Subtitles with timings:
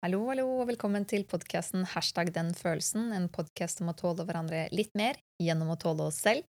[0.00, 4.62] Hallo, hallo, og velkommen til podkasten Hashtag den følelsen, en podkast om å tåle hverandre
[4.72, 6.46] litt mer gjennom å tåle oss selv.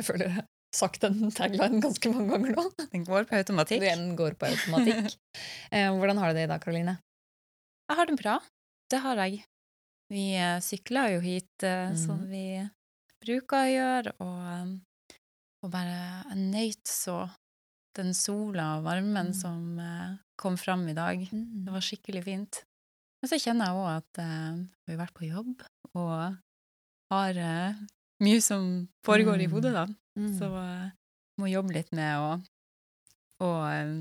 [0.00, 2.64] Jeg føler jeg har sagt den taglinen ganske mange ganger nå.
[2.94, 3.84] Den går på automatikk.
[3.84, 5.12] Den går på automatikk.
[5.76, 6.94] Eh, Hvordan har du det i dag, Karoline?
[7.92, 8.38] Jeg har det bra.
[8.88, 9.42] Det har jeg.
[10.08, 12.00] Vi sykler sykla jo hit mm.
[12.00, 12.46] som vi
[13.20, 15.20] bruker å gjøre, og, eh,
[15.60, 17.26] og bare nøyt så
[18.00, 19.36] den sola og varmen Mm.
[19.36, 21.28] som eh, kom fram i dag.
[21.28, 22.64] Det var skikkelig fint.
[23.20, 25.64] Men så kjenner jeg òg at eh, vi har vært på jobb
[25.98, 26.36] og
[27.12, 27.74] har eh,
[28.24, 29.52] mye som foregår i Mm.
[29.54, 29.86] hodet, da.
[30.18, 30.32] Mm.
[30.38, 30.90] Så eh,
[31.40, 32.30] må jobbe litt med å,
[33.44, 33.92] å eh,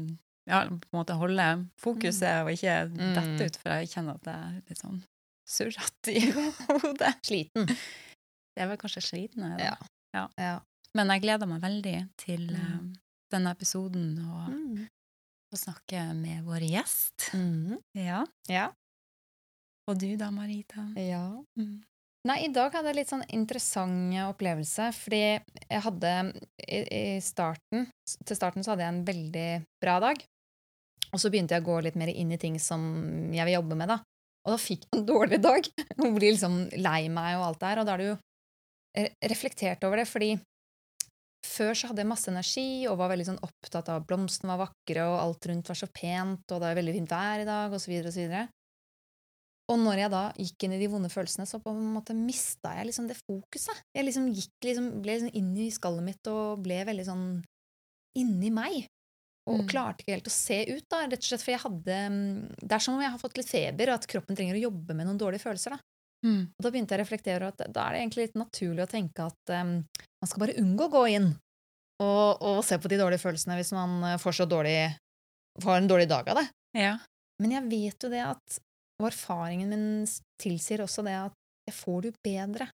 [0.50, 1.48] ja, på en måte holde
[1.82, 3.14] fokuset og ikke Mm.
[3.16, 5.02] dette ut, for jeg kjenner at det er litt sånn
[5.50, 6.24] surrete i
[6.84, 7.14] hodet.
[7.26, 7.66] Sliten.
[7.68, 9.90] Det er vel kanskje sliten, jeg, da.
[10.14, 10.26] Ja.
[10.38, 10.56] ja.
[10.98, 12.58] Men jeg gleder meg veldig til Mm.
[12.58, 12.98] uh,
[13.32, 14.88] denne episoden og Mm.
[15.54, 17.30] å snakke med vår gjest.
[17.34, 17.78] Mm.
[17.98, 18.24] Ja.
[18.50, 18.70] Ja.
[19.90, 20.86] Og du da, Marita?
[20.96, 21.24] ja.
[21.58, 21.80] Mm.
[22.28, 26.12] Nei, i dag hadde jeg litt sånn interessant opplevelse, fordi jeg hadde
[26.66, 27.88] i, i starten
[28.28, 29.48] Til starten så hadde jeg en veldig
[29.82, 30.20] bra dag.
[31.10, 32.84] Og så begynte jeg å gå litt mer inn i ting som
[33.34, 34.02] jeg vil jobbe med, da.
[34.46, 35.72] Og da fikk jeg en dårlig dag.
[36.04, 37.82] Og blir liksom lei meg og alt det her.
[37.82, 38.20] Og da er du jo
[39.32, 40.34] reflektert over det, fordi
[41.46, 44.68] før så hadde jeg masse energi og var veldig sånn opptatt av at blomstene var
[44.68, 47.76] vakre, og alt rundt var så pent, og det er veldig fint vær i dag,
[47.80, 48.12] så videre
[49.70, 52.72] og når jeg da gikk inn i de vonde følelsene, så på en måte mista
[52.78, 53.84] jeg liksom det fokuset.
[53.96, 57.28] Jeg liksom gikk liksom, ble liksom inn i skallet mitt og ble veldig sånn
[58.18, 58.88] inni meg.
[59.50, 59.68] Og Mm.
[59.72, 62.76] klarte ikke helt å se ut, da, rett og slett for jeg hadde mm, Det
[62.76, 65.08] er som om jeg har fått litt feber, og at kroppen trenger å jobbe med
[65.08, 65.74] noen dårlige følelser.
[65.74, 65.80] da.
[66.28, 66.42] Mm.
[66.52, 69.26] Og da begynte jeg å reflektere at da er det egentlig litt naturlig å tenke
[69.26, 69.72] at um,
[70.22, 71.30] man skal bare unngå å gå inn
[72.04, 74.78] og, og se på de dårlige følelsene hvis man eh, får, så dårlig,
[75.64, 76.46] får en dårlig dag av det.
[76.78, 76.94] Ja.
[77.42, 78.60] Men jeg vet jo det at
[79.00, 80.06] Og erfaringen min
[80.42, 81.34] tilsier også det at
[81.70, 82.70] jeg får det jo bedre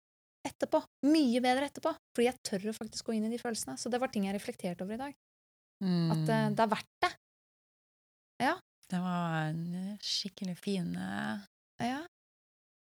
[0.48, 0.84] etterpå.
[1.08, 1.92] Mye bedre etterpå.
[2.16, 3.78] Fordi jeg tør å faktisk gå inn i de følelsene.
[3.80, 5.14] Så det var ting jeg reflekterte over i dag.
[5.83, 6.56] At eh, Mm.
[6.56, 7.12] det er verdt det.
[8.94, 11.39] Det var en skikkelig fin, eh,
[11.82, 12.06] Ja.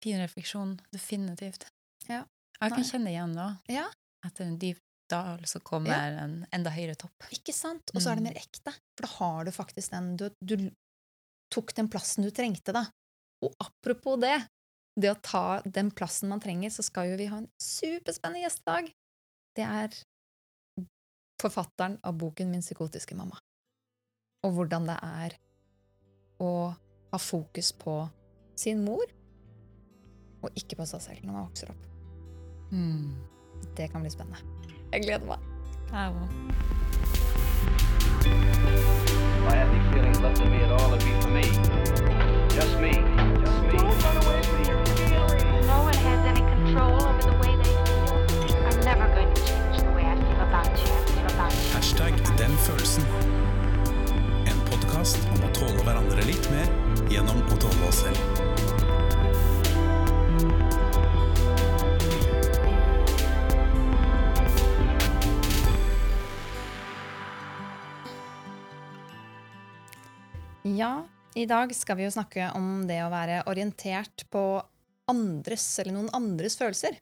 [0.03, 0.79] fin refleksjon.
[0.93, 1.67] Definitivt.
[2.09, 2.25] Ja.
[2.61, 2.89] Jeg kan Nei.
[2.89, 3.49] kjenne igjen da.
[3.69, 3.91] Ja.
[4.25, 4.79] Etter en dyp
[5.11, 7.13] dal så kommer en enda høyere topp.
[7.31, 7.83] Ikke sant?
[7.95, 8.33] Og så er det Mm.
[8.33, 8.73] mer ekte.
[8.97, 10.71] For da har du faktisk den Du, du
[11.51, 12.87] tok den plassen du trengte, da.
[13.45, 14.37] Og apropos det,
[14.99, 18.65] det å ta den plassen man trenger, så skal jo vi ha en superspennende gjest
[18.65, 18.91] i dag.
[19.59, 19.99] Det er
[21.39, 23.39] forfatteren av boken Min psykotiske mamma.
[24.47, 25.39] Og hvordan det er
[26.43, 26.53] å
[27.11, 28.01] ha fokus på
[28.59, 29.07] sin mor,
[30.43, 31.87] og ikke på seg selv når man vokser opp.
[32.71, 33.15] Mm.
[33.79, 34.43] Det kan bli spennende.
[34.93, 35.39] Jeg gleder meg.
[35.91, 36.29] Jeg òg.
[39.49, 41.43] I had any feelings left in me at all, it'd be for me.
[42.55, 43.08] Just me.
[52.39, 53.03] Den følelsen.
[54.47, 56.69] En podkast om å tåle hverandre litt mer
[57.11, 58.21] gjennom å tåle oss selv.
[70.63, 70.93] Ja,
[71.35, 74.61] i dag skal vi jo snakke om det å være orientert på
[75.11, 77.01] andres eller noen andres følelser.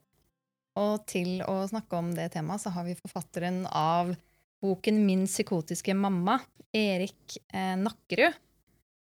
[0.80, 4.16] Og til å snakke om det temaet så har vi forfatteren av
[4.62, 6.38] boken Min psykotiske mamma,
[6.76, 8.36] Erik eh, Nakkerud.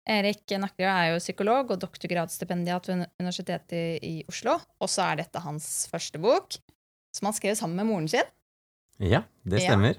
[0.09, 4.57] Erik Nakkerud er jo psykolog og doktorgradsstipendiat ved Universitetet i Oslo.
[4.81, 6.57] Og så er dette hans første bok,
[7.13, 8.29] som han skrev sammen med moren sin.
[8.99, 9.73] Ja, det Ja.
[9.73, 9.99] stemmer.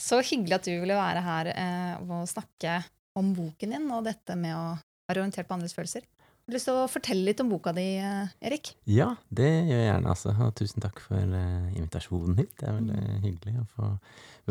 [0.00, 2.84] Så hyggelig at du ville være her eh, og snakke
[3.16, 6.02] om boken din og dette med å være orientert på andres følelser.
[6.44, 8.74] Har du lyst til å fortelle litt om boka di, eh, Erik?
[8.84, 10.34] Ja, det gjør jeg gjerne, altså.
[10.44, 12.50] Og tusen takk for eh, invitasjonen hit.
[12.60, 13.22] Det er veldig Mm.
[13.24, 13.88] hyggelig å få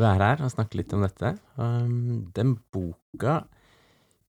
[0.01, 1.37] være her og snakke litt om dette.
[1.55, 3.43] Um, den boka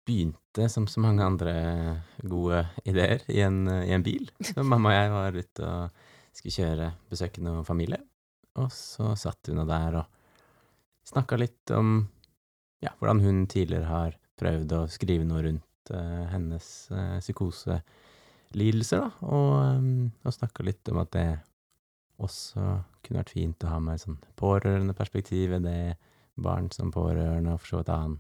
[0.05, 4.29] begynte som så mange andre gode ideer i en, i en bil.
[4.43, 5.91] Så mamma og jeg var ute og
[6.37, 8.03] skulle kjøre, besøke noen familie.
[8.61, 10.07] Og så satt hun der og
[11.09, 12.09] snakka litt om
[12.85, 19.11] ja, hvordan hun tidligere har prøvd å skrive noe rundt hennes uh, psykoselidelser, da.
[19.27, 21.29] Og, um, og snakka litt om at det
[22.23, 22.63] også
[23.05, 25.97] kunne vært fint å ha med et sånn pårørendeperspektiv ved det.
[26.35, 28.17] Barn som pårørende, og for så vidt annen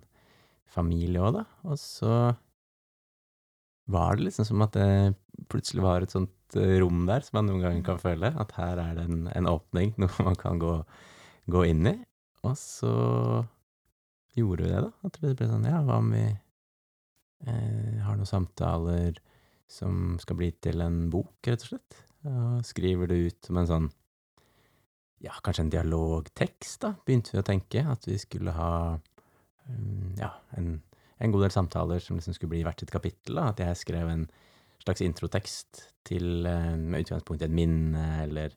[0.70, 1.44] familie òg, da.
[1.66, 2.14] Og så
[3.90, 5.14] var det liksom som at det
[5.50, 8.30] plutselig var et sånt eh, rom der, som man noen ganger kan føle.
[8.40, 10.78] At her er det en, en åpning, noe man kan gå,
[11.50, 11.96] gå inn i.
[12.44, 12.94] Og så
[14.38, 14.92] gjorde vi det, da.
[15.08, 16.40] At det ble sånn Ja, hva om vi eh,
[17.46, 19.18] har noen samtaler
[19.70, 22.00] som skal bli til en bok, rett og slett.
[22.24, 23.90] Og skriver det ut som en sånn
[25.24, 27.84] ja, kanskje en dialogtekst, da, begynte vi å tenke.
[27.88, 30.76] At vi skulle ha um, ja, en,
[31.16, 33.38] en god del samtaler som liksom skulle bli hvert sitt kapittel.
[33.40, 33.48] Da.
[33.54, 34.26] At jeg skrev en
[34.84, 38.52] slags introtekst til, eh, med utgangspunkt i et minne, eller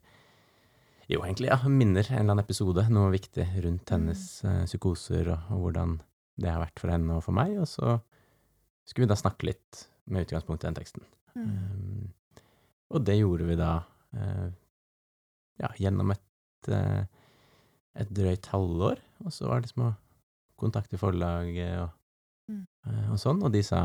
[1.08, 5.54] jo, egentlig, ja, minner en eller annen episode, noe viktig rundt hennes eh, psykoser, og,
[5.54, 5.94] og hvordan
[6.38, 7.54] det har vært for henne og for meg.
[7.62, 7.96] Og så
[8.88, 11.04] skulle vi da snakke litt med utgangspunkt i den teksten.
[11.36, 12.06] Um,
[12.90, 13.72] og det gjorde vi da
[14.16, 14.48] uh,
[15.60, 17.02] ja, gjennom et, uh,
[18.00, 19.02] et drøyt halvår.
[19.26, 19.94] Og så var det liksom å
[20.58, 21.94] kontakte forlaget og,
[22.48, 22.62] Mm.
[22.88, 23.78] eh, og sånn, og de sa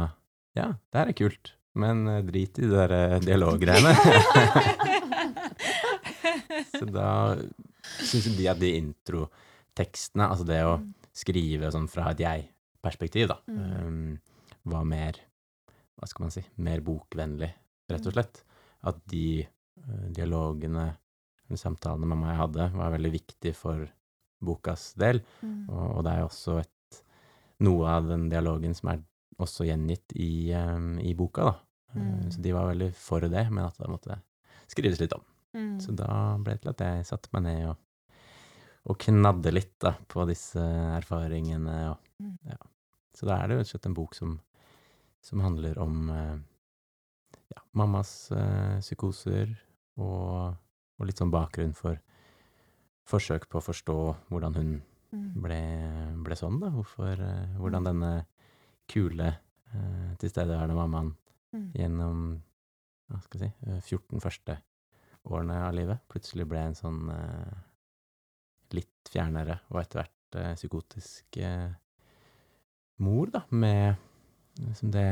[0.55, 3.91] ja, det her er kult, men drit i de der dialoggreiene.
[6.79, 7.09] så da
[7.99, 10.77] syns de at de introtekstene, altså det å
[11.11, 13.59] skrive sånn fra et jeg-perspektiv, da, Mm.
[13.83, 14.15] um,
[14.69, 15.19] var mer
[15.99, 16.41] Hva skal man si?
[16.57, 17.49] Mer bokvennlig,
[17.91, 18.39] rett og slett.
[18.89, 20.87] At de eh, dialogene,
[21.47, 23.83] de samtalene mamma og jeg hadde, var veldig viktig for
[24.43, 25.21] bokas del.
[25.43, 25.69] Mm.
[25.69, 26.97] Og, og det er jo også et,
[27.63, 29.03] noe av den dialogen som er
[29.43, 31.53] også gjengitt i, um, i boka, da.
[31.55, 32.31] Eh, Mm.
[32.33, 34.15] Så de var veldig for det, men at det måtte
[34.71, 35.21] skrives litt om.
[35.53, 35.75] Mm.
[35.79, 36.07] Så da
[36.41, 37.75] ble det til at jeg satte meg ned og,
[38.89, 40.63] og knadde litt da, på disse
[40.97, 41.75] erfaringene.
[41.91, 42.37] Og, Mm.
[42.49, 42.57] ja.
[43.13, 44.39] Så da er det jo slett en bok som,
[45.23, 46.37] som handler om eh,
[47.55, 49.53] ja, mammas eh, psykoser
[49.97, 50.55] og,
[50.99, 51.99] og litt sånn bakgrunn for
[53.07, 53.99] forsøk på å forstå
[54.31, 54.73] hvordan hun
[55.13, 55.27] Mm.
[55.43, 55.57] ble,
[56.25, 56.71] ble sånn, da.
[56.73, 58.07] Hvorfor, eh, hvordan denne
[58.89, 59.27] kule,
[60.17, 61.11] tilstedeværende mammaen
[61.53, 61.67] Mm.
[61.77, 62.23] gjennom
[63.11, 64.55] hva skal jeg si, eh, 14 første
[65.29, 67.03] årene av livet plutselig ble en sånn
[68.73, 71.37] litt fjernere og etter hvert psykotisk
[72.97, 73.95] mor, da, med
[74.59, 75.05] liksom det,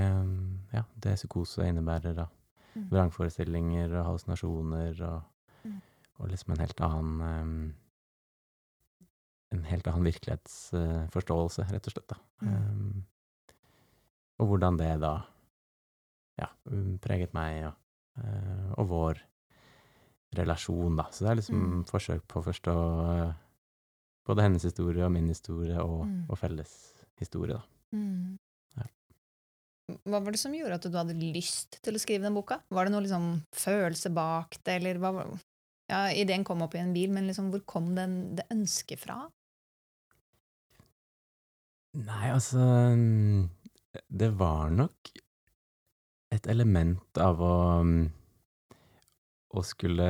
[0.73, 2.29] ja, det psykose innebærer av
[2.73, 2.85] Mm.
[2.89, 5.23] vrangforestillinger og hallusinasjoner og,
[5.65, 5.81] Mm.
[6.19, 7.73] og liksom en helt annen um,
[9.51, 12.07] en helt annen virkelighetsforståelse, rett og slett.
[12.07, 12.15] Da.
[12.41, 12.53] Mm.
[12.53, 13.03] Um,
[14.39, 15.11] og hvordan det da
[16.39, 16.47] ja,
[17.03, 17.73] preget meg og,
[18.23, 19.19] uh, og vår
[20.37, 21.03] relasjon, da.
[21.11, 21.83] Så det er liksom Mm.
[21.85, 22.77] forsøk på å forstå
[23.27, 23.33] uh,
[24.25, 26.25] både hennes historie og min historie og, Mm.
[26.29, 26.71] og felles
[27.19, 27.63] historie, da.
[29.91, 30.11] Ja.
[30.11, 32.59] Hva var det som gjorde at du hadde lyst til å skrive den boka?
[32.71, 35.31] Var det noe liksom følelse bak det, eller hva var
[35.91, 39.25] Ja, ideen kom opp i en bil, men liksom hvor kom den, det ønsket fra?
[41.99, 42.61] Nei, altså
[42.95, 43.49] mm,
[44.07, 45.11] Det var nok
[46.31, 48.05] et element av å mm,
[49.51, 50.05] Å skulle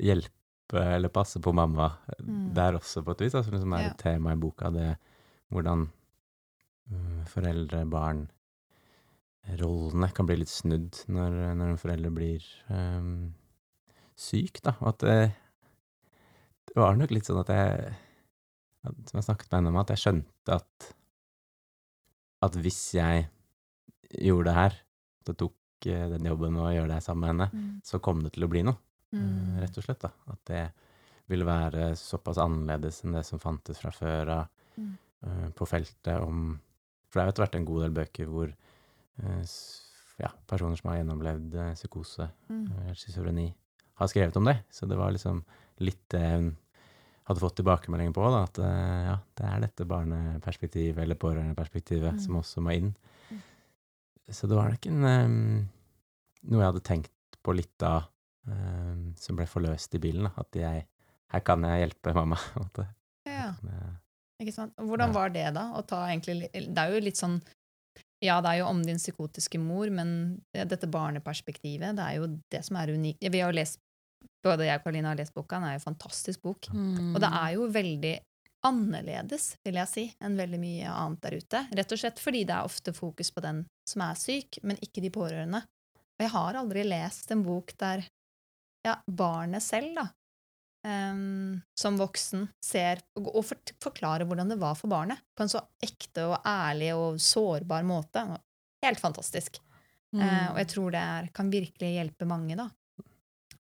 [0.00, 1.90] hjelpe eller passe på mamma
[2.24, 2.54] Mm.
[2.56, 3.34] der også, på et vis.
[3.36, 3.90] Altså, som er Ja.
[3.90, 4.96] et tema i boka, det
[5.52, 5.90] hvordan
[6.90, 8.30] mm, foreldre, barn
[9.60, 13.34] Rollene kan bli litt snudd når, når en forelder blir um,
[14.16, 14.72] syk, da.
[14.80, 15.16] Og at det,
[16.70, 17.90] det var nok litt sånn at jeg
[18.84, 20.88] at, Som jeg snakket med henne om, at jeg skjønte at
[22.44, 23.22] at hvis jeg
[24.20, 24.74] gjorde det her,
[25.22, 27.80] at jeg tok eh, den jobben og gjør det sammen med henne, Mm.
[27.88, 28.76] så kom det til å bli noe.
[29.14, 29.60] eh, Mm.
[29.62, 30.10] Rett og slett, da.
[30.28, 30.64] At det
[31.32, 34.98] ville være såpass annerledes enn det som fantes fra før av Mm.
[35.24, 36.60] uh, på feltet om
[37.08, 38.52] For det har jo etter hvert en god del bøker hvor
[39.42, 39.80] s-
[40.18, 42.66] ja, personer som har gjennomlevd eh, psykose, Mm.
[42.88, 43.54] eh, schizofreni,
[43.94, 44.58] har skrevet om det.
[44.70, 45.44] Så det var liksom
[45.78, 46.56] litt det hun
[47.26, 52.20] hadde fått tilbakemelding på, da, at eh, ja, det er dette barneperspektivet eller pårørendeperspektivet Mm.
[52.20, 52.94] som også må inn.
[53.30, 53.40] Mm.
[54.30, 55.68] Så det var nok en, um,
[56.44, 57.10] noe jeg hadde tenkt
[57.42, 58.06] på litt da,
[58.46, 60.24] um, som ble forløst i bilen.
[60.24, 60.86] Da, at jeg,
[61.32, 62.36] her kan jeg hjelpe mamma.
[63.26, 63.96] Ja, jeg-
[64.40, 64.74] ikke sant?
[64.76, 65.12] Hvordan Ja.
[65.12, 65.72] var det, da?
[65.74, 67.40] Å ta egentlig, det er jo litt sånn
[68.24, 72.62] Ja, det er jo om din psykotiske mor, men dette barneperspektivet, det er jo det
[72.64, 73.20] som er unikt.
[73.20, 73.80] Vi har jo lest,
[74.44, 76.66] Både jeg og Karoline har lest boka, den er jo en fantastisk bok.
[76.72, 77.14] Mm.
[77.14, 78.14] Og det er jo veldig
[78.64, 81.62] annerledes, vil jeg si, enn veldig mye annet der ute.
[81.76, 85.04] Rett og slett fordi det er ofte fokus på den som er syk, men ikke
[85.04, 85.60] de pårørende.
[86.14, 88.04] Og jeg har aldri lest en bok der
[88.84, 90.06] ja, barnet selv, da,
[90.84, 95.62] em, som voksen, ser og for, forklarer hvordan det var for barnet, på en så
[95.84, 98.24] ekte og ærlig og sårbar måte.
[98.84, 99.60] Helt fantastisk.
[100.14, 100.20] Mm.
[100.22, 102.68] Uh, og jeg tror det er, kan virkelig hjelpe mange, da.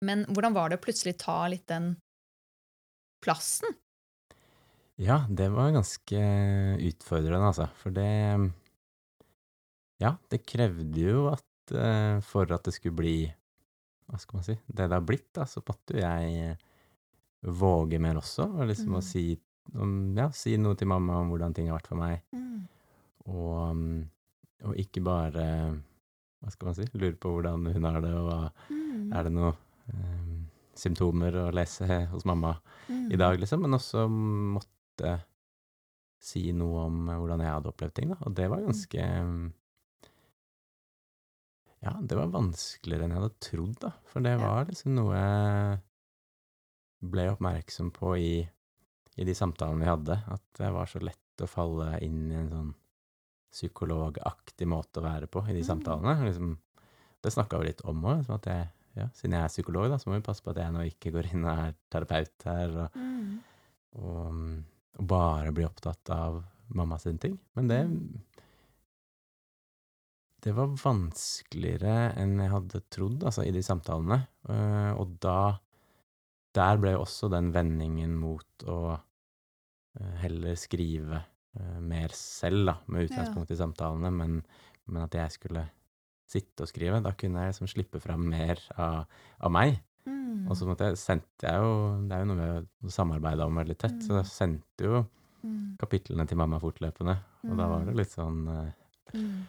[0.05, 1.93] Men hvordan var det å plutselig ta litt den
[3.23, 3.77] plassen?
[5.01, 6.23] Ja, det var ganske
[6.89, 7.69] utfordrende, altså.
[7.81, 8.09] For det
[10.01, 13.15] Ja, det krevde jo at eh, for at det skulle bli
[14.09, 16.57] Hva skal man si Det det har blitt, da, så måtte jo jeg
[17.43, 18.49] våge mer også.
[18.61, 19.07] Og liksom å Mm.
[19.07, 19.41] si,
[19.75, 22.23] om, ja, si noe til mamma om hvordan ting har vært for meg.
[22.33, 22.69] Mm.
[23.27, 24.09] Og, mm,
[24.65, 25.45] og ikke bare
[26.41, 29.13] hva skal man si, lure på hvordan hun har det, og Mm.
[29.13, 29.55] er det noe
[29.93, 32.55] um, symptomer å lese hos mamma
[32.89, 33.13] Mm.
[33.13, 35.21] i dag, liksom, men også måtte
[36.21, 39.53] si noe om hvordan jeg hadde opplevd ting, da, og det var ganske mm,
[41.83, 45.81] Ja, det var vanskeligere enn jeg hadde trodd, da, for det var liksom noe
[47.01, 48.33] ble oppmerksom på i,
[49.17, 52.51] i de samtalene vi hadde, at det var så lett å falle inn i en
[52.53, 52.75] sånn
[53.51, 55.69] psykologaktig måte å være på i de Mm.
[55.71, 56.25] samtalene.
[56.29, 56.59] Liksom,
[57.23, 58.47] det snakka vi litt om òg, Liksom
[58.97, 61.13] ja, siden jeg er psykolog, da, så må vi passe på at jeg nå ikke
[61.13, 63.41] går inn og er terapeut her, og, Mm.
[63.97, 64.63] og,
[64.99, 67.39] og bare blir opptatt av mamma sine ting.
[67.57, 68.21] Men det Mm.
[70.43, 74.27] Det var vanskeligere enn jeg hadde trodd, altså, i de samtalene.
[74.49, 75.59] Eh, og da
[76.57, 83.09] Der ble også den vendingen mot å eh, heller skrive eh, mer selv, da, med
[83.09, 84.41] utgangspunkt i samtalene, men,
[84.91, 85.69] men at jeg skulle
[86.31, 87.03] sitte og skrive.
[87.05, 89.07] Da kunne jeg liksom slippe fram mer av,
[89.39, 89.79] av meg.
[90.07, 90.49] Mm.
[90.49, 91.73] Og så måtte jeg, sendte jeg jo
[92.09, 95.07] Det er jo noe vi har samarbeida om veldig tett, så jeg sendte jo
[95.41, 95.79] Mm.
[95.81, 97.15] kapitlene til mamma fortløpende.
[97.49, 98.73] Og da var det litt sånn eh,
[99.17, 99.47] Mm.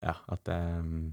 [0.00, 1.08] Ja, at jeg mm,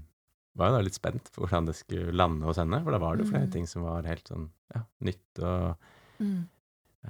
[0.56, 3.16] var jo da litt spent på hvordan det skulle lande hos henne, for da var
[3.16, 3.52] det jo flere Mm.
[3.52, 5.76] ting som var helt sånn ja, nytt og,
[6.20, 6.48] Mm.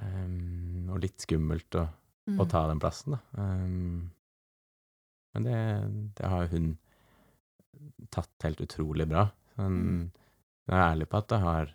[0.01, 1.87] um, og litt skummelt å,
[2.29, 2.39] Mm.
[2.39, 3.19] å ta den plassen, da.
[3.41, 4.11] Um,
[5.33, 6.77] men det, det har hun
[8.11, 9.31] tatt helt utrolig bra.
[9.57, 10.11] Hun, Mm.
[10.67, 11.73] hun er ærlig på at det har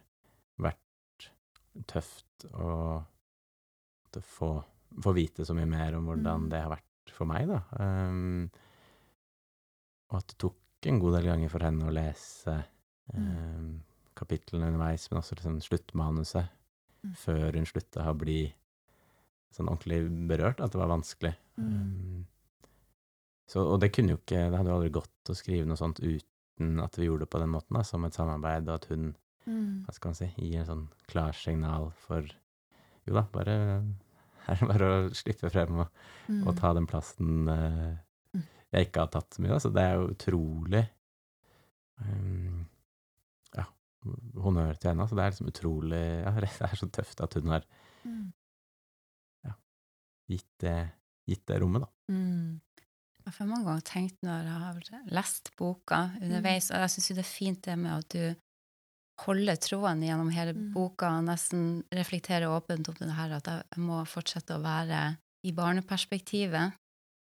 [0.61, 1.31] vært
[1.87, 3.05] tøft å,
[4.15, 4.65] å få,
[5.03, 6.51] få vite så mye mer om hvordan Mm.
[6.51, 7.63] det har vært for meg, da.
[7.81, 8.51] Um,
[10.11, 10.57] og at det tok
[10.93, 12.55] en god del ganger for henne å lese
[13.15, 13.65] eh,
[14.17, 16.51] kapitlene underveis, men også liksom sluttmanuset,
[17.05, 17.15] Mm.
[17.21, 18.55] før hun slutta å bli
[19.53, 19.99] sånn ordentlig
[20.29, 21.35] berørt, at det var vanskelig.
[21.59, 21.67] Mm.
[21.67, 22.27] Um,
[23.47, 26.01] så, og det kunne jo ikke Det hadde jo aldri gått å skrive noe sånt
[26.01, 29.15] uten at vi gjorde det på den måten, da, som et samarbeid, og at hun
[29.47, 29.85] Mm.
[29.85, 32.23] hva skal man si, gir en sånn klarsignal for
[33.07, 33.85] Jo da, bare
[34.47, 35.89] her er det bare å slippe frem og,
[36.31, 36.47] Mm.
[36.49, 37.99] og ta den plassen Mm.
[38.75, 39.53] Jeg ikke har tatt så mye.
[39.55, 39.59] Da.
[39.65, 40.85] Så det er jo utrolig
[42.03, 42.61] um,
[43.55, 43.65] Ja,
[44.45, 45.07] honnør til henne.
[45.09, 47.67] Så det er liksom utrolig ja, Det er så tøft at hun har
[48.05, 48.33] Mm.
[50.29, 50.77] gitt det,
[51.29, 51.89] gitt det rommet, da.
[52.13, 52.61] Mm.
[53.25, 57.17] Jeg har mange ganger tenkt når jeg har lest boka underveis, og jeg syns jo
[57.17, 60.73] det er fint det med at du holder tråden gjennom hele Mm.
[60.75, 65.53] boka, og nesten reflekterer åpent om det her at jeg må fortsette å være i
[65.53, 66.73] barneperspektivet.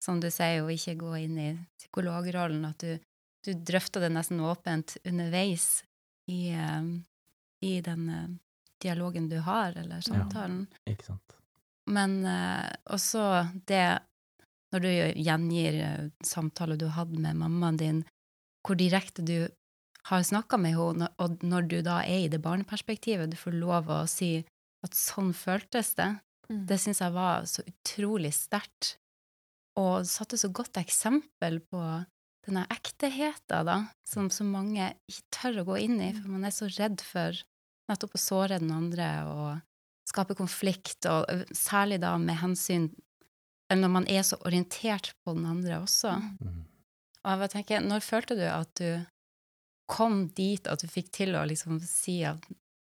[0.02, 2.64] Som du sier, å ikke gå inn i psykologrollen.
[2.68, 2.98] At du,
[3.46, 5.82] du drøfter det nesten åpent underveis
[6.30, 6.90] i, eh,
[7.64, 8.26] i den eh,
[8.82, 10.66] dialogen du har, eller samtalen.
[10.86, 11.36] Ikke sant?
[11.86, 13.98] Men eh, også det
[14.74, 14.90] når du
[15.22, 15.76] gjengir
[16.26, 18.00] samtaler du hadde med mammaen din,
[18.66, 19.46] hvor direkte du
[20.10, 23.88] har snakka med henne, og når du da er i det barneperspektivet, du får lov
[23.90, 24.44] å si
[24.84, 26.12] at sånn føltes det,
[26.46, 26.60] Mm.
[26.66, 28.98] det syns jeg var så utrolig sterkt,
[29.76, 31.83] og satte så godt eksempel på
[32.47, 36.54] denne ekteheten, da, som så mange ikke tør å gå inn i, for man er
[36.54, 37.37] så redd for
[37.90, 39.49] nettopp å såre den andre og
[40.06, 42.88] skape konflikt, og særlig da med hensyn
[43.75, 46.12] når man er så orientert på den andre også.
[46.38, 46.61] Mm.
[47.25, 49.02] Og jeg bare tenker, når følte du at du
[49.90, 52.42] kom dit at du fikk til å liksom si at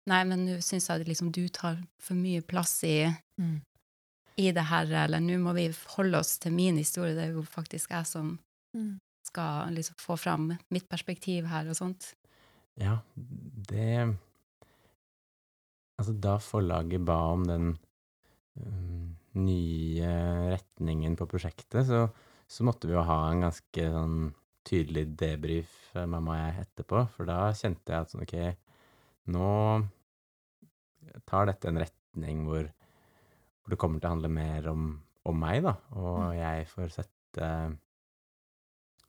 [0.08, 3.00] nei, men nå syns jeg liksom du tar for mye plass i,
[3.38, 3.62] Mm.
[4.38, 7.44] I det her, eller nå må vi holde oss til min historie, det er jo
[7.48, 8.38] faktisk jeg som
[8.76, 9.00] Mm.
[9.26, 12.12] skal liksom få fram mitt perspektiv her og sånt.
[12.78, 14.18] Ja, det
[15.98, 17.72] Altså, da forlaget ba om den
[18.62, 20.10] um, nye
[20.54, 22.04] retningen på prosjektet, så,
[22.46, 24.20] så måtte vi jo ha en ganske sånn
[24.68, 27.02] tydelig debrief, eh, mamma og jeg, etterpå.
[27.16, 28.36] For da kjente jeg at sånn, ok,
[29.34, 29.52] nå
[31.26, 32.70] tar dette en retning hvor,
[33.68, 34.84] hvor det kommer til å handle mer om,
[35.28, 35.74] om meg, da.
[36.00, 37.48] Og jeg får sette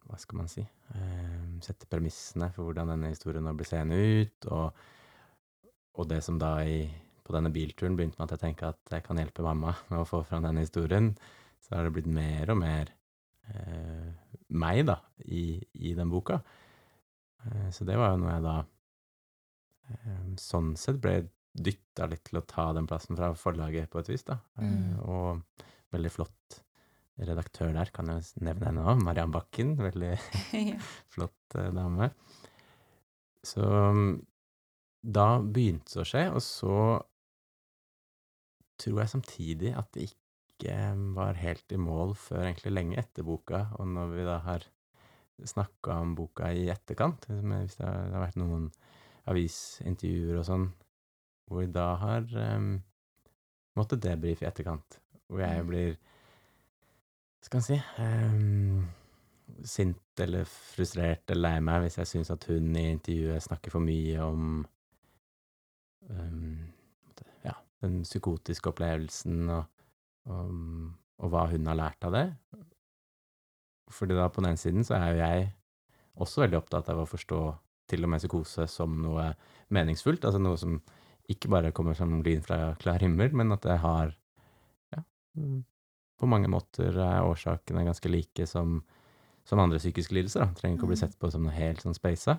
[0.08, 0.64] Hva skal man si?
[0.98, 4.80] Eh, sette premissene for hvordan denne historien nå blir seende ut, og,
[5.94, 6.80] og det som da i,
[7.22, 10.08] på denne bilturen begynte med at jeg tenker at jeg kan hjelpe mamma med å
[10.08, 11.12] få fram denne historien,
[11.62, 12.90] så har det blitt mer og mer
[13.54, 14.10] eh,
[14.58, 16.40] meg, da, i, i den boka.
[17.46, 18.58] Eh, så det var jo noe jeg da
[19.94, 21.20] eh, sånn sett ble
[21.54, 24.38] dytta litt til å ta den plassen fra forlaget på et vis, da.
[24.58, 24.98] Eh, Mm.
[25.08, 25.42] og
[25.92, 26.58] veldig flott
[27.18, 29.76] redaktør der, kan jeg nevne henne òg, Mariann Bakken.
[29.80, 30.12] Veldig
[31.14, 32.10] flott eh, dame.
[33.42, 34.12] Så mm,
[35.02, 36.78] da begynte det å skje, og så
[38.78, 40.74] tror jeg samtidig at det ikke
[41.14, 44.66] var helt i mål før egentlig lenge etter boka, og når vi da har
[45.46, 48.68] snakka om boka i etterkant, liksom, hvis det har vært noen
[49.30, 50.64] avisintervjuer og sånn,
[51.48, 52.76] hvor vi da har um,
[53.78, 55.00] måttet debrife i etterkant.
[55.28, 55.68] Hvor jeg Mm.
[55.68, 55.96] blir
[57.42, 58.88] Skal en si um,
[59.64, 63.80] Sint eller frustrert eller lei meg hvis jeg syns at hun i intervjuet snakker for
[63.80, 64.66] mye om
[66.10, 66.58] um,
[67.44, 69.64] ja, den psykotiske opplevelsen og,
[70.28, 70.50] og,
[71.18, 72.26] og hva hun har lært av det.
[73.88, 75.48] Fordi da på den ene siden så er jo jeg
[76.18, 77.40] også veldig opptatt av å forstå
[77.88, 79.30] til og med psykose som noe
[79.72, 80.76] meningsfullt, altså noe som
[81.28, 84.14] ikke bare kommer som lyn fra klar himmel, men at det har
[84.94, 85.02] ja,
[85.36, 85.58] mm,
[86.18, 88.78] på mange måter er årsakene ganske like som,
[89.46, 90.46] som andre psykiske lidelser.
[90.46, 90.54] Da.
[90.58, 91.02] Trenger ikke å bli Mm.
[91.04, 92.38] sett på som noe helt sånn speisa.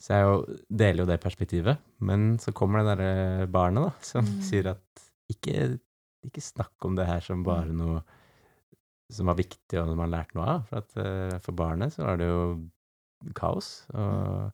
[0.00, 0.36] Så jeg jo,
[0.70, 1.78] deler jo det perspektivet.
[2.00, 4.40] Men så kommer det derre barnet, da, som Mm.
[4.42, 5.02] sier at
[5.32, 5.78] ikke,
[6.24, 8.02] ikke snakk om det her som bare noe
[9.12, 10.62] som var viktig, og som man har lært noe av.
[10.68, 12.70] For, at, eh, for barnet så var det jo
[13.34, 14.52] kaos og,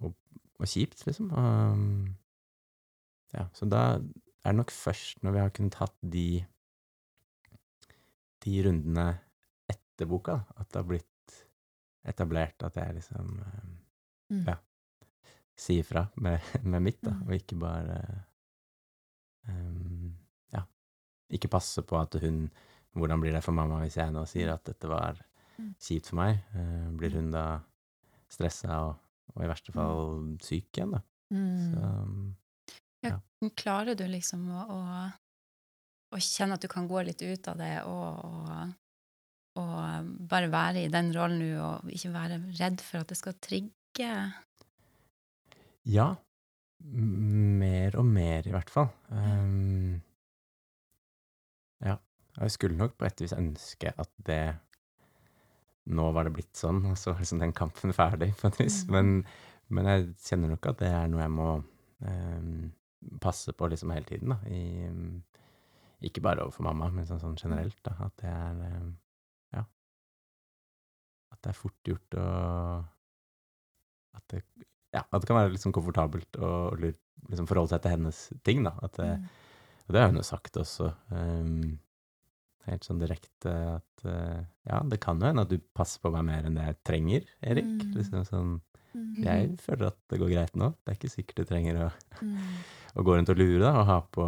[0.00, 0.14] og,
[0.60, 1.32] og kjipt, liksom.
[1.32, 2.14] Og,
[3.34, 6.44] ja, så da er det nok først når vi har kunnet hatt de
[8.44, 9.08] de rundene
[9.68, 11.38] etter boka, at det har blitt
[12.08, 13.34] etablert at jeg liksom
[14.30, 14.42] Mm.
[14.46, 14.54] ja,
[15.56, 17.22] sier fra med, med mitt, da, Mm.
[17.26, 17.94] og ikke bare
[19.48, 20.14] um,
[20.52, 20.62] ja,
[21.32, 22.50] ikke passe på at hun
[22.98, 25.20] hvordan blir det for mamma hvis jeg nå sier at dette var
[25.58, 25.74] Mm.
[25.80, 26.38] kjipt for meg?
[26.54, 27.60] Uh, blir hun da
[28.30, 28.96] stressa og,
[29.34, 31.00] og i verste fall syk igjen, da?
[31.58, 31.80] Så,
[33.06, 34.78] Men Klarer du liksom å, å,
[36.14, 38.72] å kjenne at du kan gå litt ut av det og, og,
[39.62, 43.36] og bare være i den rollen nå, og ikke være redd for at det skal
[43.38, 44.10] trigge?
[45.88, 46.08] Ja.
[46.82, 48.90] Mer og mer, i hvert fall.
[49.10, 50.00] Um,
[51.84, 51.98] ja.
[52.38, 54.42] Jeg skulle nok på et vis ønske at det
[55.88, 58.82] Nå var det blitt sånn, og så er liksom den kampen ferdig, på et vis.
[58.84, 58.90] Mm.
[58.92, 59.22] Men,
[59.72, 61.46] men jeg kjenner nok at det er noe jeg må
[62.04, 62.66] um,
[63.20, 64.38] passe på liksom hele tiden, da.
[64.50, 67.94] I, ikke bare overfor mamma, men sånn, sånn generelt, da.
[68.06, 68.92] At det er um,
[69.54, 69.64] Ja.
[71.32, 72.26] At det er fort gjort å
[74.18, 74.42] At det
[74.94, 78.72] ja, at det kan være sånn komfortabelt å liksom forholde seg til hennes ting, da.
[78.82, 79.28] At det, Mm.
[79.88, 81.78] Og det har hun jo sagt også, um,
[82.66, 86.26] helt sånn direkte, at eh, ja, det kan jo hende at du passer på meg
[86.28, 87.64] mer enn det jeg trenger, Erik.
[87.64, 87.94] Mm.
[87.96, 88.50] Liksom sånn,
[88.94, 89.22] Mm.
[89.22, 90.70] jeg føler at det går greit nå.
[90.84, 91.88] Det er ikke sikkert du trenger å,
[92.22, 92.38] Mm.
[92.96, 94.26] Å gå rundt og lure, da, og ha på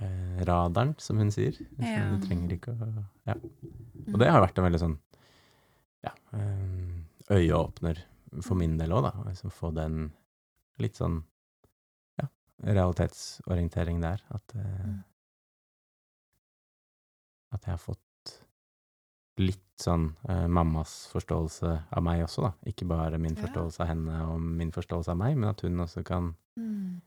[0.00, 1.58] eh, radaren, som hun sier.
[1.78, 2.08] Ja.
[2.16, 2.90] Du trenger ikke å
[3.28, 3.34] Ja.
[3.36, 4.14] Mm.
[4.14, 4.96] Og det har vært en veldig sånn
[6.02, 8.00] ja, ehm, øyeåpner
[8.42, 9.12] for min del òg, da.
[9.22, 10.10] å Liksom få den
[10.82, 11.20] litt sånn
[12.18, 12.26] ja,
[12.64, 14.22] realitetsorientering der.
[14.34, 15.04] At, eh, Mm.
[17.52, 18.00] at jeg har fått
[19.46, 22.52] litt sånn eh, mammas forståelse av meg også, da.
[22.70, 23.42] Ikke bare min Ja.
[23.46, 27.00] forståelse av henne og min forståelse av meg, men at hun også kan Mm.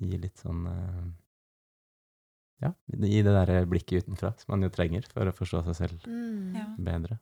[0.00, 1.10] gi litt sånn eh,
[2.62, 6.04] Ja, gi det derre blikket utenfra som man jo trenger for å forstå seg selv
[6.06, 6.54] Mm.
[6.54, 6.66] Ja.
[6.78, 7.18] bedre.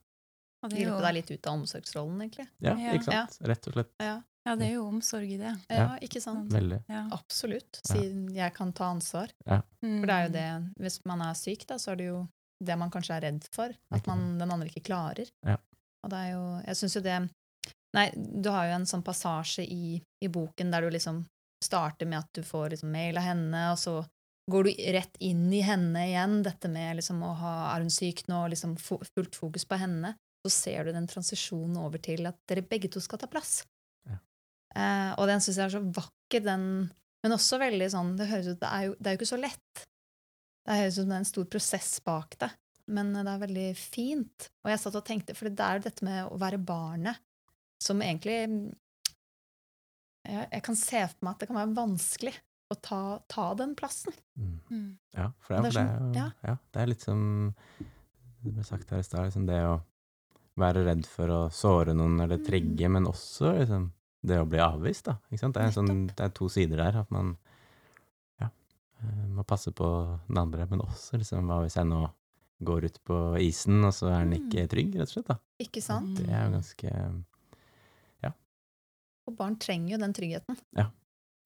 [0.63, 2.49] Og det Hjelpe deg litt ut av omsorgsrollen, egentlig.
[2.61, 2.93] Ja, Ja.
[2.93, 3.39] ikke sant?
[3.41, 3.91] Rett og slett.
[3.99, 5.57] Ja, ja, det er jo omsorg i det.
[5.71, 6.51] ja ikke sant?
[6.53, 6.85] Veldig.
[6.91, 7.09] Ja.
[7.13, 7.81] Absolutt.
[7.87, 9.31] Siden jeg kan ta ansvar.
[9.83, 10.01] Mm.
[10.01, 12.29] For det er jo det, hvis man er syk, da, så er det jo
[12.61, 13.73] det man kanskje er redd for.
[13.95, 15.31] At man, den andre ikke klarer.
[15.47, 15.57] Ja.
[16.05, 17.19] Og det er jo Jeg syns jo det
[17.97, 21.25] Nei, du har jo en sånn passasje i, i boken der du liksom
[21.65, 23.97] starter med at du får liksom mail av henne, og så
[24.51, 28.23] går du rett inn i henne igjen, dette med liksom å ha Er hun syk
[28.29, 28.45] nå?
[28.45, 30.15] og liksom fullt fokus på henne.
[30.47, 33.61] Så ser du den transisjonen over til at dere begge to skal ta plass.
[34.09, 34.17] Ja.
[34.73, 36.65] Eh, og den syns jeg er så vakker, den
[37.21, 39.39] Men også veldig sånn Det høres ut det er jo, det er jo ikke så
[39.41, 39.83] lett.
[40.67, 42.51] Det høres ut som det er en stor prosess bak det,
[42.93, 44.51] men det er veldig fint.
[44.65, 47.19] Og jeg satt og tenkte, for det er jo dette med å være barnet
[47.81, 48.73] som egentlig mm,
[50.29, 52.35] jeg, jeg kan se for meg at det kan være vanskelig
[52.71, 52.99] å ta,
[53.33, 54.15] ta den plassen.
[54.39, 54.51] Mm.
[54.71, 54.91] Mm.
[55.17, 56.27] Ja, for det, Det er for det, er sånn- jo, ja.
[56.47, 57.23] ja, det er litt som
[58.41, 59.79] det ble sagt her i stad, liksom det å
[60.61, 62.93] være redd for å såre noen eller trigge, Mm.
[62.99, 63.91] men også liksom
[64.23, 65.17] det å bli avvist, da.
[65.33, 65.55] Ikke sant?
[65.57, 67.35] Det, er sånn, det er to sider der, at man
[69.35, 69.87] må passe på
[70.29, 72.03] den andre, men også liksom hva hvis jeg nå
[72.61, 75.39] går ut på isen, og så er den ikke trygg, rett og slett, da.
[75.65, 76.19] Ikke sant?
[76.21, 76.95] Det er jo ganske
[79.31, 80.57] Og barn trenger jo den tryggheten.
[80.75, 80.89] Ja,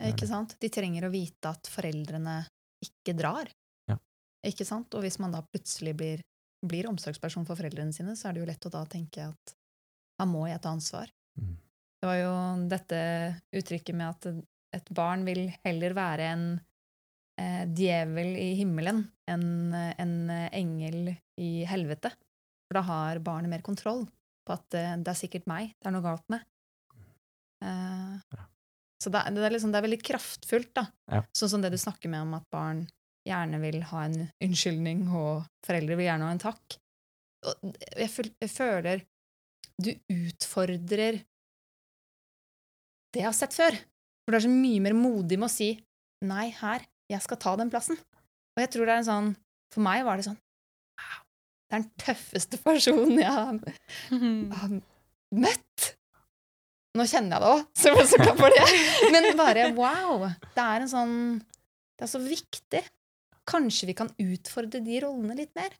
[0.08, 0.56] Ikke sant?
[0.60, 2.38] De trenger å vite at foreldrene
[2.84, 3.50] ikke drar.
[3.90, 3.98] Ja.
[4.46, 4.94] Ikke sant?
[4.96, 6.22] Og hvis man da plutselig blir,
[6.64, 9.54] blir omsorgsperson for foreldrene sine, så er det jo lett å da tenke at
[10.18, 11.12] da må jeg ta ansvar.
[11.40, 11.54] mm,
[12.00, 12.34] Det var jo
[12.72, 12.98] dette
[13.60, 14.30] uttrykket med at
[14.80, 16.46] et barn vil heller være en
[17.40, 22.12] eh, djevel i himmelen enn eh, en eh, engel i helvete.
[22.68, 24.04] For da har barnet mer kontroll
[24.44, 26.44] på at eh, det er sikkert meg det er noe galt med.
[27.64, 28.48] Eh, Ja.
[29.02, 30.86] Så det, det, er liksom, det er veldig kraftfullt, da.
[31.12, 31.18] Ja.
[31.36, 32.86] Sånn som det du snakker med om at barn
[33.28, 36.76] gjerne vil ha en unnskyldning, og foreldre vil gjerne ha en takk.
[37.44, 38.08] Og jeg,
[38.40, 39.02] jeg føler
[39.82, 41.18] du utfordrer
[43.12, 43.76] det jeg har sett før.
[44.24, 45.68] For du er så mye mer modig med å si
[46.24, 48.00] 'nei, her, jeg skal ta den plassen'.
[48.54, 49.28] Og jeg tror det er en sånn
[49.74, 50.38] For meg var det sånn
[50.94, 51.20] Wow,
[51.66, 53.30] det er den tøffeste personen jeg
[54.60, 54.74] har,
[55.34, 55.86] møtt.
[56.94, 58.66] Nå kjenner jeg det òg, så jeg så for det.
[59.10, 60.28] Men bare wow.
[60.54, 61.16] Det er en sånn
[61.98, 62.82] Det er så viktig.
[63.44, 65.74] Kanskje vi kan utfordre de rollene litt mer.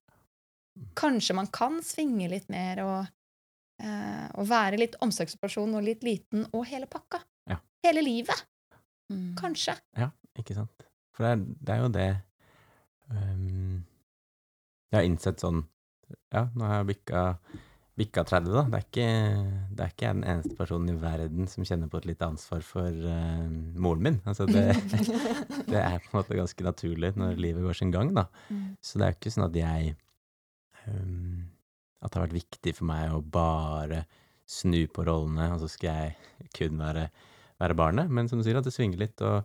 [0.99, 3.13] Kanskje man kan svinge litt mer og,
[3.81, 7.23] eh, og være litt omsorgsperson og litt liten og hele pakka.
[7.49, 7.61] Ja.
[7.87, 8.43] Hele livet.
[9.13, 9.33] Mm.
[9.39, 9.79] Kanskje.
[9.97, 10.85] Ja, ikke sant?
[11.15, 12.09] For det er, det er jo det
[13.11, 13.85] um,
[14.91, 15.63] Jeg har innsett sånn
[16.35, 17.23] Ja, nå har jeg bikka,
[17.99, 18.63] bikka 30, da.
[18.71, 19.07] Det er, ikke,
[19.71, 22.65] det er ikke jeg den eneste personen i verden som kjenner på et lite ansvar
[22.67, 23.47] for uh,
[23.81, 24.19] moren min.
[24.29, 24.67] Altså det,
[25.71, 28.27] det er på en måte ganske naturlig når livet går sin gang, da.
[28.51, 28.67] Mm.
[28.83, 29.95] Så det er jo ikke sånn at jeg
[30.91, 31.47] um,
[32.03, 34.05] At det har vært viktig for meg å bare
[34.51, 37.07] snu på rollene, og så skal jeg kun være,
[37.63, 38.11] være barnet.
[38.13, 39.41] Men som du sier, at det svinger litt, og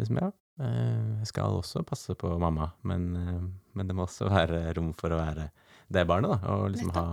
[0.00, 3.42] liksom, ja Jeg skal også passe på mamma, men, eh,
[3.74, 5.48] men det må også være rom for å være
[5.90, 6.54] det barnet, da.
[6.56, 7.04] Og liksom ha,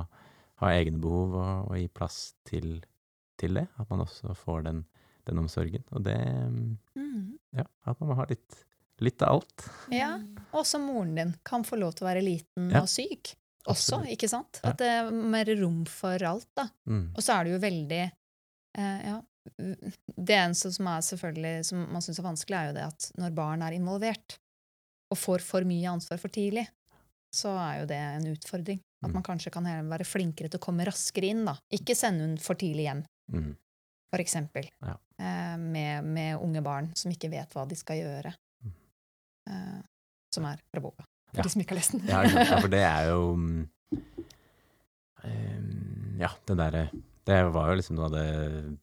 [0.62, 2.78] ha egne behov og, og gi plass til,
[3.40, 3.68] til det.
[3.80, 4.84] At man også får den,
[5.30, 5.84] den omsorgen.
[5.92, 6.18] Og det
[6.98, 7.38] Mm.
[7.56, 8.60] Ja, at man må ha litt,
[9.02, 9.64] litt av alt.
[9.94, 10.18] Ja.
[10.54, 12.82] Også moren din kan få lov til å være liten Ja.
[12.84, 13.32] og syk.
[13.68, 14.60] Også, ikke sant?
[14.64, 16.68] At det er mer rom for alt, da.
[16.88, 17.10] Mm.
[17.16, 18.02] Og så er det jo veldig
[18.78, 19.18] eh, Ja.
[19.58, 23.36] Det eneste som er selvfølgelig som man syns er vanskelig, er jo det at når
[23.38, 24.38] barn er involvert
[25.12, 26.66] og får for mye ansvar for tidlig,
[27.34, 28.80] så er jo det en utfordring.
[29.04, 29.14] At Mm.
[29.14, 31.54] man kanskje kan være flinkere til å komme raskere inn, da.
[31.72, 33.56] Ikke sende hun for tidlig hjem, Mm.
[34.12, 34.68] for eksempel.
[34.82, 34.96] Ja.
[35.20, 38.34] Eh, med, med unge barn som ikke vet hva de skal gjøre.
[38.66, 38.72] Mm.
[39.50, 39.82] Eh,
[40.34, 41.04] som er fra boka.
[41.30, 41.44] For Ja.
[41.44, 42.08] de som ikke har lest den.
[42.08, 43.36] Ja, ja, for det er jo
[45.24, 46.90] ehm, Ja, det derre
[47.28, 48.78] Det var jo liksom noe av det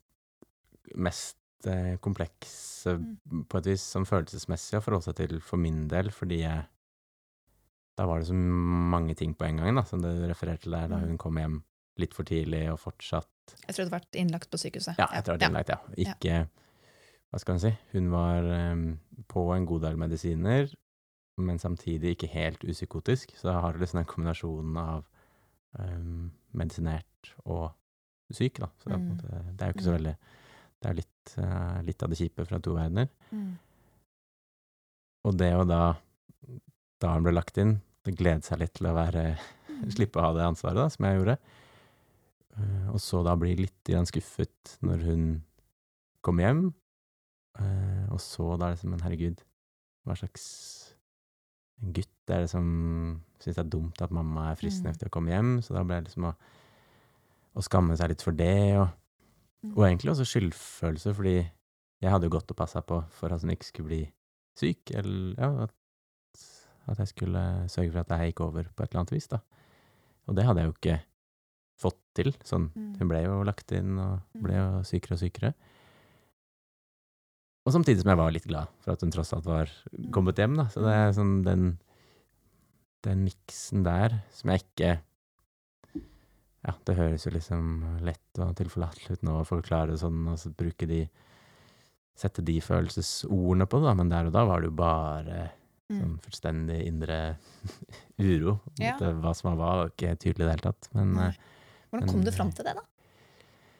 [0.96, 3.44] mest eh, mm.
[3.48, 6.66] på et vis, sånn følelsesmessig, å forholde seg til for min del, fordi jeg
[7.96, 10.88] Da var det så mange ting på en gang, da, som du refererte til der,
[10.90, 11.08] da Mm.
[11.12, 11.62] hun kom hjem
[11.96, 13.28] litt for tidlig og fortsatt
[13.68, 14.98] Jeg tror det hadde vært innlagt på sykehuset.
[14.98, 16.12] Ja, etter å hadde vært innlagt, ja.
[16.12, 16.48] Ikke
[17.30, 17.70] Hva skal en si?
[17.92, 20.74] Hun var em, på en god del medisiner,
[21.38, 23.30] men samtidig ikke helt upsykotisk.
[23.36, 25.04] Så da har du liksom den kombinasjonen av
[25.78, 27.72] em, medisinert og
[28.32, 28.68] syk, da.
[28.78, 29.56] Så det er, Mm.
[29.56, 30.16] det er jo ikke så veldig
[30.84, 33.08] Det er litt, eh, litt av det kjipe fra to verdener.
[33.32, 33.52] Mm.
[35.24, 35.82] Og det å da,
[37.00, 39.26] da han ble lagt inn, det glede seg litt til å være
[39.74, 39.90] Mm.
[39.90, 41.36] Slippe å ha det ansvaret, da, som jeg gjorde.
[42.54, 45.24] Eh, og så da bli litt skuffet når hun
[46.24, 46.64] kom hjem.
[47.58, 49.42] Eh, og så da liksom Men herregud,
[50.06, 50.94] hva slags
[51.80, 54.86] gutt er det som syns det er dumt at mamma er frisk Mm.
[54.86, 55.62] nok til å komme hjem?
[55.62, 56.34] Så da ble det liksom å,
[57.56, 58.88] å skamme seg litt for det, og.
[59.72, 61.36] Og egentlig også skyldfølelse, fordi
[62.02, 64.02] jeg hadde jo gått og passa på for at hun ikke skulle bli
[64.58, 65.74] syk, eller ja, at,
[66.92, 69.28] at jeg skulle sørge for at det her gikk over på et eller annet vis,
[69.32, 69.38] da.
[70.28, 70.98] Og det hadde jeg jo ikke
[71.80, 72.32] fått til.
[72.44, 72.92] Sånn, Mm.
[72.98, 74.60] hun ble jo lagt inn og ble Mm.
[74.60, 75.54] jo sykere og sykere.
[77.66, 79.70] Og samtidig som jeg var litt glad for at hun tross alt var
[80.12, 80.66] kommet hjem, da.
[80.68, 81.78] Så det er sånn den
[83.04, 85.00] den miksen der som jeg ikke
[86.64, 87.74] Ja, det høres jo liksom
[88.06, 91.04] lett og tilforlatelig ut nå å forklare det sånn, og så bruke de
[92.14, 95.50] Sette de følelsesordene på det, da, men der og da var det jo bare
[95.90, 95.98] Mm.
[96.00, 97.16] sånn fullstendig indre
[98.18, 98.54] uro.
[98.78, 98.94] Ja.
[99.00, 99.10] Ja.
[99.20, 100.88] Hva som var, var ikke tydelig i det hele tatt.
[100.96, 101.34] Men eh,
[101.90, 102.84] Hvordan kom Men- du fram til det, da?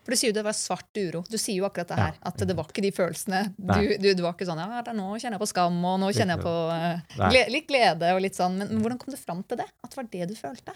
[0.05, 1.23] For Du sier jo det var svart uro.
[1.31, 2.19] Du sier jo akkurat det Ja, her.
[2.29, 3.55] At det var ikke de følelsene.
[3.57, 6.37] Du, du, du var ikke sånn ja, nå kjenner jeg på skam, og nå kjenner
[6.37, 8.59] jeg på uh, glede, litt glede og litt sånn.
[8.61, 9.71] Men hvordan kom du fram til det?
[9.81, 10.75] At det var det du følte?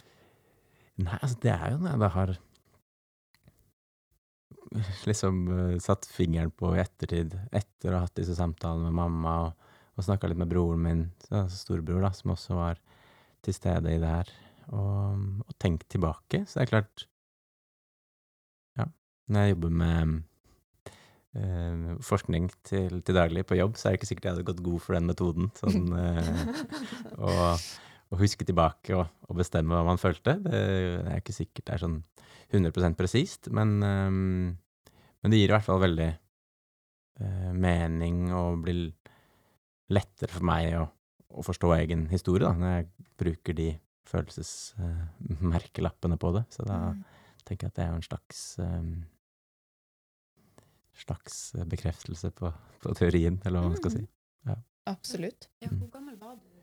[0.98, 2.32] Nei, altså det er jo noe jeg har
[5.08, 9.34] liksom uh, satt fingeren på i ettertid, etter å ha hatt disse samtalene med mamma
[9.46, 12.80] og, og snakka litt med broren min, så- altså storebror, da, som også var
[13.46, 14.32] til stede i det her,
[14.68, 16.42] og, og tenkt tilbake.
[16.46, 17.06] Så det er klart
[18.78, 18.84] Ja,
[19.30, 20.18] når jeg jobber med
[21.38, 24.62] Uh, forskning til, til daglig på jobb, så er det ikke sikkert jeg hadde gått
[24.64, 25.50] god for den metoden.
[25.54, 26.30] Sånn, uh,
[27.28, 27.66] og,
[28.08, 30.32] å huske tilbake og, og bestemme hva man følte.
[30.44, 30.60] Det,
[31.04, 31.98] det er ikke sikkert det er sånn
[32.56, 34.56] 100% presist, men, um,
[35.20, 36.08] men det gir i hvert fall veldig
[37.20, 38.80] uh, mening og blir
[39.92, 40.86] lettere for meg å,
[41.36, 42.86] å forstå egen historie, da, når jeg
[43.20, 43.68] bruker de
[44.08, 46.44] følelsesmerkelappene på det.
[46.54, 47.02] Så da Mm.
[47.44, 49.04] tenker jeg at det er en slags um,
[50.98, 51.36] slags
[51.68, 52.50] bekreftelse på,
[52.82, 54.04] på teorien, eller hva man skal si.
[54.88, 55.42] Absolutt.
[55.60, 56.54] Ja, hvor gammel var du da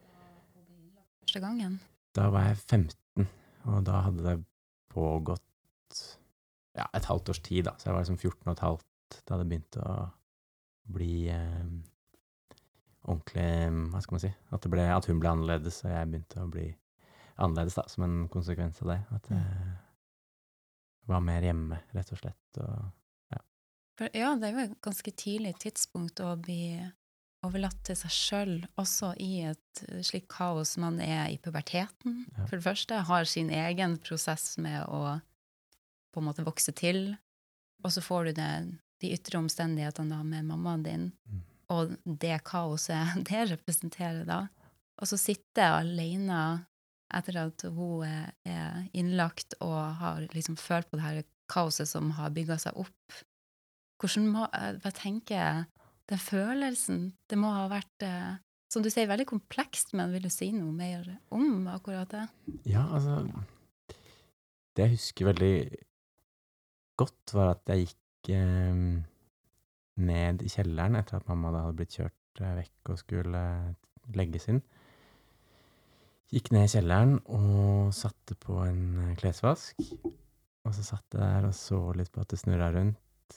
[0.55, 1.79] hun ble innlagt første gangen?
[2.15, 3.27] Da var jeg 15,
[3.67, 4.45] og da hadde det
[4.93, 5.99] pågått
[6.75, 7.75] ja, et halvt års tid, da.
[7.77, 9.95] Så jeg var liksom 14 og et halvt da det begynte å
[10.95, 11.65] bli eh,
[13.05, 14.31] ordentlig Hva skal man si?
[14.49, 16.65] At, det ble, at hun ble annerledes, og jeg begynte å bli
[17.35, 18.99] annerledes, da, som en konsekvens av det.
[19.17, 19.73] At jeg
[21.11, 22.61] var mer hjemme, rett og slett.
[22.61, 26.79] Og ja, det er jo et ganske tidlig tidspunkt å bli
[27.45, 32.23] overlatt til seg sjøl, også i et eh, slikt kaos man er i puberteten.
[32.35, 32.45] Ja.
[32.49, 35.19] For det første har sin egen prosess med å
[36.15, 37.15] på en måte vokse til,
[37.83, 38.51] og så får du det,
[39.03, 41.41] de ytre omstendighetene da med mammaen din, Mm.
[41.73, 44.45] og det kaoset det representerer da.
[45.01, 46.65] Og så sitte alene
[47.13, 52.31] etter at hun er, innlagt og har liksom følt på det her kaoset som har
[52.33, 53.17] bygga seg opp.
[54.01, 55.65] Hvordan må Jeg bare tenker
[56.09, 58.37] Den følelsen Det må ha vært, eh,
[58.71, 62.25] som du sier, veldig komplekst, men vil du si noe mer om akkurat det?
[62.69, 63.23] Ja, altså
[64.75, 65.55] Det jeg husker veldig
[66.99, 68.79] godt, var at jeg gikk eh,
[69.95, 73.43] ned i kjelleren etter at mamma da hadde blitt kjørt eh, vekk og skulle
[74.15, 74.61] legges inn.
[76.33, 79.79] Gikk ned i kjelleren og satte på en eh, klesvask.
[80.65, 83.35] Og så satt jeg der og så litt på at det snurra rundt,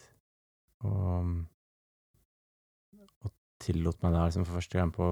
[0.88, 1.34] og
[3.62, 5.08] tillot meg da liksom for første gang på,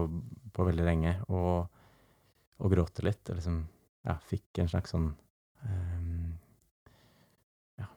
[0.54, 3.24] på veldig lenge å gråte litt.
[3.30, 3.60] Og liksom,
[4.06, 5.10] ja, fikk en slags sånn
[5.62, 6.30] um,
[7.80, 7.88] Ja,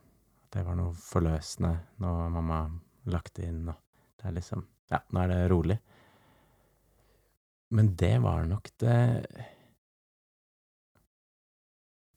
[0.56, 2.64] det var noe forløsende når mamma
[3.10, 3.80] lagt inn, og
[4.20, 5.78] det er liksom Ja, nå er det rolig.
[7.70, 8.98] Men det var nok det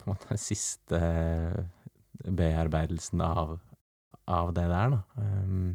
[0.00, 0.98] På en måte siste
[2.22, 3.58] bearbeidelsen av,
[4.30, 4.98] av det der, da.
[5.22, 5.72] Ehm,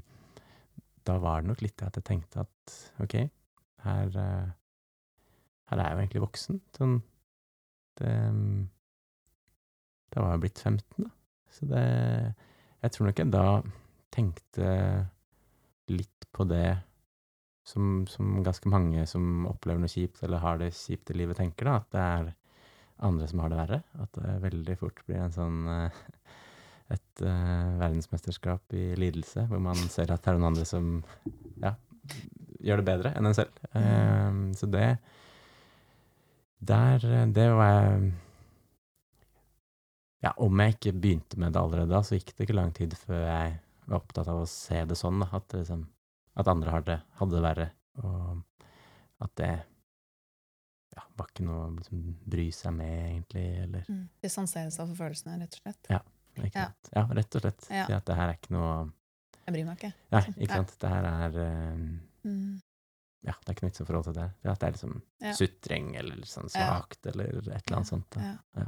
[1.07, 3.15] da var det nok litt at jeg tenkte at ok,
[3.87, 4.47] her eh,
[5.67, 6.59] her er jeg jo egentlig voksen.
[6.77, 6.97] Sånn
[10.07, 11.11] Da var jeg blitt 15, da.
[11.51, 11.85] Så det
[12.83, 13.47] Jeg tror nok jeg da
[14.13, 14.67] tenkte
[15.89, 16.77] litt på det
[17.67, 21.67] som, som ganske mange som opplever noe kjipt, eller har det kjipt i livet, tenker,
[21.67, 21.73] da.
[21.81, 22.29] At det er
[23.07, 23.79] andre som har det verre.
[24.03, 25.99] At det veldig fort blir en sånn eh,
[26.93, 30.91] et uh, verdensmesterskap i lidelse, hvor man ser at det er noen andre som
[31.63, 31.73] ja,
[32.63, 33.57] gjør det bedre enn en selv.
[33.75, 34.89] Uh, så det
[36.57, 37.99] der, det var
[40.25, 42.95] Ja, om jeg ikke begynte med det allerede da, så gikk det ikke lang tid
[42.97, 45.85] før jeg var opptatt av å se det sånn, da, at, liksom,
[46.41, 47.67] at andre hadde, hadde det verre,
[48.01, 48.41] og
[49.23, 49.51] at det
[50.97, 52.01] ja, var ikke noe å liksom,
[52.33, 54.03] bry seg med, egentlig, eller Mm.
[54.25, 55.91] Distansere seg for følelsene, rett og slett.
[55.93, 56.16] ikke
[56.55, 56.67] Ja.
[56.95, 57.67] Ja, rett og slett.
[57.71, 57.85] Ja.
[57.87, 58.91] Si at det her er ikke noe
[59.47, 59.93] Jeg bryr meg ikke.
[60.11, 60.55] Nei, ikke Ja.
[60.61, 60.73] sant.
[60.79, 61.37] Det her er
[62.25, 62.61] um.
[63.27, 64.27] Ja, det er ikke noe vits i forhold til det.
[64.45, 65.31] At det er liksom Ja.
[65.33, 66.67] sutring eller sånn Ja.
[66.67, 68.15] svakt eller et eller annet sånt.
[68.21, 68.67] Ja.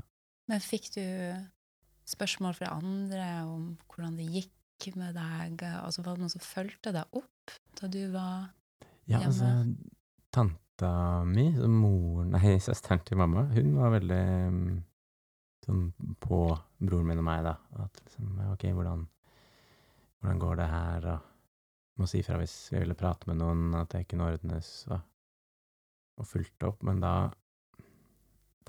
[0.50, 1.04] Men fikk du
[2.10, 5.62] spørsmål fra andre om hvordan det gikk med deg?
[5.84, 8.50] Altså, var det noen som fulgte deg opp da du var
[9.08, 9.22] hjemme?
[9.22, 9.76] Ja, altså
[10.32, 14.84] Tanta mi, moren Nei, søsteren til mamma, hun var veldig mm,
[15.70, 16.44] sånn på
[16.82, 17.56] broren min og meg, da.
[17.86, 19.06] At liksom Ok, hvordan,
[20.20, 21.10] hvordan går det her?
[21.14, 25.00] Og må si fra hvis vi ville prate med noen, at det kunne ordnes, og,
[26.20, 26.84] og fulgte opp.
[26.88, 27.14] Men da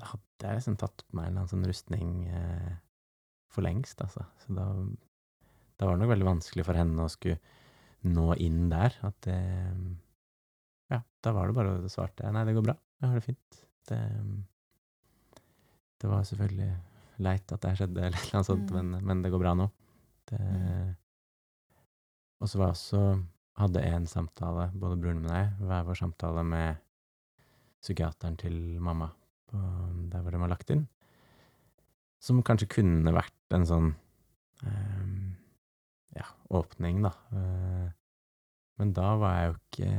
[0.01, 2.69] da hadde jeg liksom tatt på meg en eller annen sånn rustning eh,
[3.51, 4.25] for lengst, altså.
[4.41, 4.67] Så da,
[5.77, 7.37] da var det nok veldig vanskelig for henne å skulle
[8.09, 8.97] nå inn der.
[9.05, 9.39] At det
[10.91, 13.59] Ja, da var det bare å svarte nei, det går bra, jeg har det fint.
[13.91, 13.99] Det,
[16.01, 16.71] det var selvfølgelig
[17.19, 18.89] leit at det skjedde, eller noe sånt, Mm.
[18.91, 19.69] men, men det går bra nå.
[20.31, 20.95] Det, Mm.
[22.41, 23.01] Og så var jeg også
[23.61, 26.79] hadde en samtale, både broren min og jeg, hver vår samtale med
[27.81, 29.11] psykiateren til mamma,
[29.51, 29.59] på,
[30.09, 30.87] der hvor de var lagt inn,
[32.21, 33.91] som kanskje kunne vært en sånn
[34.65, 35.35] ehm,
[36.17, 37.11] ja, åpning, da.
[37.33, 37.87] Eh,
[38.81, 39.91] men da var jeg jo ikke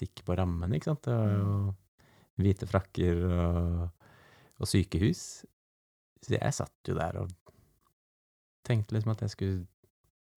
[0.00, 1.04] sikker på rammen, ikke sant.
[1.04, 1.74] Det var jo
[2.40, 4.06] hvite frakker og,
[4.60, 5.44] og sykehus.
[6.24, 7.32] Så jeg satt jo der og
[8.66, 9.58] tenkte liksom at jeg skulle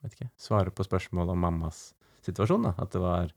[0.04, 1.90] vet ikke, svare på spørsmål om mammas
[2.26, 2.68] situasjon.
[2.70, 3.32] da, At det var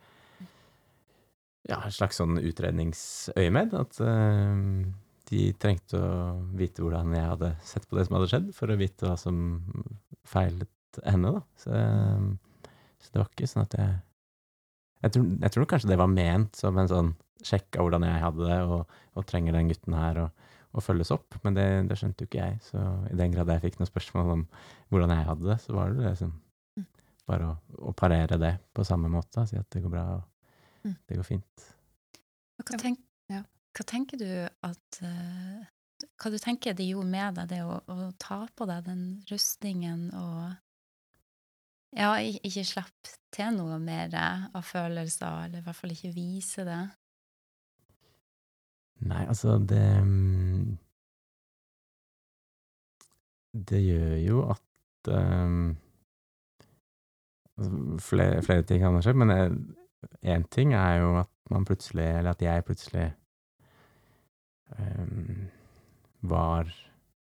[1.70, 3.74] ja, et slags sånn utredningsøyemed.
[3.78, 4.84] At uh,
[5.30, 6.12] de trengte å
[6.58, 9.36] vite hvordan jeg hadde sett på det som hadde skjedd, for å vite hva som
[10.28, 11.38] feilet henne.
[11.38, 11.44] da.
[11.56, 11.84] Så,
[13.02, 14.00] så det var ikke sånn at jeg
[15.02, 17.08] jeg tror, jeg tror kanskje det var ment som en sånn
[17.42, 20.26] sjekk av hvordan jeg hadde det, og, og trenger den gutten her å,
[20.72, 21.36] og følges opp.
[21.44, 22.58] Men det, det skjønte jo ikke jeg.
[22.64, 22.80] Så
[23.12, 24.44] i den grad jeg fikk noen spørsmål om
[24.92, 26.32] hvordan jeg hadde det, så var det liksom
[26.78, 26.86] Mm.
[27.28, 27.56] bare å,
[27.90, 29.42] å parere det på samme måte.
[29.46, 30.22] Si at det går bra, og
[30.88, 30.96] Mm.
[31.08, 31.66] det går fint.
[32.62, 32.98] Hva, tenk,
[33.30, 33.42] Ja.
[33.76, 35.66] hva tenker du at eh,
[36.18, 40.08] Hva du tenker det gjorde med deg, det å, å ta på deg den rustningen
[40.18, 40.56] og
[41.94, 46.80] ja, ikke slapp til noe mer av følelser, eller i hvert fall ikke vise det?
[49.02, 50.78] Nei, altså det mm,
[53.52, 55.72] Det gjør jo at um,
[58.00, 59.32] flere, flere ting kan ha skjedd, men
[60.24, 63.10] én ting er jo at man plutselig, eller at jeg plutselig
[64.78, 65.50] um,
[66.32, 66.72] var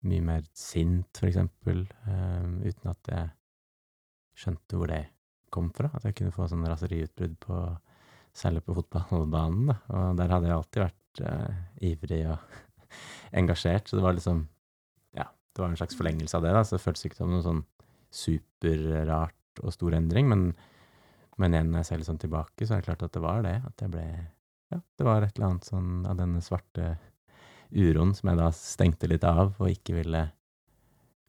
[0.08, 3.28] mye mer sint, for eksempel, um, uten at jeg
[4.40, 5.02] skjønte hvor det
[5.52, 5.90] kom fra.
[5.92, 7.60] At jeg kunne få sånn raseriutbrudd på
[8.36, 9.74] Særlig på fotballbanen, da.
[9.96, 11.56] Og der hadde jeg alltid vært eh,
[11.90, 12.38] ivrig og
[13.40, 14.44] engasjert, så det var liksom
[15.16, 17.44] Ja, det var en slags forlengelse av det, da, så det føltes ikke som noe
[17.44, 17.64] sånn
[18.16, 20.46] superrart og stor endring, men,
[21.40, 23.44] men igjen, når jeg ser litt sånn tilbake, så er det klart at det var
[23.46, 23.56] det.
[23.66, 24.06] At jeg ble
[24.72, 26.96] Ja, det var et eller annet sånn av denne svarte
[27.70, 30.22] uroen som jeg da stengte litt av og ikke ville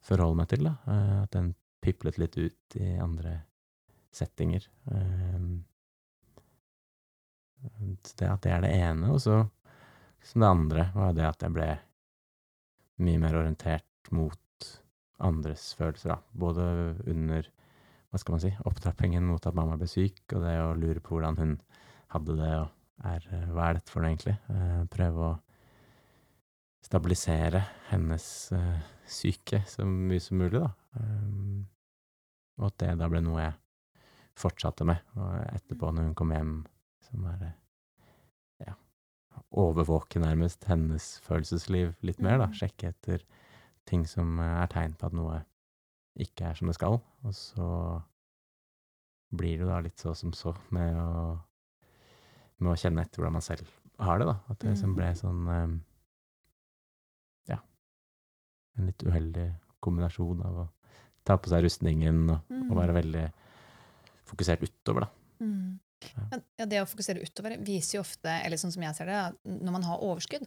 [0.07, 0.75] forholde meg til, da.
[0.89, 3.41] Eh, At den piplet litt ut i andre
[4.15, 4.65] settinger.
[4.89, 5.63] Um,
[8.05, 9.41] så det at det er det ene, og så
[10.27, 11.69] som det andre var det at jeg ble
[13.03, 14.71] mye mer orientert mot
[15.23, 16.17] andres følelser, da.
[16.37, 16.65] Både
[17.07, 17.47] under,
[18.11, 21.15] hva skal man si, opptrappingen mot at mamma ble syk, og det å lure på
[21.15, 21.55] hvordan hun
[22.13, 24.35] hadde det, og er, hva er dette for noe egentlig?
[24.53, 25.35] Eh, prøve å
[26.87, 30.71] stabilisere hennes eh, syke så mye som mulig, da.
[30.97, 31.65] Um,
[32.57, 33.57] og at det da ble noe jeg
[34.37, 36.53] fortsatte med, og etterpå når hun kom hjem,
[37.07, 37.51] som er
[39.51, 42.47] overvåke nærmest hennes følelsesliv litt mer, da.
[42.47, 42.53] Mm.
[42.59, 43.23] Sjekke etter
[43.87, 45.41] ting som eh, er tegn på at noe
[46.17, 47.67] ikke er som det skal, og så
[49.37, 51.35] blir det da litt så som så med å,
[52.63, 53.67] med å kjenne etter hvordan man selv
[53.99, 54.37] har det, da.
[54.49, 54.95] At det liksom Mm.
[54.97, 55.75] ble sånn eh,
[57.53, 57.59] ja,
[58.77, 59.47] en litt uheldig
[59.83, 60.67] kombinasjon av å
[61.27, 62.77] ta på seg rustningen og, og Mm.
[62.79, 63.25] være veldig
[64.27, 65.09] fokusert utover, da.
[65.45, 65.79] Mm.
[66.03, 66.25] Ja.
[66.31, 69.21] Men, ja, det å fokusere utover viser jo ofte, eller sånn som jeg ser det,
[69.49, 70.45] når man har overskudd.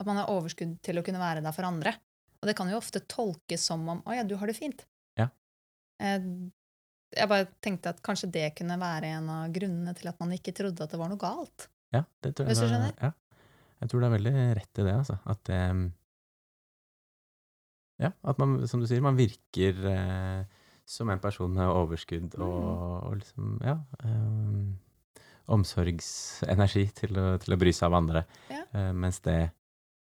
[0.00, 1.92] At man har overskudd til å kunne være der for andre.
[2.42, 4.84] Og det kan jo ofte tolkes som om 'Å ja, du har det fint'.
[5.18, 5.28] Ja.
[6.00, 6.18] Eh,
[7.14, 10.54] Jeg bare tenkte at kanskje det kunne være en av grunnene til at man ikke
[10.56, 11.68] trodde at det var noe galt.
[11.92, 12.94] Ja, det tror jeg Hvis du skjønner?
[13.02, 13.12] Ja.
[13.82, 15.18] Jeg tror det er veldig rett i det, altså.
[15.26, 15.92] At det
[18.00, 20.44] Ja, at man, som du sier, man virker eh,
[20.92, 22.62] som en person med overskudd og,
[23.08, 24.72] og liksom, ja um,
[25.52, 28.22] Omsorgsenergi til å, til å bry seg av andre.
[28.52, 28.62] Ja.
[28.70, 29.50] Uh, mens det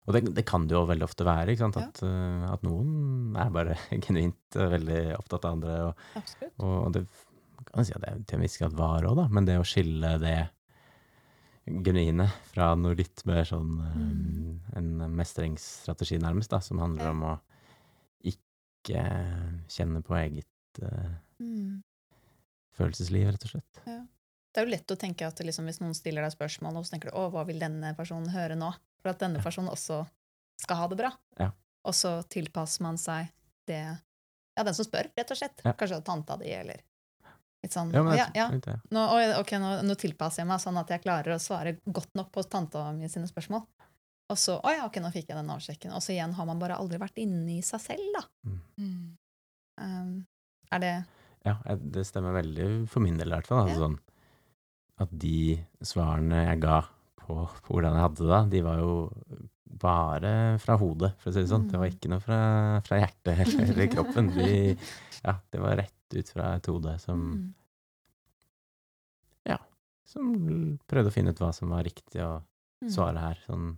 [0.07, 1.77] Og det, det kan det jo veldig ofte være, ikke sant?
[1.77, 5.73] At, eh, at noen er bare genuint eh, veldig opptatt av andre.
[5.89, 6.21] og
[6.63, 7.01] og, og det
[7.67, 9.65] kan jeg si at det til en viss grad var òg, da, men det å
[9.67, 10.37] skille det
[11.67, 14.59] genuine fra noe litt mer sånn Mm.
[14.77, 17.33] En mestringsstrategi, nærmest, da, som handler om å
[18.23, 19.03] ikke
[19.71, 20.47] kjenne på eget
[20.83, 21.83] eh, Mm.
[22.77, 23.81] følelsesliv, rett og slett.
[23.85, 26.95] Det er jo lett å tenke at liksom, hvis noen stiller deg spørsmål, og så
[26.95, 30.07] tenker du 'Å, hva vil denne personen høre nå?' For at denne personen også
[30.57, 31.11] skal ha det bra.
[31.39, 31.51] Ja.
[31.85, 33.29] Og så tilpasser man seg
[33.67, 34.01] det
[34.57, 35.61] Ja, den som spør, rett og slett.
[35.63, 35.73] Ja.
[35.73, 36.81] Kanskje tanta di, eller
[37.63, 38.79] litt sånn Ja, men «Å, jeg ja, ja.
[38.89, 42.31] Nå, ok, nå, nå tilpasser jeg meg sånn at jeg klarer å svare godt nok
[42.31, 43.67] på tanta mi sine spørsmål.
[44.29, 45.93] Og så Å ja, ok, nå fikk jeg den avsjekken.
[45.93, 48.23] Og så igjen har man bare aldri vært inne i seg selv, da.
[48.79, 49.17] Mm.
[49.79, 50.27] Um,
[50.71, 51.05] er det
[51.45, 53.67] Ja, det stemmer veldig for min del, i hvert fall.
[53.67, 53.87] Altså, Ja.
[53.87, 53.99] sånn,
[54.99, 56.81] at de svarene jeg ga
[57.21, 59.11] på, på hvordan jeg hadde det da, de var jo
[59.77, 61.67] bare fra hodet, for å si det sånn.
[61.69, 61.93] Det var Mm.
[61.95, 64.29] ikke noe fra, fra hjertet eller, eller kroppen.
[64.33, 64.77] De,
[65.23, 67.53] ja, det var rett ut fra et hode som, Mm.
[70.07, 72.41] som prøvde å finne ut hva som var riktig å
[72.81, 72.89] Mm.
[72.93, 73.77] svare her, sånn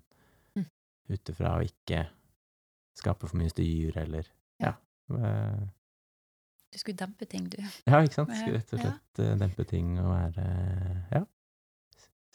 [0.55, 0.65] Mm.
[1.09, 2.07] ut ifra å ikke
[2.95, 4.27] skape for mye styr, eller
[4.59, 4.73] ja.
[5.11, 5.67] eh,
[6.69, 7.57] Du skulle dempe ting, du.
[7.89, 8.35] Ja, ikke sant?
[8.37, 8.91] Skulle rett og ja.
[8.91, 10.45] slett eh, dempe ting og være
[11.15, 11.23] ja,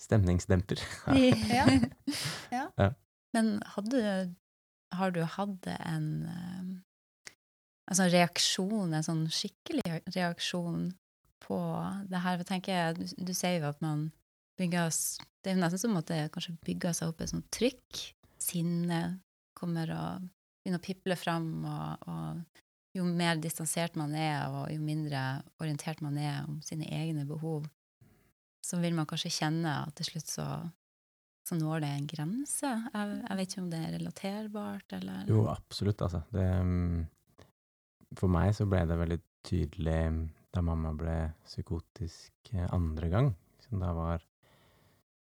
[0.00, 0.82] stemningsdemper.
[2.54, 2.66] Ja.
[2.78, 2.90] ja.
[3.34, 4.34] Men hadde
[4.94, 6.66] Har du hatt en eh,
[7.90, 10.92] altså reaksjon, en sånn skikkelig reaksjon
[11.44, 11.58] på
[12.10, 12.38] det her?
[12.40, 14.08] For tenker jeg, du, du sier jo at man
[14.58, 14.90] bygger
[15.42, 18.04] Det er jo nesten som at det kanskje bygger seg opp et sånt trykk.
[18.40, 19.00] Sinne
[19.54, 20.28] kommer og
[20.64, 22.62] begynner å piple fram, og, og
[22.94, 27.66] jo mer distansert man er, og jo mindre orientert man er om sine egne behov,
[28.64, 30.48] så vil man kanskje kjenne at til slutt så
[31.44, 32.68] så når det en grense.
[32.94, 36.22] Jeg, jeg vet ikke om det er relaterbart, eller Jo, absolutt, altså.
[36.32, 37.02] Det, mm,
[38.16, 39.98] for meg så ble det veldig tydelig
[40.54, 43.28] da mamma ble psykotisk eh, andre gang.
[43.60, 44.24] Så da var,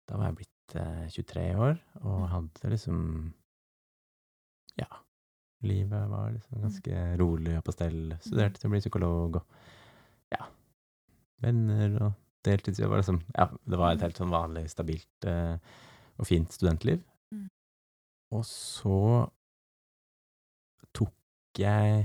[0.10, 3.00] da var jeg blitt eh, 23 år og hadde liksom
[4.78, 4.90] Ja.
[5.64, 8.02] Livet var liksom ganske rolig og på stell.
[8.24, 9.56] Studerte til å bli psykolog og
[10.34, 10.48] ja.
[11.44, 12.92] Venner og deltidsjobb.
[12.92, 15.56] var Liksom, ja, det var et helt sånn vanlig, stabilt eh,
[16.20, 17.00] og fint studentliv.
[17.34, 17.48] Mm.
[18.36, 19.00] Og så
[20.94, 22.04] tok jeg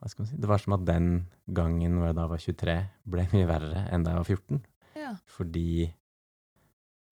[0.00, 1.08] Hva skal man si Det var som at den
[1.50, 2.76] gangen hvor jeg da var 23,
[3.12, 4.62] ble mye verre enn da jeg var 14.
[4.96, 5.12] Ja.
[5.36, 5.70] Fordi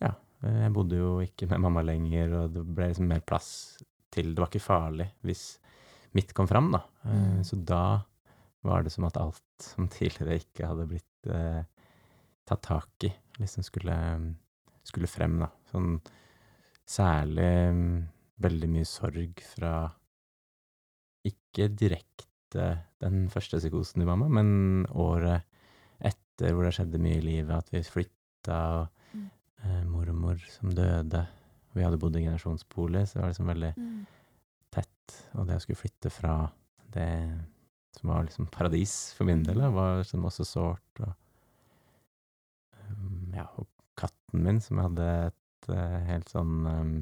[0.01, 0.14] Ja,
[0.46, 3.51] jeg bodde jo ikke med mamma lenger, og det ble liksom mer plass
[4.15, 5.59] til Det var ikke farlig hvis
[6.17, 6.83] mitt kom fram, da.
[7.05, 7.45] Eh, Mm.
[7.45, 8.03] Så da
[8.65, 11.63] var det som at alt som tidligere ikke hadde blitt eh,
[12.49, 13.95] tatt tak i, liksom skulle,
[14.85, 15.49] skulle frem, da.
[15.71, 16.01] Sånn
[16.89, 18.09] særlig mm,
[18.41, 19.73] veldig mye sorg fra
[21.29, 22.65] ikke direkte
[23.03, 25.45] den første psykosen til mamma, men året
[26.01, 29.31] etter hvor det skjedde mye i livet, at vi flytta, og Mm.
[29.65, 31.27] eh, mormor som døde.
[31.77, 34.07] Vi hadde bodd i generasjonsbolig, så det var liksom veldig Mm.
[34.75, 35.16] tett.
[35.35, 36.35] Og det å skulle flytte fra
[36.93, 37.09] det
[37.99, 41.01] som var liksom paradis for min del, var liksom også sårt.
[41.01, 41.12] Og,
[42.91, 43.66] um, ja, og
[43.99, 46.93] katten min, som jeg hadde et uh, helt sånn um,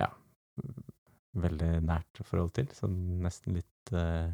[0.00, 0.08] Ja,
[1.36, 2.70] veldig nært forhold til.
[2.76, 4.30] Sånn nesten litt uh,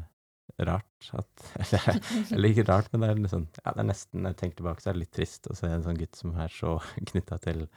[0.63, 1.99] rart at Eller,
[2.31, 4.81] eller ikke rart, men det er liksom Ja, det er nesten Når jeg tenker tilbake,
[4.81, 6.77] så er det litt trist å se en sånn gutt som er så
[7.11, 7.67] knytta til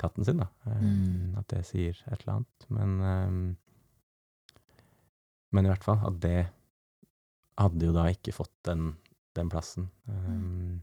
[0.00, 0.48] katten sin, da.
[0.80, 1.36] Mm.
[1.40, 2.66] At det sier et eller annet.
[2.72, 3.42] Men um,
[5.52, 6.38] Men i hvert fall at det
[7.60, 8.92] hadde jo da ikke fått den,
[9.36, 10.78] den plassen um,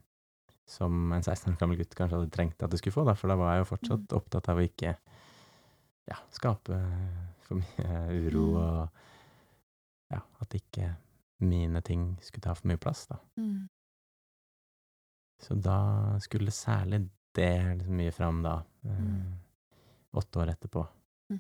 [0.67, 3.31] som en 16 år gammel gutt kanskje hadde trengt at det skulle få, da, for
[3.31, 4.91] da var jeg jo fortsatt opptatt av å ikke
[6.11, 6.81] ja, skape
[7.47, 8.59] for mye uro, Mm.
[8.59, 10.91] og ja, at ikke
[11.47, 13.17] mine ting skulle ta for mye plass, da.
[13.39, 13.69] Mm.
[15.39, 15.79] Så da
[16.23, 17.05] skulle særlig
[17.37, 19.37] det liksom mye fram da, eh, Mm.
[20.17, 20.83] åtte år etterpå.
[21.31, 21.39] Mm.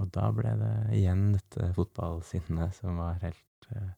[0.00, 3.90] Og da ble det igjen dette fotballsinnet som var helt uh,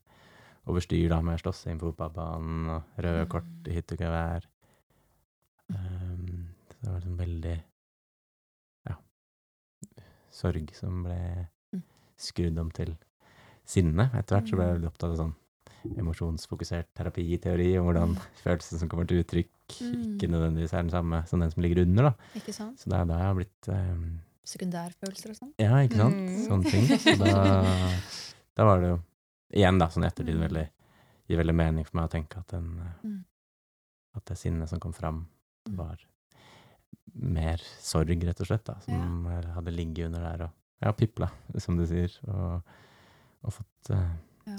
[0.66, 3.30] over styr, da, med slåssing på fotballbanen og røde Mm.
[3.30, 4.46] kort i hytt og gevær.
[5.68, 7.56] Um, så det var liksom veldig
[8.88, 8.96] ja,
[10.30, 11.48] sorg som ble
[12.16, 12.94] skrudd om til
[13.66, 14.08] sinne.
[14.14, 15.34] Etter hvert så ble jeg veldig opptatt av sånn
[15.98, 20.30] emosjonsfokusert terapiteori, om hvordan følelsen som kommer til uttrykk, ikke Mm.
[20.32, 22.02] nødvendigvis er den samme som den som ligger under.
[22.10, 22.12] da.
[22.34, 22.78] Ikke sant?
[22.78, 25.52] Så det er da jeg har blitt um, Sekundærfølelser og sånn.
[25.58, 26.14] Ja, ikke sant?
[26.14, 26.46] Mm.
[26.46, 26.84] Sånne ting.
[27.02, 27.44] Så da,
[28.56, 28.98] da var det jo
[29.52, 30.44] igjen, da, sånn i ettertid, Mm.
[30.48, 30.68] veldig,
[31.28, 33.24] gir veldig mening for meg å tenke at, den, eh, Mm.
[34.16, 35.26] at det sinnet som kom fram,
[35.68, 35.76] Mm.
[35.76, 35.96] var
[37.14, 40.50] mer sorg, rett og slett, da, som hadde ligget under der og
[40.82, 42.62] ja, pipla, som du sier, og,
[43.42, 44.12] og fått uh,
[44.46, 44.56] Ja.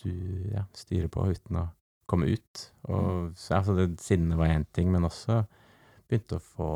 [0.00, 0.10] Stu,
[0.54, 1.66] ja, styre på uten å
[2.10, 2.64] komme ut.
[2.88, 2.94] Mm.
[2.96, 5.42] Og så, altså, det sinnet var én ting, men også
[6.08, 6.70] begynte å få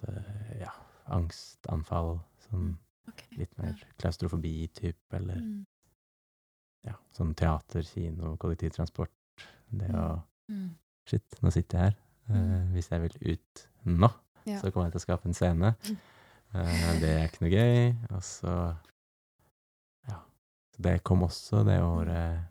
[0.00, 0.22] det,
[0.62, 0.70] ja,
[1.12, 2.70] angstanfall, sånn
[3.10, 5.66] okay, litt mer klaustrofobi-type, eller Mm.
[6.86, 9.10] ja, sånn teater, kino, kollektivtransport.
[9.70, 10.70] Det å Mm.
[11.04, 11.96] Shit, nå sitter jeg her.
[12.30, 12.72] Eh, Mm.
[12.72, 14.08] hvis jeg vil ut nå,
[14.46, 14.60] Ja.
[14.60, 15.76] så kommer jeg til å skape en scene.
[15.84, 15.98] Mm.
[16.54, 18.12] Eh, det er ikke noe gøy.
[18.12, 18.22] Og.
[18.22, 18.76] Så
[20.78, 22.44] det kom også det året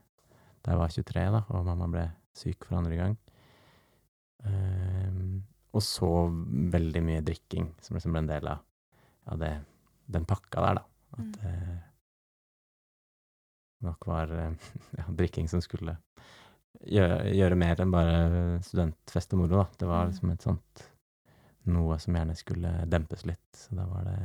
[0.66, 2.06] da jeg var 23, da, og mamma ble
[2.36, 3.14] syk for andre gang.
[4.44, 6.10] Um, og så
[6.74, 8.60] veldig mye drikking, som liksom ble en del av,
[9.32, 9.54] av det,
[10.12, 10.84] den pakka der, da.
[11.18, 11.32] At Mm.
[11.38, 11.54] det
[13.88, 14.52] nok var eh,
[15.00, 15.98] ja, drikking som skulle
[16.84, 19.68] gjøre, gjøre mer enn bare studentfest og moro, da.
[19.80, 20.12] Det var Mm.
[20.12, 20.86] liksom et sånt
[21.68, 23.48] noe som gjerne skulle dempes litt.
[23.56, 24.20] Så da var det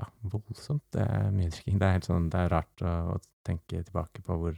[0.00, 0.84] ja, voldsomt.
[0.94, 1.78] Det er mye drikking.
[1.80, 4.56] Det er helt sånn, det er rart å, å tenke tilbake på hvor,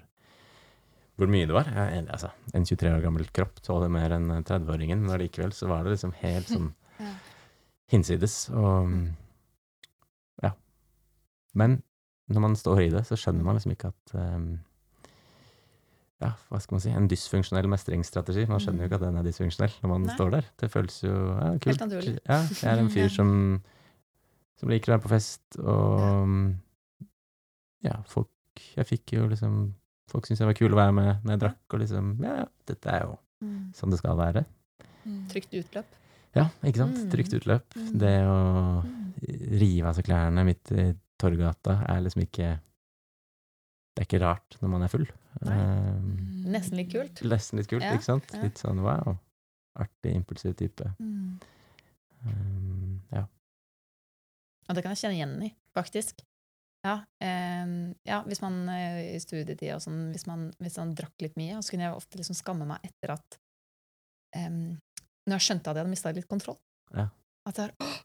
[1.19, 1.71] hvor mye det var.
[1.75, 5.85] Jeg, altså, en 23 år gammel kropp tåler mer enn 30-åringen, men allikevel så var
[5.87, 6.71] det liksom helt sånn
[7.93, 8.39] hinsides.
[8.55, 8.95] Og
[10.45, 10.55] ja.
[11.55, 11.81] Men
[12.33, 14.47] når man står i det, så skjønner man liksom ikke at um,
[16.23, 18.47] ja, hva skal man si, en dysfunksjonell mestringsstrategi.
[18.49, 20.09] Man skjønner jo ikke at den er dysfunksjonell når man Mm.
[20.09, 20.15] Nei.
[20.17, 20.47] står der.
[20.63, 21.81] Det føles jo ja, kult.
[21.85, 22.15] naturlig.
[22.25, 23.33] Ja, jeg er en fyr som,
[24.61, 26.55] som liker å være på fest, og
[27.85, 28.31] ja, folk
[28.77, 29.73] Jeg fikk jo liksom
[30.13, 32.47] Folk syntes jeg var kul å være med når jeg drakk, og liksom Ja, ja,
[32.71, 33.75] dette er jo Mm.
[33.77, 34.45] sånn det skal være.
[35.29, 35.85] Trygt utløp.
[36.35, 36.97] Ja, ikke sant?
[36.97, 37.09] Mm.
[37.13, 37.75] Trygt utløp.
[37.77, 37.99] Mm.
[37.99, 38.37] Det å
[38.85, 39.59] Mm.
[39.61, 42.61] rive av seg klærne midt i Torgata er liksom ikke
[43.95, 45.05] det er ikke rart når man er full.
[45.43, 47.21] Um, Nesten litt kult.
[47.23, 48.31] Nesten litt kult, Ja, ikke sant?
[48.33, 48.41] ja.
[48.43, 49.19] Litt sånn wow.
[49.77, 50.95] Artig, impulsiv type.
[50.99, 51.39] Mm.
[52.25, 53.27] Um, ja.
[54.69, 56.25] Og det kan jeg kjenne igjen i, faktisk.
[56.85, 57.67] Ja, eh,
[58.05, 61.61] ja hvis man eh, i studietida og sånn, hvis man, hvis man drakk litt mye,
[61.65, 63.39] så kunne jeg ofte liksom skamme meg etter at
[64.37, 64.51] eh,
[65.25, 66.61] Når jeg skjønte at jeg hadde mista litt kontroll.
[66.93, 67.09] Ja.
[67.49, 68.01] At jeg har!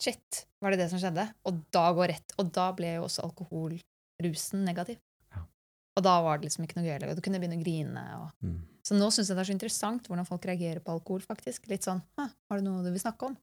[0.00, 0.44] Shit!
[0.58, 1.28] Var det det som skjedde?
[1.46, 4.98] Og da går rett Og da ble jo også alkoholrusen negativ.
[5.30, 5.44] Ja.
[5.94, 8.04] Og da var det liksom ikke noe gøy Du kunne begynne å grine.
[8.18, 8.32] Og...
[8.42, 8.58] Mm.
[8.84, 11.70] Så nå syns jeg det er så interessant hvordan folk reagerer på alkohol, faktisk.
[11.70, 13.38] Litt sånn «Hæ, Har du noe du vil snakke om?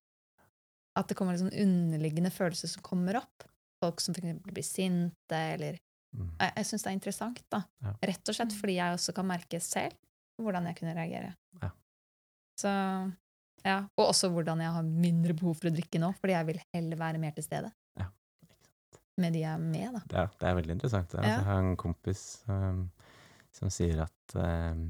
[1.02, 3.48] At det kommer liksom underliggende følelser som kommer opp.
[3.82, 4.38] Folk som f.eks.
[4.48, 5.80] blir sinte, eller
[6.12, 6.28] Mm.
[6.42, 7.62] Jeg, jeg syns det er interessant, da.
[7.86, 7.92] Ja.
[8.10, 9.94] Rett og slett fordi jeg også kan merke selv
[10.42, 11.30] hvordan jeg kunne reagere.
[11.62, 11.70] Ja.
[12.60, 12.72] Så
[13.64, 13.78] ja.
[13.96, 17.00] Og også hvordan jeg har mindre behov for å drikke nå, fordi jeg vil heller
[17.00, 17.70] være mer til stede.
[18.00, 18.10] Ja.
[19.22, 20.02] Med de jeg er med, da.
[20.04, 21.16] Det, er, det er veldig interessant.
[21.16, 21.38] Altså, Ja.
[21.38, 22.82] Jeg har en kompis um,
[23.56, 24.84] som sier at um,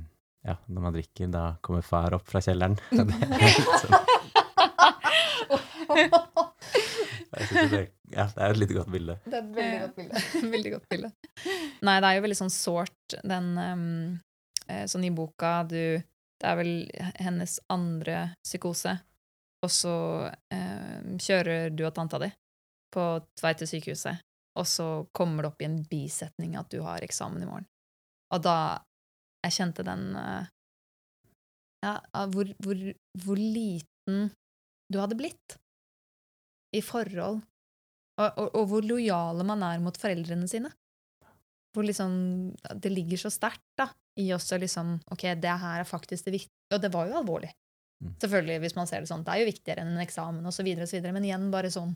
[0.47, 2.79] ja, når man drikker, da kommer far opp fra kjelleren.
[2.89, 3.99] Det er litt sånn,
[5.51, 5.80] jeg synes
[7.31, 7.81] det,
[8.11, 9.17] ja, det er et litt godt bilde.
[9.25, 10.23] Det er et veldig godt bilde.
[10.55, 11.11] veldig godt bilde.
[11.87, 13.85] Nei, det er jo veldig sånn sårt, den um,
[14.67, 15.77] eh, Sånn i boka du
[16.41, 16.73] Det er vel
[17.21, 18.95] hennes andre psykose,
[19.61, 19.95] og så
[20.27, 22.31] um, kjører du og tanta di
[22.91, 23.03] på
[23.39, 24.19] vei til sykehuset,
[24.59, 27.69] og så kommer det opp i en bisetning at du har eksamen i morgen.
[28.35, 28.81] Og da
[29.41, 30.43] Jeg kjente den uh,
[31.81, 31.95] Ja,
[32.29, 32.81] hvor, hvor,
[33.23, 34.27] hvor liten
[34.91, 35.60] du hadde blitt
[36.75, 37.41] i forhold
[38.21, 40.69] og, og, og hvor lojale man er mot foreldrene sine.
[41.71, 42.11] Hvor liksom
[42.83, 43.85] Det ligger så sterkt da,
[44.19, 47.15] i oss å liksom Ok, det her er faktisk det viktige Og det var jo
[47.21, 47.51] alvorlig.
[48.03, 48.13] Mm.
[48.19, 49.23] Selvfølgelig, hvis man ser det sånn.
[49.23, 51.13] Det er jo viktigere enn en eksamen, så videre.
[51.15, 51.95] Men igjen, bare sånn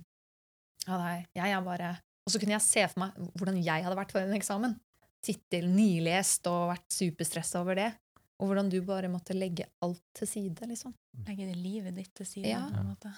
[0.88, 1.92] Ja, nei, jeg er bare
[2.26, 4.78] Og så kunne jeg se for meg hvordan jeg hadde vært for en eksamen.
[5.26, 7.92] Tittel nylest og vært superstressa over det.
[8.40, 10.94] Og hvordan du bare måtte legge alt til side, liksom.
[11.28, 12.66] Legge det livet ditt til side, Ja.
[12.70, 13.12] på en måte.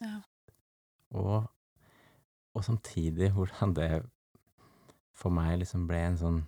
[0.00, 0.20] Ja.
[1.18, 1.44] Og,
[2.56, 3.90] og samtidig hvordan det
[5.16, 6.38] for meg liksom ble en sånn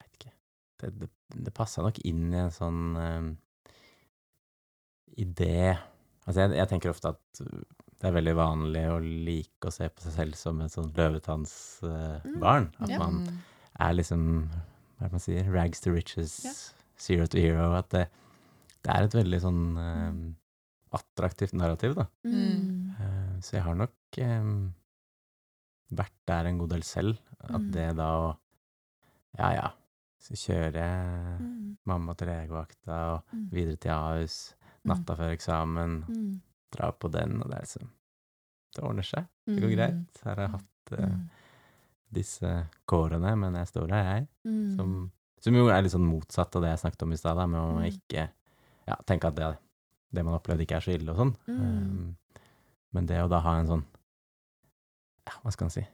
[0.00, 0.32] Jeg vet ikke
[0.80, 1.10] Det, det,
[1.48, 3.26] det passa nok inn i en sånn uh,
[5.20, 5.74] idé
[6.24, 7.42] Altså, jeg, jeg tenker ofte at
[8.00, 12.66] det er veldig vanlig å like å se på seg selv som et sånn løvetannsbarn.
[12.80, 12.98] at ja.
[13.00, 13.20] man
[13.80, 15.50] er liksom Hva er det man sier?
[15.52, 16.52] Rags to riches, Ja.
[17.00, 17.70] zero to hero.
[17.76, 18.06] At det,
[18.84, 20.10] det er et veldig sånn eh,
[20.94, 22.06] attraktivt narrativ, da.
[22.24, 22.94] Mm.
[23.00, 24.74] Eh, så jeg har nok um,
[25.94, 27.18] vært der en god del selv.
[27.44, 27.70] At Mm.
[27.72, 28.36] det da å
[29.36, 29.70] Ja, ja,
[30.22, 31.76] så kjører jeg Mm.
[31.86, 33.48] mamma til legevakta og Mm.
[33.50, 36.04] videre til Ahus natta før eksamen.
[36.08, 36.40] Mm.
[36.70, 37.90] Dra på den, og det er liksom
[38.76, 39.26] Det ordner seg.
[39.46, 40.20] Det går greit.
[40.24, 41.30] Her har jeg hatt Mm.
[42.12, 44.28] disse kårene, men jeg står her, jeg.
[44.46, 44.76] Mm.
[44.76, 47.60] Som, som jo er litt sånn motsatt av det jeg snakket om i stad, med
[47.60, 47.92] å Mm.
[47.92, 48.30] ikke
[48.88, 49.56] ja, tenke at det,
[50.14, 51.34] det man opplevde, ikke er så ille og sånn.
[51.48, 51.60] Mm.
[51.60, 52.16] Um,
[52.94, 53.84] men det å da ha en sånn
[55.26, 55.86] ja, hva skal man si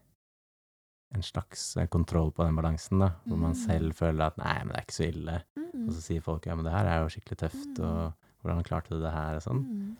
[1.15, 3.59] En slags eh, kontroll på den balansen, da, hvor man Mm.
[3.67, 5.89] selv føler at 'nei, men det er ikke så ille', Mm.
[5.89, 7.85] og så sier folk 'ja, men det her er jo skikkelig tøft', Mm.
[7.85, 8.15] og
[8.45, 9.65] 'hvordan klarte du det her', og sånn.
[9.67, 9.97] Mm.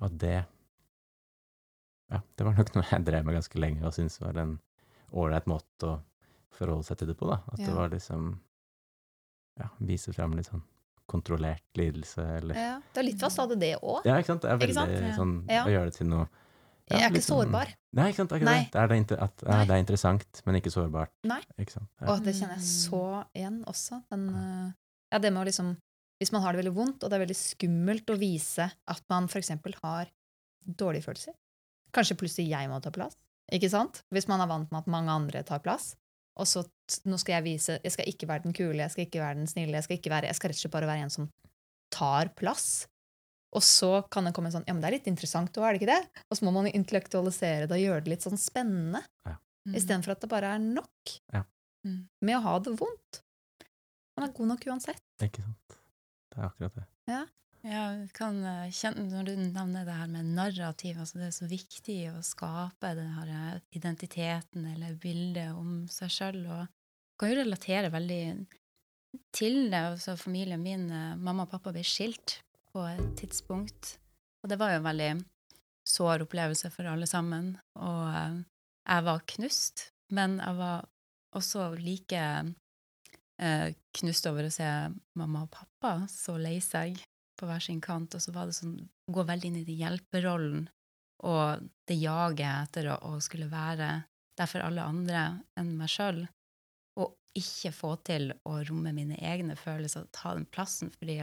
[0.00, 0.46] Og det
[2.10, 4.58] Ja, det var nok noe jeg drev med ganske lenge og syntes var en
[5.12, 6.00] ålreit måte å
[6.52, 7.42] forholde seg til det på, da.
[7.52, 8.38] At det var liksom
[9.60, 10.62] Ja, vise fram litt sånn
[11.10, 12.80] kontrollert lidelse, eller Ja.
[12.94, 14.04] Det er litt hva sa du det òg?
[14.04, 14.42] Ja, ikke sant?
[14.42, 15.16] Det er veldig sant?
[15.18, 15.64] Sånn Ja.
[15.64, 16.28] å gjøre det til noe
[16.90, 17.68] ja, Jeg er ikke sånn- sårbar.
[17.94, 18.28] Nei, ikke sant.
[18.30, 18.68] Det ikke Nei.
[18.70, 18.74] det.
[18.76, 21.08] Er, det, at, ja, det er interessant, men ikke sårbart.
[21.24, 21.40] Nei.
[21.58, 21.88] Ikke sant.
[22.00, 22.06] Ja.
[22.12, 24.02] Og det kjenner jeg så igjen også.
[24.10, 24.72] Den, eh,
[25.12, 25.76] ja, det med å liksom
[26.20, 29.24] Hvis man har det veldig vondt, og det er veldig skummelt å vise at man
[29.24, 29.48] f.eks.
[29.82, 30.06] har
[30.64, 31.34] dårlige følelser
[31.92, 33.16] Kanskje plutselig jeg må ta plass,
[33.52, 34.02] ikke sant?
[34.12, 35.96] Hvis man er vant med at mange andre tar plass.
[36.40, 36.64] Og så
[37.06, 39.46] nå skal jeg vise Jeg skal ikke være den kule, jeg skal ikke være den
[39.50, 41.28] snille, jeg skal ikke være Jeg skal rett og slett bare være en som
[41.94, 42.66] tar plass.
[43.54, 45.76] Og så kan det komme en sånn Ja, men det er litt interessant òg, er
[45.76, 46.22] det ikke det?
[46.28, 49.04] Og så må man intellektualisere det og gjøre det litt sånn spennende.
[49.28, 49.76] Mm.
[49.78, 51.44] Istedenfor at det bare er nok Ja.
[51.86, 52.08] Mm.
[52.24, 53.20] med å ha det vondt.
[54.16, 55.00] Man er god nok uansett.
[55.22, 55.78] Ikke sant.
[56.32, 56.84] Det er akkurat det.
[57.12, 57.22] Ja,
[57.64, 61.48] jeg kan eh, kjenne, Når du nevner det her med narrativ, altså det er så
[61.48, 66.42] viktig å skape denne eh, identiteten eller bildet om seg sjøl.
[66.44, 66.66] Og
[67.20, 68.24] kan jo relatere veldig
[69.32, 69.80] til det.
[69.94, 72.38] Altså familien min, eh, mamma og pappa ble skilt
[72.74, 73.94] på et tidspunkt.
[74.44, 75.12] Og det var jo en veldig
[75.88, 77.54] sår opplevelse for alle sammen.
[77.80, 78.44] Og
[78.84, 80.84] jeg var knust, men jeg var
[81.34, 82.20] også like
[83.98, 84.68] knust over å se
[85.18, 87.00] mamma og pappa så lei seg
[87.38, 88.78] på hver sin kant, og så var det sånn
[89.10, 90.64] gå veldig inn i den hjelperollen
[91.24, 93.90] og det jaget etter å, å skulle være
[94.38, 95.22] der for alle andre
[95.58, 96.24] enn meg sjøl,
[97.00, 101.20] og ikke få til å romme mine egne følelser og ta den plassen, fordi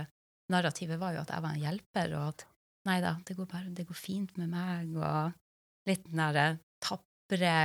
[0.51, 2.45] narrativet var jo at jeg var en hjelper, og at
[2.87, 6.47] nei da, det går bare, det går fint med meg, og litt den derre
[6.83, 7.55] tapre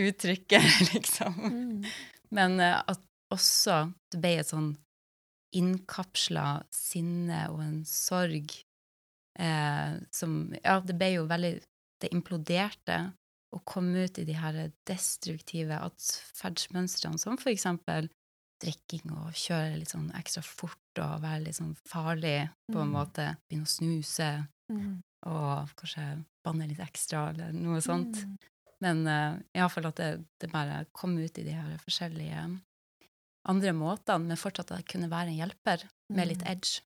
[0.00, 1.40] uttrykket, liksom.
[1.40, 1.88] Mm.
[2.36, 3.02] Men eh, at
[3.34, 3.82] også
[4.12, 4.72] det ble et sånn
[5.56, 8.52] innkapsla sinne og en sorg
[9.38, 11.60] eh, som Ja, det ble jo veldig
[12.00, 13.12] Det imploderte
[13.52, 18.06] og kom ut i de her destruktive atferdsmønstrene, som for eksempel
[18.62, 22.94] drikking og kjøre litt sånn ekstra fort og være litt sånn farlig på en Mm.
[22.94, 23.26] måte.
[23.50, 25.02] Begynne å snuse Mm.
[25.26, 28.22] og kanskje banne litt ekstra eller noe sånt.
[28.24, 28.38] Mm.
[28.80, 32.60] Men uh, iallfall at det, det bare kom ut i de her forskjellige
[33.48, 36.50] andre måtene, men fortsatt at jeg kunne være en hjelper med litt Mm.
[36.52, 36.80] edge.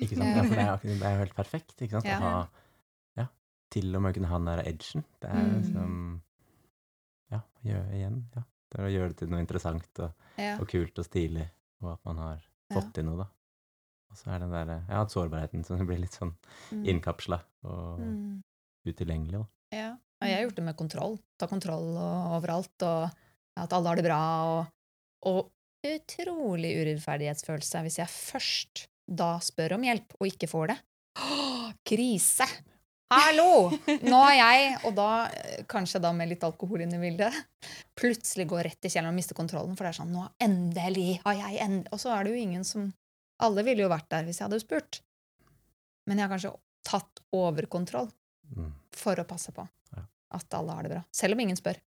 [0.00, 0.36] Ikke sant?
[0.36, 2.04] Ja, for det er, akkurat- det er jo helt perfekt, ikke sant?
[2.04, 2.18] Ja.
[2.18, 2.48] Å ha
[3.16, 3.26] Ja,
[3.70, 5.04] til og med å kunne ha den der edgen.
[5.20, 5.62] Det er Mm.
[5.62, 6.20] liksom
[7.30, 8.24] Ja, gjøre igjen.
[8.36, 8.42] Ja.
[8.70, 10.56] Det er å gjøre det til noe interessant og, Ja.
[10.58, 11.48] og kult og stilig,
[11.82, 12.42] og at man har
[12.72, 13.28] fått til noe, da.
[14.10, 16.34] Og så er den der Ja, sårbarheten som blir litt sånn
[16.70, 16.84] Mm.
[16.86, 18.42] innkapsla og Mm.
[18.86, 19.46] utilgjengelig, da.
[19.72, 19.90] Ja.
[20.20, 21.18] Og jeg har gjort det med kontroll.
[21.38, 23.10] Ta kontroll og, overalt, og
[23.56, 24.20] at alle har det bra,
[24.60, 24.66] og,
[25.22, 25.50] og
[25.84, 30.76] utrolig urettferdighetsfølelse hvis jeg først da spør om hjelp og ikke får det.
[31.20, 32.46] Åh, krise!
[33.12, 33.68] Hallo!
[34.02, 37.36] Nå har jeg, og da eh, kanskje da med litt alkohol inn i bildet,
[38.00, 41.36] plutselig går rett i kjelleren og mister kontrollen, for det er sånn Nå endelig har
[41.38, 41.86] jeg end...
[41.94, 42.88] Og så er det jo ingen som
[43.44, 44.98] Alle ville jo vært der hvis jeg hadde spurt.
[46.08, 46.54] Men jeg har kanskje
[46.88, 48.10] tatt overkontroll
[48.54, 48.74] Mm.
[48.92, 49.62] for å passe på
[50.36, 50.98] at alle har det bra.
[51.16, 51.78] Selv om ingen spør.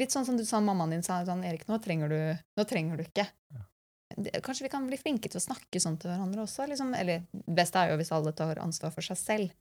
[0.00, 2.20] Litt sånn som du sa mammaen din sa, sånn, Erik, nå trenger du,
[2.56, 3.26] nå trenger du ikke.
[3.54, 3.64] Ja.
[4.16, 6.64] Det, kanskje vi kan bli flinke til å snakke sånn til hverandre også?
[6.70, 6.94] Liksom.
[6.98, 9.52] Eller det beste er jo hvis alle tar ansvar for seg selv.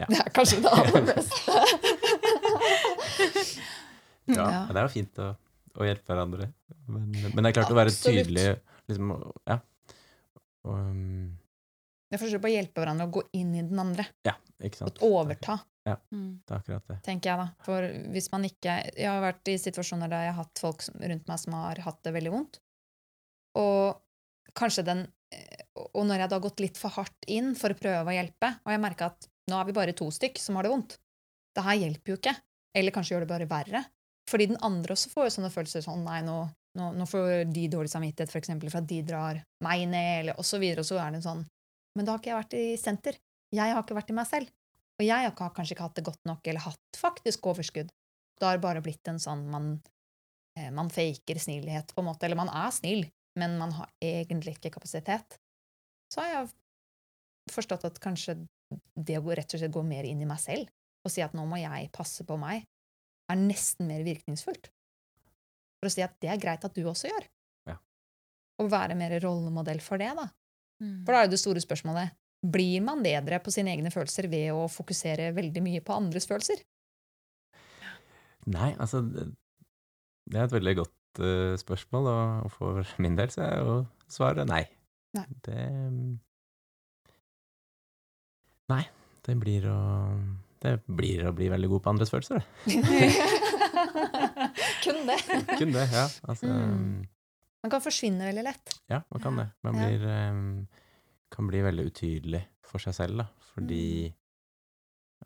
[0.00, 0.06] Ja.
[0.08, 1.58] Det er kanskje det aller beste.
[4.30, 4.60] Ja, Ja.
[4.70, 5.28] Det er jo fint å,
[5.80, 6.50] å hjelpe hverandre.
[6.90, 8.46] Men, men det er klart å være tydelig
[8.90, 9.12] liksom,
[9.48, 9.58] Ja.
[10.66, 11.36] Og, um,
[12.10, 14.06] Det er forskjell på å hjelpe hverandre å gå inn i den andre.
[14.26, 14.98] ja, ikke sant.
[15.06, 15.58] Og overta,
[15.88, 16.42] Mm.
[16.44, 16.98] Det er akkurat det.
[17.06, 17.46] tenker jeg da.
[17.64, 21.30] For hvis man ikke Jeg har vært i situasjoner der jeg har hatt folk rundt
[21.30, 22.60] meg som har hatt det veldig vondt.
[23.58, 23.96] Og
[24.54, 25.64] kanskje den eh,
[25.94, 28.52] Og når jeg da har gått litt for hardt inn for å prøve å hjelpe,
[28.64, 30.98] og jeg merker at nå er vi bare to stykk som har det vondt,
[31.56, 32.36] det her hjelper jo ikke.
[32.76, 33.82] Eller kanskje gjør det bare verre.
[34.30, 36.36] Fordi den andre også får jo sånne følelser sånn Nei, nå,
[36.78, 40.38] nå, nå får de dårlig samvittighet for eksempel for at de drar meg ned, eller
[40.38, 41.42] og så videre, og så er det sånn
[41.98, 43.18] Men da har ikke jeg vært i senter.
[43.50, 44.52] Jeg har ikke vært i meg selv.
[45.00, 47.88] Og jeg har kanskje ikke hatt det godt nok, eller hatt faktisk overskudd.
[48.36, 49.70] Det har bare blitt en sånn man,
[50.58, 52.28] eh, man faker snillhet, på en måte.
[52.28, 53.06] Eller man er snill,
[53.40, 55.38] men man har egentlig ikke kapasitet.
[56.12, 56.50] Så har jeg
[57.54, 58.42] forstått at kanskje
[58.94, 60.68] det å rett og slett gå mer inn i meg selv
[61.00, 62.66] og si at nå må jeg passe på meg,
[63.32, 64.68] er nesten mer virkningsfullt.
[65.80, 67.28] For å si at det er greit at du også gjør.
[67.70, 67.76] Ja.
[68.60, 70.26] Og være mer rollemodell for det, da.
[70.84, 70.98] Mm.
[71.06, 72.12] For da er jo det store spørsmålet
[72.42, 76.56] blir man bedre på sine egne følelser ved å fokusere veldig mye på andres følelser?
[78.50, 83.56] Nei, altså Det er et veldig godt uh, spørsmål, og, for min del så er
[83.60, 83.74] jo
[84.10, 84.62] svaret nei.
[85.18, 85.26] Nei.
[85.44, 85.58] Det
[88.70, 88.84] Nei.
[89.26, 89.76] Det blir å
[90.62, 92.46] Det blir å bli veldig god på andres følelser, det.
[94.84, 95.18] Kun det.
[95.60, 96.06] Kun det, ja.
[96.28, 97.00] Altså Mm.
[97.60, 98.70] Man kan forsvinne veldig lett.
[98.88, 99.44] Ja, man kan det.
[99.60, 99.84] Man Ja.
[99.84, 100.32] blir eh,
[101.30, 103.26] Kan bli veldig utydelig for seg selv, da.
[103.54, 104.14] Fordi Mm.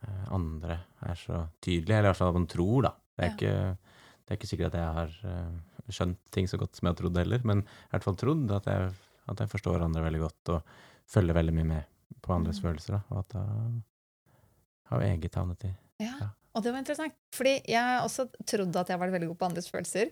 [0.03, 2.95] eh, andre er så tydelige, eller i hvert fall man tror, da.
[3.17, 3.35] Det er, Ja.
[3.37, 3.79] ikke,
[4.27, 7.01] det er ikke sikkert at jeg har eh, skjønt ting så godt som jeg har
[7.03, 8.95] trodd heller, men i hvert fall trodd at jeg,
[9.29, 10.63] at jeg forstår andre veldig godt og
[11.07, 11.85] følger veldig mye med
[12.23, 12.69] på andres Mm.
[12.69, 13.03] følelser, da.
[13.11, 13.45] Og at da
[14.91, 16.17] har jeg eget havnet i Ja.
[16.21, 16.29] Ja.
[16.55, 17.15] Og det var interessant.
[17.33, 20.11] Fordi jeg har også trodd at jeg var veldig god på andres følelser,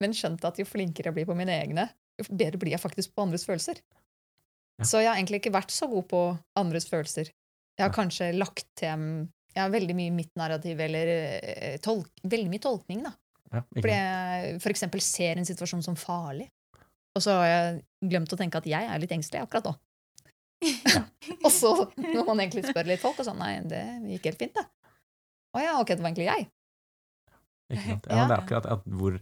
[0.00, 3.14] men skjønte at jo flinkere jeg blir på mine egne, jo bedre blir jeg faktisk
[3.14, 3.80] på andres følelser.
[4.84, 4.88] Ja.
[4.90, 6.20] Så jeg har egentlig ikke vært så god på
[6.60, 7.30] andres følelser.
[7.74, 12.50] Jeg har kanskje lagt til Jeg har veldig mye mitt narrativ, eller eh, tolk, veldig
[12.50, 13.12] mye tolkning, da.
[13.54, 16.48] Ja, Fordi jeg for eksempel ser en situasjon som farlig,
[17.14, 19.74] og så har jeg glemt å tenke at jeg er litt engstelig akkurat nå.
[21.44, 21.70] og så,
[22.00, 23.84] når man egentlig spør litt folk, og sånn Nei, det
[24.16, 24.66] gikk helt fint, det.
[25.54, 26.48] Å ja, ok, det var egentlig jeg.
[27.70, 28.10] Ikke sant?
[28.10, 28.26] Ja, Ja.
[28.26, 29.20] det er akkurat at, hvor,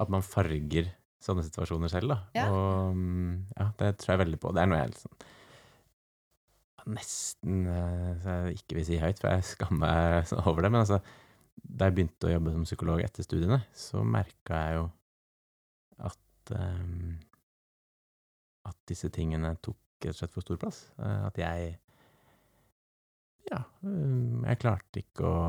[0.00, 0.88] at man farger
[1.22, 2.18] sånne situasjoner selv, da.
[2.36, 2.46] Ja.
[2.52, 4.52] Og mm, ja, det tror jeg veldig på.
[4.54, 5.18] Det er noe jeg liksom
[6.88, 10.70] nesten eh, så jeg ikke vil si høyt, for jeg skammer meg over det.
[10.72, 11.00] Men altså,
[11.58, 14.86] da jeg begynte å jobbe som psykolog etter studiene, så merka jeg jo
[16.08, 17.18] at um,
[18.68, 20.82] at disse tingene tok rett og slett for stor plass.
[21.02, 21.76] Eh, at jeg
[23.48, 25.40] Ja, eh, jeg klarte ikke å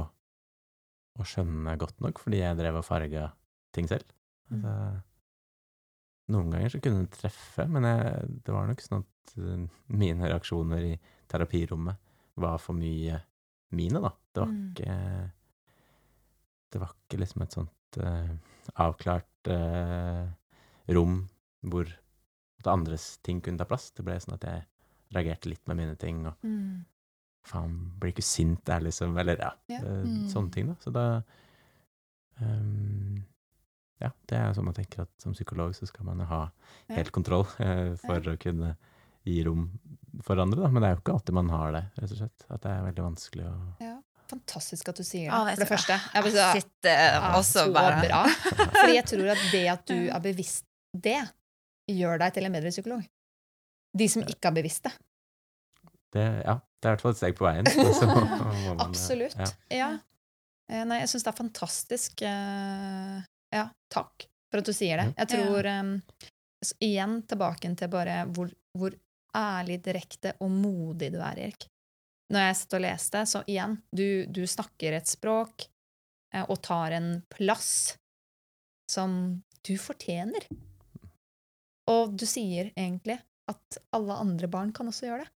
[1.19, 3.25] å skjønne godt nok, fordi jeg drev og farga
[3.75, 4.07] ting selv.
[4.49, 4.61] Mm.
[4.63, 5.01] Altså,
[6.29, 9.63] noen ganger så kunne det treffe, men jeg, det var nok sånn at eh,
[9.99, 10.93] mine reaksjoner i
[11.29, 11.97] terapirommet
[12.39, 13.19] var for mye
[13.77, 14.11] mine, da.
[14.33, 14.61] Det var Mm.
[14.71, 15.31] ikke
[16.71, 18.33] Det var ikke liksom et sånt uh,
[18.77, 20.27] avklart uh,
[20.93, 21.15] rom
[21.65, 21.89] hvor
[22.59, 23.89] at andres ting kunne ta plass.
[23.91, 24.65] Det ble sånn at jeg
[25.15, 26.85] reagerte litt med mine ting, og Mm.
[27.49, 29.79] faen, blir ikke sint der, liksom, eller ja, Ja.
[29.81, 30.27] Mm.
[30.29, 30.75] sånne ting, da.
[30.83, 31.23] Så da
[32.41, 33.23] ehm,
[33.99, 36.43] Ja, det er sånn man tenker at som psykolog så skal man ha
[36.95, 38.75] helt kontroll eh, for å kunne
[39.27, 39.65] gi rom
[40.25, 40.69] for andre, da.
[40.71, 42.45] Men det er jo ikke alltid man har det, rett og slett.
[42.47, 43.57] At det er veldig vanskelig å
[44.29, 45.95] Fantastisk at du sier det, Å, for det første.
[46.13, 48.19] Jeg vil Jeg sitter ja, også bare bra.
[48.77, 51.17] Fordi jeg tror at det at du er bevisst det,
[51.89, 53.07] gjør deg til en bedre psykolog.
[53.97, 54.93] De som ikke er bevisst det.
[56.13, 57.71] det, Ja, det er i hvert fall et steg på veien.
[57.97, 59.39] så må man, eh, Absolutt.
[59.39, 59.49] Ja.
[59.79, 59.89] Ja.
[60.69, 62.25] Eh, Nei, jeg syns det er fantastisk.
[63.55, 65.07] Ja, takk for at du sier det.
[65.17, 65.67] Jeg tror
[66.65, 68.93] s- Igjen tilbake til bare hvor, hvor
[69.35, 71.67] ærlig, direkte og modig du er, Erik.
[72.33, 75.67] Når jeg satt og leste, så igjen, du, du snakker et språk
[76.33, 77.97] eh, og tar en plass
[78.91, 80.45] som du fortjener.
[81.89, 83.17] Og du sier egentlig
[83.49, 85.31] at alle andre barn kan også gjøre det.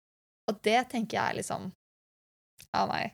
[0.50, 1.70] Og det tenker jeg er liksom
[2.72, 3.06] Ja, nei.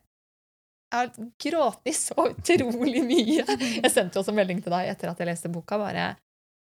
[0.89, 3.43] Jeg har grått så utrolig mye.
[3.45, 5.77] Jeg sendte også melding til deg etter at jeg leste boka.
[5.77, 6.15] bare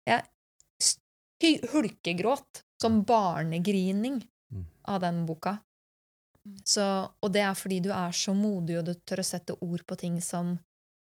[0.07, 0.25] Jeg
[1.71, 4.21] hulkegråt som barnegrining
[4.51, 4.65] Mm.
[4.83, 5.57] av den boka.
[6.63, 6.83] Så,
[7.19, 9.97] og det er fordi du er så modig, og du tør å sette ord på
[9.99, 10.55] ting som,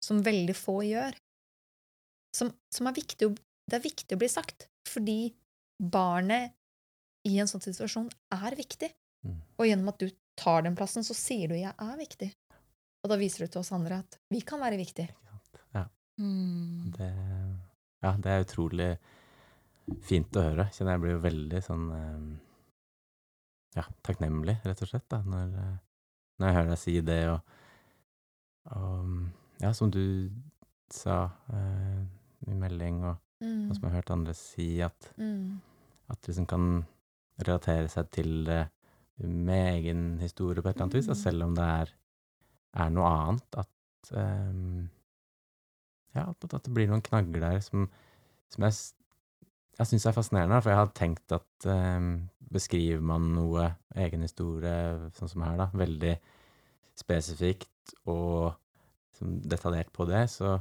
[0.04, 1.16] som veldig få gjør.
[2.36, 3.32] Som, som er viktig,
[3.68, 5.34] det er viktig å bli sagt, fordi
[5.82, 6.54] barnet
[7.26, 8.92] i en sånn situasjon er viktig.
[9.26, 9.40] Mm.
[9.58, 12.32] Og gjennom at du tar den plassen, så sier du 'jeg er viktig'.
[13.02, 15.08] Og da viser du til oss andre at vi kan være viktige.
[15.74, 15.84] Ja.
[16.20, 16.92] Mm.
[16.94, 17.08] Det,
[18.04, 18.90] ja, det er utrolig
[20.06, 20.68] fint å høre.
[20.70, 22.26] Kjenner jeg blir jo veldig sånn eh,
[23.80, 25.74] ja, takknemlig, rett og slett, da, når, eh,
[26.38, 27.40] når jeg hører deg si det, og,
[28.76, 30.02] og ja, som du
[30.92, 32.00] sa eh,
[32.50, 33.64] i melding, og, Mm.
[33.66, 35.56] og som jeg har hørt andre si, at, Mm.
[36.08, 36.66] at det liksom kan
[37.42, 38.68] relatere seg til det
[39.18, 41.22] med egen historie på et eller annet vis, da, Mm.
[41.24, 41.90] selv om det er,
[42.72, 43.60] er noe annet.
[43.62, 44.88] At um,
[46.16, 47.86] ja, at, det blir noen knagger der som,
[48.52, 48.78] som jeg,
[49.78, 50.60] jeg syns er fascinerende.
[50.62, 52.14] For jeg har tenkt at um,
[52.52, 56.16] beskriver man noe, egen historie, sånn som her, da, veldig
[56.98, 58.52] spesifikt og
[59.22, 60.54] detaljert på det, så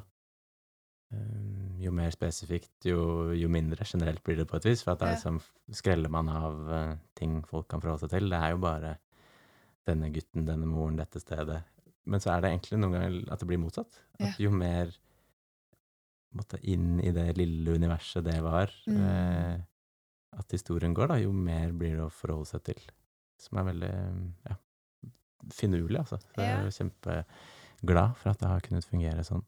[1.13, 4.83] ehm, jo mer spesifikt, jo, jo mindre generelt blir det på et vis.
[4.85, 5.41] For at da er liksom
[5.81, 8.29] skreller man av eh, ting folk kan forholde seg til.
[8.31, 8.95] Det er jo bare
[9.89, 11.61] denne gutten, denne moren, dette stedet.
[12.09, 13.99] Men så er det egentlig noen ganger at det blir motsatt.
[14.19, 14.89] At jo mer
[16.37, 18.97] måtte inn i det lille universet det var, Mm.
[19.03, 19.59] eh,
[20.39, 22.79] at historien går, da, jo mer blir det å forholde seg til.
[23.37, 23.91] Som er veldig
[24.47, 24.55] ja,
[25.51, 26.19] finurlig, altså.
[26.31, 29.43] Så jeg er kjempeglad for at det har kunnet fungere sånn.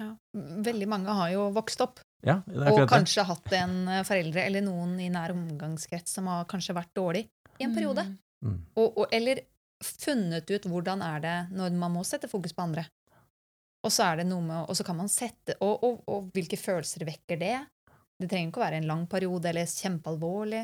[0.00, 0.10] Ja.
[0.34, 3.26] Veldig mange har jo vokst opp Ja, og kanskje det.
[3.30, 7.28] hatt en eh, foreldre eller noen i nær omgangskrets som har kanskje vært dårlig
[7.60, 8.02] i en periode.
[8.04, 8.18] Mm.
[8.50, 8.58] Mm.
[8.76, 9.40] Og, og, eller
[9.84, 12.86] funnet ut hvordan er det når man må sette fokus på andre.
[13.86, 16.58] Og så er det noe med, og så kan man sette, og, og, og hvilke
[16.58, 17.56] følelser vekker det?
[18.16, 20.62] Det trenger ikke å være en lang periode eller kjempealvorlig.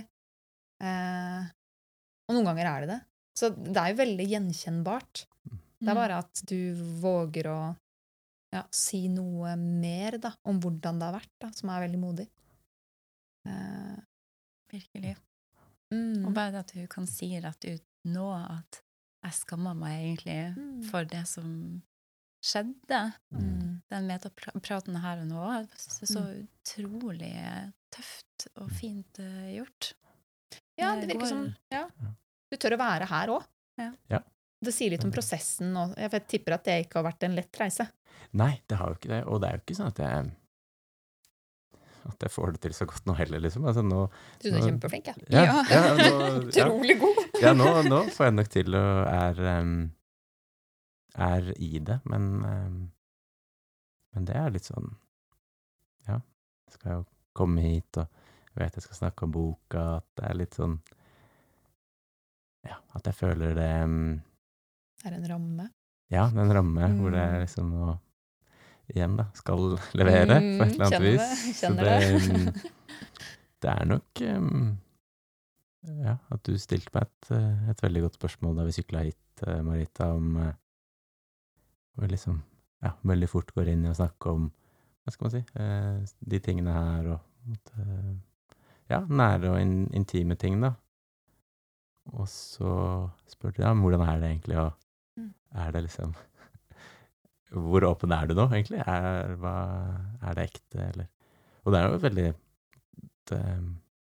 [0.82, 1.50] Eh,
[2.26, 3.00] og noen ganger er det det.
[3.38, 5.26] Så det er jo veldig gjenkjennbart.
[5.82, 6.58] Det er bare at du
[7.02, 7.60] våger å
[8.52, 12.26] ja, si noe mer da, om hvordan det har vært, da, som er veldig modig.
[13.48, 14.00] Eh,
[14.72, 15.16] Virkelig.
[15.92, 18.82] mm, Og bare at du kan si rett ut nå at
[19.22, 20.82] jeg skammer meg egentlig Mm.
[20.90, 21.82] for det som
[22.42, 23.00] skjedde.
[23.32, 27.32] mm, Den metapraten her og nå er så, så utrolig
[27.92, 29.92] tøft og fint eh, gjort.
[30.78, 31.86] Ja, det virker som ja.
[32.50, 33.44] Du tør å være her òg.
[33.78, 33.92] Ja.
[34.10, 34.20] Ja.
[34.62, 37.56] Det sier litt om prosessen, og jeg tipper at det ikke har vært en lett
[37.58, 37.86] reise.
[38.38, 39.22] Nei, det har jo ikke det.
[39.26, 40.30] Og det er jo ikke sånn at jeg
[42.08, 43.64] at jeg får det til så godt nå heller, liksom.
[43.68, 44.00] Altså nå
[44.42, 45.14] Du er Nå- kjempeflink, ja.
[45.30, 45.62] Ja, Ja.
[45.70, 45.82] ja,
[46.48, 47.20] Utrolig god!
[47.42, 49.42] ja nå, nå får jeg nok til å er,
[51.28, 52.90] er i det, men
[54.14, 54.90] Men det er litt sånn
[56.08, 56.18] Ja,
[56.66, 57.04] jeg skal jo
[57.38, 58.08] komme hit, og
[58.52, 60.78] jeg vet jeg skal snakke om boka, at det er litt sånn
[62.66, 63.70] Ja, at jeg føler det
[65.02, 65.70] Det er en ramme.
[66.12, 67.34] Ja, det er en ramme hvor det Mm.
[67.34, 67.98] er liksom å
[68.90, 69.24] Igjen, da.
[69.38, 71.20] Skal levere på et eller annet Mm, vis.
[71.20, 72.32] det, Så det, det.
[72.32, 72.48] mm,
[73.72, 74.78] er nok um,
[76.02, 79.42] Ja, at du stilte meg et, eh, et veldig godt spørsmål da vi sykla hit,
[79.46, 80.52] eh, Marita, om eh,
[81.96, 82.42] hvor liksom
[82.82, 84.48] ja, veldig fort går inn i å snakke om
[85.02, 87.20] hva skal man si, eh, de tingene her og
[88.90, 90.72] ja, nære og in intime ting, da.
[92.12, 94.72] Og så spurte jeg men hvordan er det egentlig, og
[95.18, 95.34] Mm.
[95.54, 96.14] er det liksom
[97.52, 98.80] Hvor åpen er du nå, egentlig?
[98.88, 99.52] Er, hva,
[100.24, 101.08] er det ekte, eller
[101.64, 103.32] Og det er jo veldig et,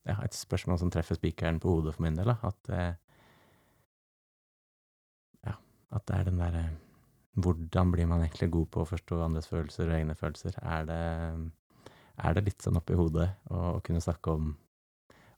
[0.09, 2.37] ja, et spørsmål som treffer spikeren på hodet for min del, da.
[2.51, 2.95] At eh,
[5.47, 5.55] Ja,
[5.95, 6.65] at det er den derre
[7.39, 10.57] Hvordan blir man egentlig god på å forstå andres følelser og egne følelser?
[10.59, 11.03] Er det,
[12.19, 14.49] er det litt sånn oppi hodet å, å kunne snakke om,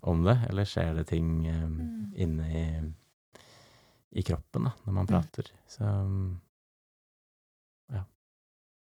[0.08, 2.12] om det, eller skjer det ting um, Mm.
[2.24, 2.62] inne i,
[4.16, 5.10] i kroppen da, når man Mm.
[5.12, 5.50] prater?
[5.68, 6.00] Så ja.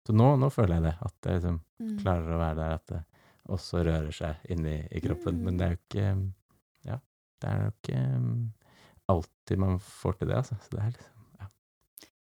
[0.08, 1.95] Så nå, nå føler jeg det, at jeg liksom Mm.
[2.04, 2.99] klarer å være der at det
[3.49, 5.39] også rører seg inni i kroppen.
[5.43, 6.34] Men det er jo ikke
[6.86, 6.97] Ja,
[7.41, 8.54] det er jo ikke um,
[9.10, 10.56] alltid man får til det, altså.
[10.62, 11.49] Så det er liksom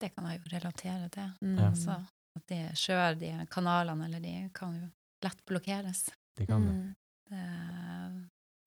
[0.01, 1.34] Det kan jeg jo relatere til.
[1.41, 1.57] Mm.
[1.59, 1.72] Ja.
[1.78, 1.91] Så
[2.36, 4.88] at de sjøl, de kanalene, eller de kan jo
[5.22, 6.09] lett blokkeres.
[6.36, 6.72] Det kan det.
[6.74, 6.95] Mm.
[7.30, 7.43] Det,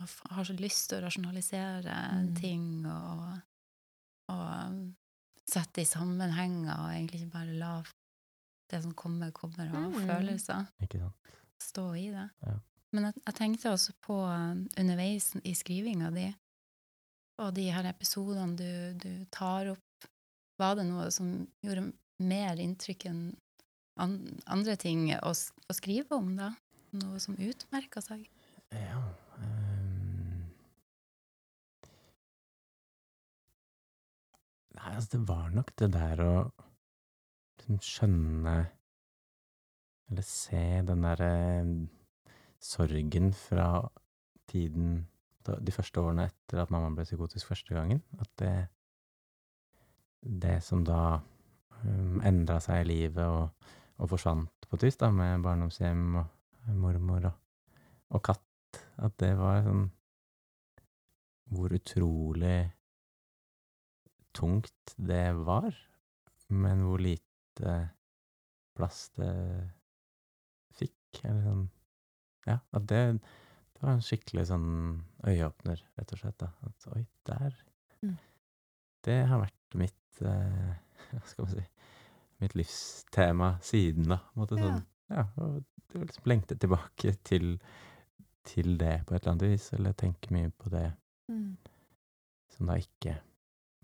[0.00, 2.34] jeg har så lyst til å rasjonalisere Mm.
[2.36, 3.40] ting og,
[4.28, 4.94] og
[5.48, 7.72] sette i sammenhenger, og egentlig ikke bare la
[8.74, 10.06] det som kommer, kommer av Mm.
[10.10, 10.66] følelser.
[10.82, 11.34] Ikke sant?
[11.62, 12.28] Stå i det.
[12.44, 12.56] Ja.
[12.94, 16.28] Men jeg, jeg tenkte også på um, underveis i skrivinga di,
[17.42, 20.08] og de her episodene du, du tar opp,
[20.60, 21.32] var det noe som
[21.64, 21.88] gjorde
[22.22, 23.22] mer inntrykk enn
[23.98, 24.14] an,
[24.50, 26.52] andre ting å, å skrive om, da?
[26.94, 28.28] Noe som utmerka seg?
[28.74, 29.00] Ja
[29.38, 30.44] um...
[34.74, 36.32] Nei, altså, det var nok det der å
[37.64, 38.54] liksom skjønne
[40.10, 41.30] Eller se den derre
[42.60, 43.88] sorgen fra
[44.48, 45.06] tiden
[45.44, 48.02] De første årene etter at mamma ble psykotisk første gangen.
[48.20, 48.68] At det
[50.20, 51.20] Det som da
[51.84, 53.50] um, endra seg i livet og,
[53.98, 57.34] og forsvant på vis, da, med barndomshjem og mormor og,
[58.16, 59.90] og katt, at det var sånn
[61.52, 62.72] Hvor utrolig
[64.34, 65.68] tungt det var,
[66.48, 67.33] men hvor lite
[68.74, 69.30] plass det
[70.74, 71.64] fikk, eller sånn
[72.48, 72.98] Ja, at det,
[73.74, 74.66] det var en skikkelig sånn
[75.24, 76.50] øyeåpner, rett og slett, da.
[76.66, 77.60] At oi, der
[78.04, 78.16] Mm.
[79.06, 80.74] Det har vært mitt eh,
[81.14, 81.62] Hva skal man si
[82.42, 84.18] Mitt livstema siden, da.
[84.18, 84.82] på en Måte, sånn,
[85.14, 87.54] ja, og du liksom lengte tilbake til,
[88.44, 90.90] til det på et eller annet vis, eller tenke mye på det
[91.30, 91.56] Mm.
[92.52, 93.14] som da ikke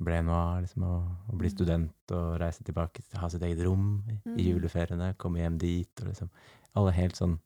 [0.05, 0.95] ble noe av, liksom å,
[1.29, 1.55] å bli Mm.
[1.57, 4.61] student og reise tilbake, ha sitt eget rom i, i Mm.
[4.61, 6.31] juleferiene, komme hjem dit, og liksom
[6.75, 7.39] alle helt sånn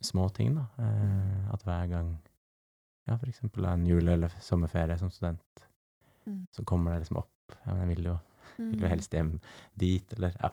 [0.00, 0.66] små ting, da.
[0.78, 2.18] Eh, at hver gang,
[3.08, 5.66] ja, for eksempel en jule- eller sommerferie som student,
[6.26, 6.46] Mm.
[6.52, 8.18] så kommer det liksom opp, ja, men jeg vil jo,
[8.58, 8.90] vil jo Mm.
[8.90, 9.40] helst hjem
[9.76, 10.50] dit, eller, ja.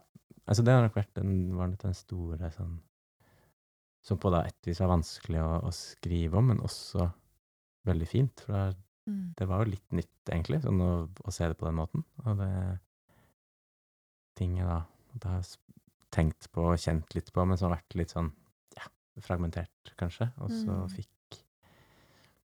[0.48, 2.80] Altså det har nok vært den, var nok den store sånn,
[4.02, 7.12] som på da et vis var vanskelig å, å skrive om, men også
[7.86, 8.74] veldig fint, for da
[9.08, 9.34] Mm.
[9.40, 10.92] det var jo litt nytt, egentlig, sånn å,
[11.24, 12.04] å se det på den måten.
[12.26, 12.52] Og det
[14.38, 14.82] tinget da,
[15.18, 15.58] Det har jeg
[16.14, 18.32] tenkt på og kjent litt på, men som har vært litt sånn
[18.78, 18.86] ja,
[19.24, 20.30] fragmentert, kanskje.
[20.44, 20.90] Og så Mm.
[20.94, 21.40] fikk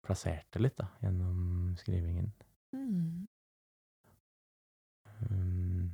[0.05, 2.31] plassert det litt, da, gjennom skrivingen.
[2.73, 3.27] Mm.
[5.29, 5.91] Um,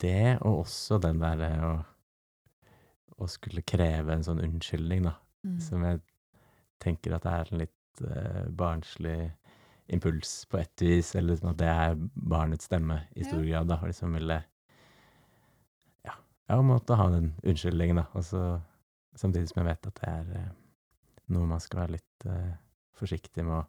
[0.00, 1.72] det, og også den derre å,
[3.20, 5.16] å skulle kreve en sånn unnskyldning, da.
[5.44, 5.58] Mm.
[5.64, 6.00] som jeg
[6.84, 7.79] tenker at det er en litt eh,
[8.56, 9.32] barnslig
[9.90, 13.74] impuls på et vis, eller liksom at det er barnets stemme i stor grad, da,
[13.82, 14.42] og liksom ville
[16.06, 16.14] ja,
[16.48, 18.60] jeg måtte ha den unnskyldningen, da, og så
[19.18, 20.52] samtidig som jeg vet at det er eh,
[21.34, 22.52] noe man skal være litt eh,
[22.94, 23.64] forsiktig med å,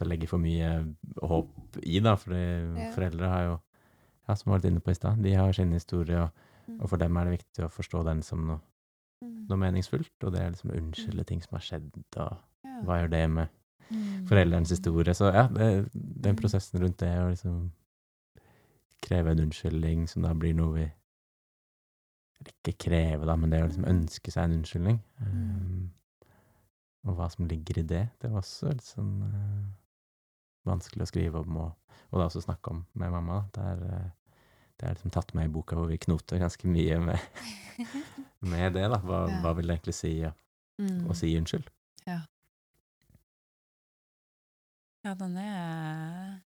[0.00, 0.70] å legge for mye
[1.22, 2.42] håp i, da, fordi
[2.80, 2.90] Ja.
[2.94, 3.60] foreldre har jo,
[4.28, 6.76] ja, som var litt inne på i stad, de har sin historie, og, Mm.
[6.82, 8.60] og for dem er det viktig å forstå den som noe
[9.22, 9.46] Mm.
[9.48, 12.36] noe meningsfullt, og det er liksom å unnskylde ting som har skjedd, og.
[12.84, 13.48] Hva gjør det med
[13.90, 14.26] Mm.
[14.28, 15.14] foreldrenes historie?
[15.18, 17.72] Så ja, det, den prosessen rundt det å liksom
[19.02, 20.84] kreve en unnskyldning som da blir noe vi
[22.46, 23.90] ikke kreve, da, men det å liksom Mm.
[23.96, 25.00] ønske seg en unnskyldning.
[25.20, 25.90] Um,
[27.04, 29.66] og hva som ligger i det, det var også litt sånn uh,
[30.70, 31.74] vanskelig å skrive om, og,
[32.12, 33.42] og da også snakke om med mamma.
[33.52, 33.60] da.
[33.60, 34.10] Det er, eh,
[34.78, 37.18] det er liksom tatt med i boka hvor vi knoter ganske mye med,
[38.40, 38.98] med det, da.
[38.98, 39.40] Hva, Ja.
[39.42, 40.32] hva vil det egentlig si å,
[40.80, 41.14] Mm.
[41.14, 41.66] si unnskyld?
[42.06, 42.20] Ja,
[45.04, 46.40] den er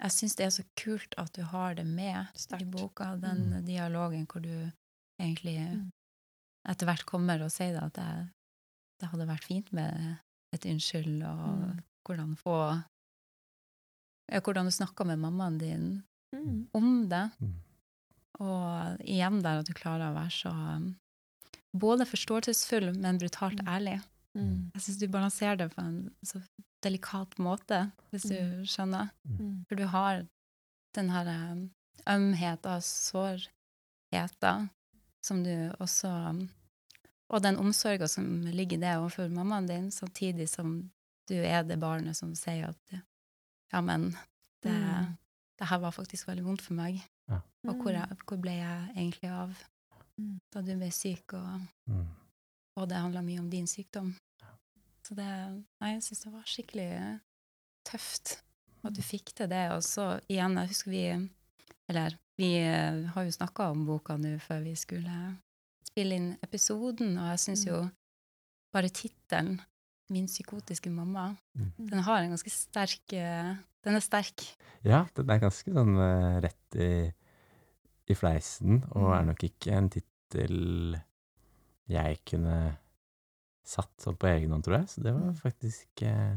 [0.00, 2.26] Jeg syns det er så kult at du har det med
[2.58, 3.64] i boka, den Mm.
[3.66, 4.70] dialogen hvor du
[5.20, 5.90] egentlig Mm.
[6.66, 8.30] etter hvert kommer og sier at det,
[9.00, 10.16] det hadde vært fint med
[10.54, 11.82] et unnskyld, og Mm.
[12.08, 12.82] hvordan få
[14.32, 16.68] ja, Hvordan du snakker med mammaen din Mm.
[16.74, 17.30] om det.
[17.40, 17.54] Mm.
[18.40, 20.96] Og igjen der at du klarer å være så um,
[21.76, 24.00] både forståelsesfull, men brutalt ærlig.
[24.36, 24.70] Mm.
[24.74, 26.40] Jeg syns du balanserer det på en så
[26.84, 28.64] delikat måte, hvis du Mm.
[28.66, 29.10] skjønner.
[29.26, 29.64] Mm.
[29.68, 30.26] For du har
[30.94, 31.70] den her um,
[32.06, 34.70] ømheten og sårheten
[35.22, 36.48] som du også um,
[37.30, 40.90] Og den omsorgen som ligger i det overfor mammaen din, samtidig som
[41.28, 43.02] du er det barnet som sier at
[43.72, 44.16] ja, men
[44.64, 45.16] det, Mm.
[45.58, 46.98] det her var faktisk veldig vondt for meg.
[47.28, 47.38] Ja.
[47.68, 47.92] Og hvor,
[48.26, 49.54] hvor ble jeg egentlig av
[50.18, 50.40] Mm.
[50.52, 52.08] da du ble syk, og, Mm.
[52.80, 54.14] Og det handla mye om din sykdom.
[55.06, 55.26] Så det
[55.80, 56.90] Nei, jeg syns det var skikkelig
[57.88, 58.36] tøft
[58.84, 59.66] at du fikk til det.
[59.74, 61.04] Og så igjen, jeg husker vi
[61.90, 65.14] Eller vi eh, har jo snakka om boka nå før vi skulle
[65.90, 67.80] spille inn episoden, og jeg syns jo
[68.72, 69.58] bare tittelen
[70.10, 71.72] 'Min psykotiske mamma' Mm.
[71.90, 74.42] den har en ganske sterk eh, Den er sterk.
[74.84, 77.12] Ja, den er ganske sånn eh, rett i,
[78.08, 79.26] i fleisen, og er Mm.
[79.26, 81.00] nok ikke en tittel
[81.90, 82.76] jeg kunne
[83.66, 84.88] satt sånn på egen hånd, tror jeg.
[84.88, 85.36] Så det var Mm.
[85.42, 86.36] faktisk eh,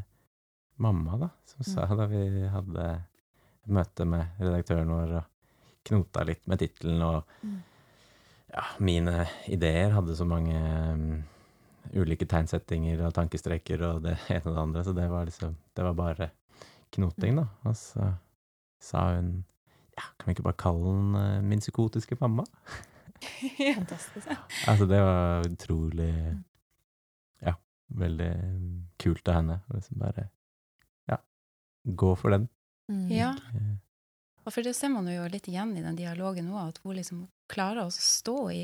[0.77, 2.87] mamma, da, som sa da vi hadde
[3.67, 5.23] møte med redaktøren vår og
[5.87, 7.61] knota litt med tittelen, og Mm.
[8.53, 10.55] ja, mine ideer hadde så mange
[10.93, 11.23] um,
[11.93, 15.83] ulike tegnsettinger og tankestreker og det ene og det andre, så det var liksom Det
[15.83, 16.31] var bare
[16.91, 17.47] knoting, da.
[17.65, 18.13] Og så
[18.79, 19.43] sa hun
[19.97, 22.43] ja, kan vi ikke bare kalle den uh, min psykotiske mamma?
[23.79, 24.27] Fantastisk.
[24.67, 26.09] Altså, det var utrolig
[27.43, 27.55] Ja,
[27.87, 28.31] veldig
[29.01, 29.59] kult av henne.
[29.69, 30.27] å Liksom bare
[31.09, 31.17] Ja,
[31.85, 32.47] gå for den.
[32.91, 33.07] Mm.
[33.11, 33.31] Ja.
[33.55, 33.73] Eh,
[34.45, 37.27] Og for det ser man jo litt igjen i den dialogen nå, at hun liksom
[37.51, 38.63] klarer å stå i,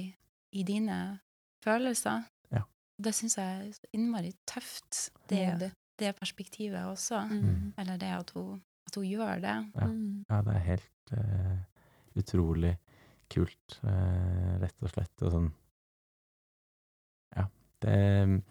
[0.51, 1.19] i dine
[1.63, 2.25] følelser.
[2.51, 2.65] Ja.
[2.99, 7.21] Det syns jeg er innmari tøft, det, det perspektivet også.
[7.31, 7.73] Mm.
[7.79, 9.55] Eller det at hun, at hun gjør det.
[9.75, 9.87] Ja.
[9.87, 10.25] Mm.
[10.29, 11.57] Ja, det er helt uh,
[12.19, 12.73] utrolig
[13.31, 15.15] kult, eh, rett og slett.
[15.25, 15.49] Og sånn
[17.35, 17.45] Ja,
[17.85, 18.41] det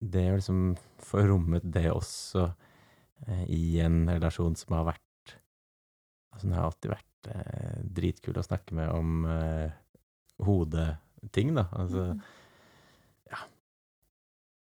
[0.00, 2.44] Det å liksom få rommet det også
[3.26, 5.34] eh, i en relasjon som har vært
[6.32, 9.70] Altså, den har alltid vært eh, dritkul å snakke med om eh,
[10.46, 11.68] hodeting, da.
[11.72, 12.20] Altså Mm.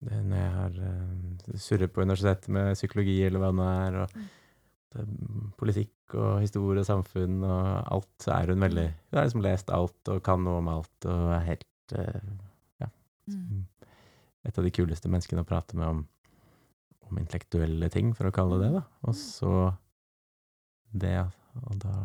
[0.04, 3.98] det, når jeg har uh, surret på universitetet med psykologi eller hva det nå er,
[4.04, 4.26] og Mm.
[4.94, 5.06] Det,
[5.60, 9.72] politikk og historie og samfunn og alt, så er hun veldig Hun har liksom lest
[9.74, 12.34] alt og kan noe om alt og er helt uh,
[13.28, 13.64] Mm.
[14.44, 16.02] et av de kuleste menneskene å prate med om,
[17.08, 18.84] om intellektuelle ting, for å kalle det det.
[19.08, 19.54] Og så
[20.92, 21.16] det,
[21.64, 21.96] og da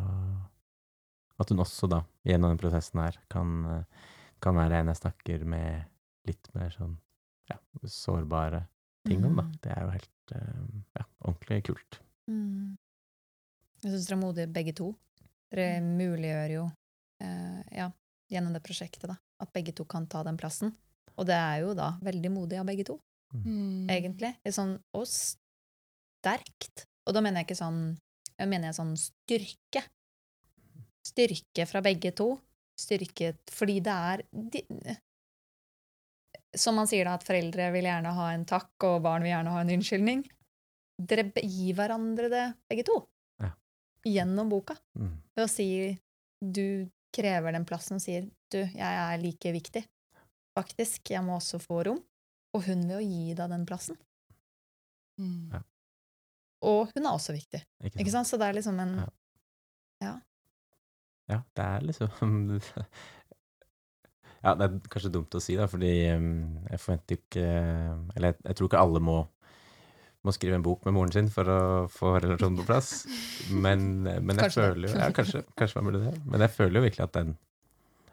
[1.38, 4.06] At hun også, da, gjennom den prosessen her, kan, eh,
[4.42, 5.84] kan være en jeg snakker med
[6.26, 6.96] litt mer sånn
[7.46, 8.64] ja, sårbare
[9.06, 9.44] ting om, da.
[9.46, 9.52] Mm.
[9.62, 10.64] Det er jo helt eh,
[10.98, 12.00] ja, ordentlig kult.
[12.28, 12.76] Mm.
[13.82, 14.92] Jeg syns dere er modige begge to.
[15.52, 16.64] Dere muliggjør jo,
[17.24, 17.88] eh, ja,
[18.30, 20.74] gjennom det prosjektet, da, at begge to kan ta den plassen.
[21.16, 23.00] Og det er jo da veldig modig av begge to,
[23.34, 23.86] Mm.
[23.90, 24.34] egentlig.
[24.42, 26.86] Det er Sånn, og sterkt.
[27.06, 27.98] Og da mener jeg ikke sånn
[28.38, 29.82] Jeg mener jeg sånn styrke.
[31.04, 32.38] Styrke fra begge to.
[32.78, 34.62] Styrke fordi det er de,
[36.54, 39.50] Som man sier da, at foreldre vil gjerne ha en takk, og barn vil gjerne
[39.50, 40.22] ha en unnskyldning.
[40.98, 42.98] Dere gir hverandre det, begge to.
[43.42, 43.52] Ja.
[44.08, 44.76] Gjennom boka.
[44.98, 45.14] Mm.
[45.36, 45.68] Ved å si
[46.38, 49.82] Du krever den plassen og sier du, jeg er like viktig.
[50.58, 51.98] Faktisk, jeg må også få rom.
[52.56, 53.98] Og hun vil jo gi deg den plassen.
[55.20, 55.50] Mm.
[55.52, 55.62] Ja.
[56.68, 57.60] Og hun er også viktig.
[57.82, 58.26] Ikke Ikke sant?
[58.26, 58.32] sant?
[58.32, 58.98] Så det er liksom en
[60.02, 60.14] Ja.
[61.28, 62.60] Ja, det er liksom
[64.44, 67.46] Ja, det er kanskje dumt å si, da, fordi um, jeg forventer ikke
[68.14, 69.16] Eller jeg, jeg tror ikke alle må,
[70.26, 71.58] må skrive en bok med moren sin for å
[71.92, 73.06] få relasjonen på plass.
[73.54, 76.22] Men, men jeg føler jo Ja, kanskje, kanskje man burde det.
[76.26, 77.36] Men jeg føler jo virkelig at den,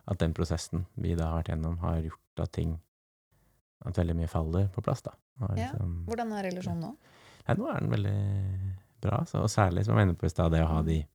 [0.08, 2.76] at den prosessen vi da har vært gjennom, har gjort at ting
[3.86, 5.12] At veldig mye faller på plass, da.
[5.40, 5.72] Har Ja.
[5.72, 6.96] liksom- Hvordan er relasjonen nå?
[7.48, 10.52] Nei, nå er den veldig bra, Så, og særlig som jeg inne på i stad,
[10.52, 11.06] det å ha de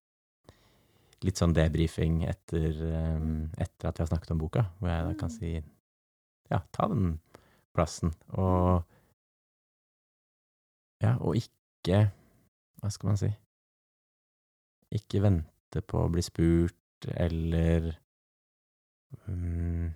[1.22, 2.70] litt sånn debrifing etter,
[3.16, 5.38] um, etter at vi har snakket om boka, hvor jeg da kan Mm.
[5.38, 5.62] si
[6.50, 7.20] ja, ta den
[7.74, 8.84] plassen, og
[11.00, 12.02] ja, og ikke
[12.80, 13.30] hva skal man si
[14.96, 17.92] ikke vente på å bli spurt, eller
[19.28, 19.90] um,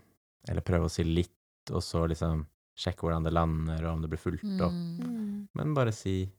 [0.48, 1.32] eller prøve å si litt,
[1.72, 2.44] og så liksom
[2.78, 5.48] sjekke hvordan det lander, og om det blir fulgt opp, Mm.
[5.54, 6.30] men bare si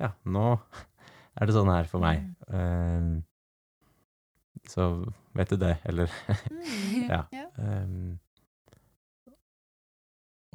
[0.00, 0.44] ja, nå
[1.40, 2.22] er det sånn her for meg.
[2.48, 3.24] Um,
[4.68, 4.86] så
[5.36, 6.10] vet du det, eller
[6.50, 7.08] Mm.
[7.12, 7.22] Ja.
[7.60, 8.18] ehm,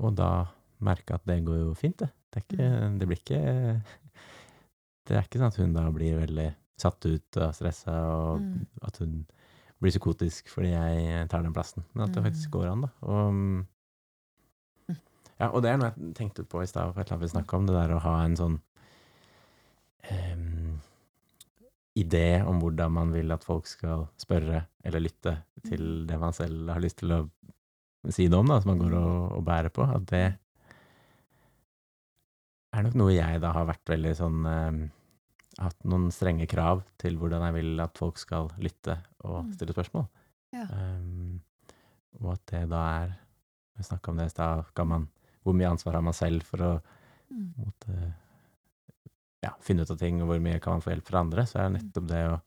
[0.02, 0.48] Og da
[0.82, 2.10] merke at det går jo fint, det.
[2.32, 2.68] Det, er ikke,
[3.00, 3.42] det blir ikke
[5.08, 6.48] Det er ikke sånn at hun da blir veldig
[6.80, 8.66] satt ut og stressa, og Mm.
[8.88, 9.16] at hun
[9.82, 12.54] blir psykotisk fordi jeg tar den plassen, men at det faktisk Mm.
[12.54, 12.90] går an, da.
[13.02, 13.68] Og, mm,
[15.42, 17.34] ja, og det er noe jeg tenkte på i stad, for et eller annet vi
[17.36, 18.60] snakka om, det der å ha en sånn
[20.12, 20.80] um,
[21.98, 25.34] idé om hvordan man vil at folk skal spørre eller lytte
[25.68, 27.22] til det man selv har lyst til å
[28.10, 29.84] si det om, da, som man går og, og bærer på.
[29.86, 30.24] At det
[32.74, 34.82] er nok noe jeg da har vært veldig sånn em,
[35.60, 38.96] Hatt noen strenge krav til hvordan jeg vil at folk skal lytte
[39.28, 39.50] og Mm.
[39.54, 40.06] stille spørsmål.
[40.56, 40.64] Ja.
[40.72, 41.42] Um,
[42.22, 43.18] og at det da er
[43.78, 44.66] Vi snakka om det i stad.
[44.76, 46.82] Hvor mye ansvar har man selv for å
[47.32, 47.54] Mm.
[47.60, 48.14] måtte,
[49.44, 51.60] ja, finne ut av ting, og hvor mye kan man få hjelp fra andre, så
[51.60, 52.42] er det nettopp det å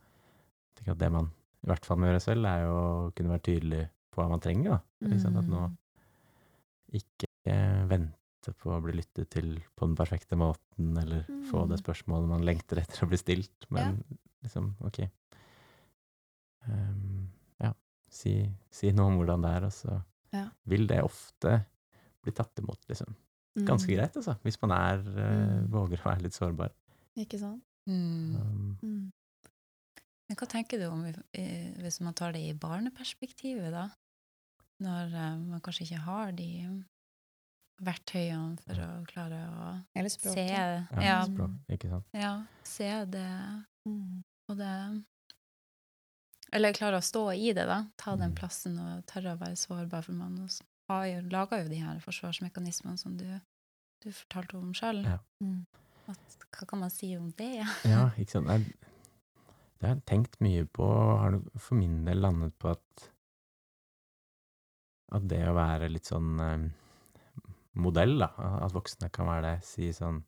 [0.77, 3.43] tenke at det man i hvert fall må gjøre selv, er jo å kunne være
[3.43, 4.81] tydelig på hva man trenger.
[5.03, 5.18] Da.
[5.18, 5.37] Sant?
[5.37, 5.77] At nå Mm.
[6.95, 7.85] ikke eh,
[8.45, 11.85] vente på å bli lyttet til på den perfekte måten, eller få det Mm.
[11.85, 14.03] spørsmålet man lengter etter å bli stilt, men
[14.43, 15.09] liksom, ok
[16.69, 17.29] um,
[17.61, 17.73] Ja,
[18.11, 20.49] si, si noe om hvordan det er, og så Ja.
[20.67, 21.67] vil det ofte
[22.23, 23.15] bli tatt imot, liksom.
[23.57, 23.97] Ganske Mm.
[23.97, 25.69] greit, altså, hvis man er, Mm.
[25.71, 26.73] våger å være litt sårbar.
[27.17, 27.63] Ikke sant?
[27.87, 28.35] Mm.
[28.37, 29.13] Um, Mm.
[30.29, 33.91] Men hva tenker du om eh, hvis man tar det i barneperspektivet, da?
[34.81, 36.85] Når eh, man kanskje ikke har de
[37.83, 40.47] verktøyene for å klare å Eller se det.
[40.49, 42.05] ja, ja, språk, ikke sant.
[42.14, 44.22] ja, se det Mm.
[44.49, 45.05] og det
[46.53, 47.87] Eller klare å stå i det, da.
[47.99, 48.37] Ta den Mm.
[48.37, 50.05] plassen og tørre å være sårbar.
[50.05, 50.49] For man
[50.89, 53.41] har jo, lager jo de her forsvarsmekanismene som du,
[54.05, 55.03] du fortalte om sjøl.
[55.05, 55.18] Ja.
[55.43, 55.66] Mm.
[56.07, 57.64] Hva kan man si om det?
[57.85, 58.47] Ja, ikke sant.
[58.47, 58.59] Nei,
[59.81, 63.11] det har jeg tenkt mye på, og har for min del landet på at
[65.12, 66.70] at det å være litt sånn eh,
[67.75, 68.29] modell, da,
[68.62, 70.22] at voksne kan være det, si sånn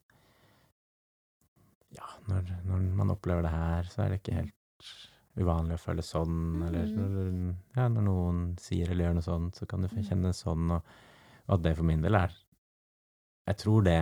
[1.95, 4.89] Ja, når, når man opplever det her, så er det ikke helt
[5.37, 6.97] uvanlig å føle sånn, eller Mm.
[6.97, 10.83] når, ja, når noen sier eller gjør noe sånt, så kan du kjenne sånn, og,
[11.47, 12.33] og at det for min del er
[13.47, 13.99] Jeg tror det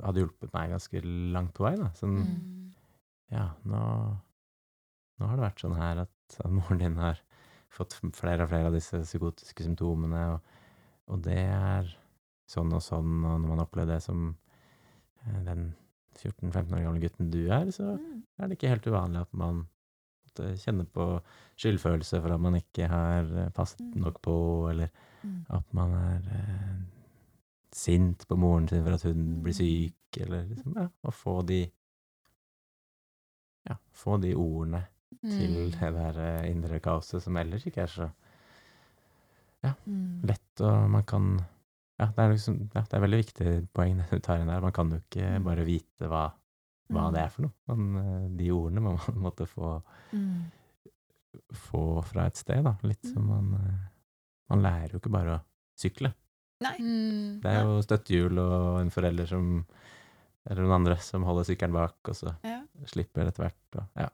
[0.00, 1.90] hadde hjulpet meg ganske langt på vei, da.
[1.98, 2.72] Sånn, Mm.
[3.30, 3.80] ja, nå,
[5.20, 7.20] nå har det vært sånn her at, at moren din har
[7.68, 10.40] fått flere og flere av disse psykotiske symptomene, og,
[11.12, 11.92] og det er
[12.46, 14.36] sånn og sånn, og når man opplever det som
[15.26, 15.74] eh, den
[16.16, 18.22] 14-15 år gamle gutten du er, så Mm.
[18.38, 19.66] er det ikke helt uvanlig at man
[20.26, 21.06] måtte kjenne på
[21.56, 24.02] skyldfølelse for at man ikke har eh, passet Mm.
[24.04, 24.36] nok på,
[24.70, 24.88] eller
[25.24, 25.44] Mm.
[25.50, 26.76] at man er eh,
[27.72, 31.70] sint på moren sin for at hun blir syk, eller liksom, ja, å få de
[33.68, 34.84] ja, få de ordene
[35.26, 38.10] til det der eh, indre kaoset som ellers ikke er så
[39.64, 39.72] Ja,
[40.22, 41.40] lett, og man kan
[41.98, 44.60] ja, det er liksom, ja, det er veldig viktig poeng det du tar inn der.
[44.64, 45.44] Man kan jo ikke Mm.
[45.44, 46.24] bare vite hva,
[46.92, 47.12] hva Mm.
[47.14, 47.52] det er for noe.
[47.76, 49.82] Men eh, de ordene må man måtte få,
[50.12, 50.50] Mm.
[51.52, 52.76] få fra et sted, da.
[52.86, 53.82] Litt som man eh,
[54.48, 55.40] Man lærer jo ikke bare å
[55.76, 56.12] sykle.
[56.62, 56.76] Nei.
[56.78, 57.40] Mm.
[57.42, 59.48] Det er jo støttehjul og en forelder som
[60.48, 62.60] Eller noen andre som holder sykkelen bak, og så Ja.
[62.86, 63.80] slipper etter hvert.
[63.80, 64.08] Og, ja.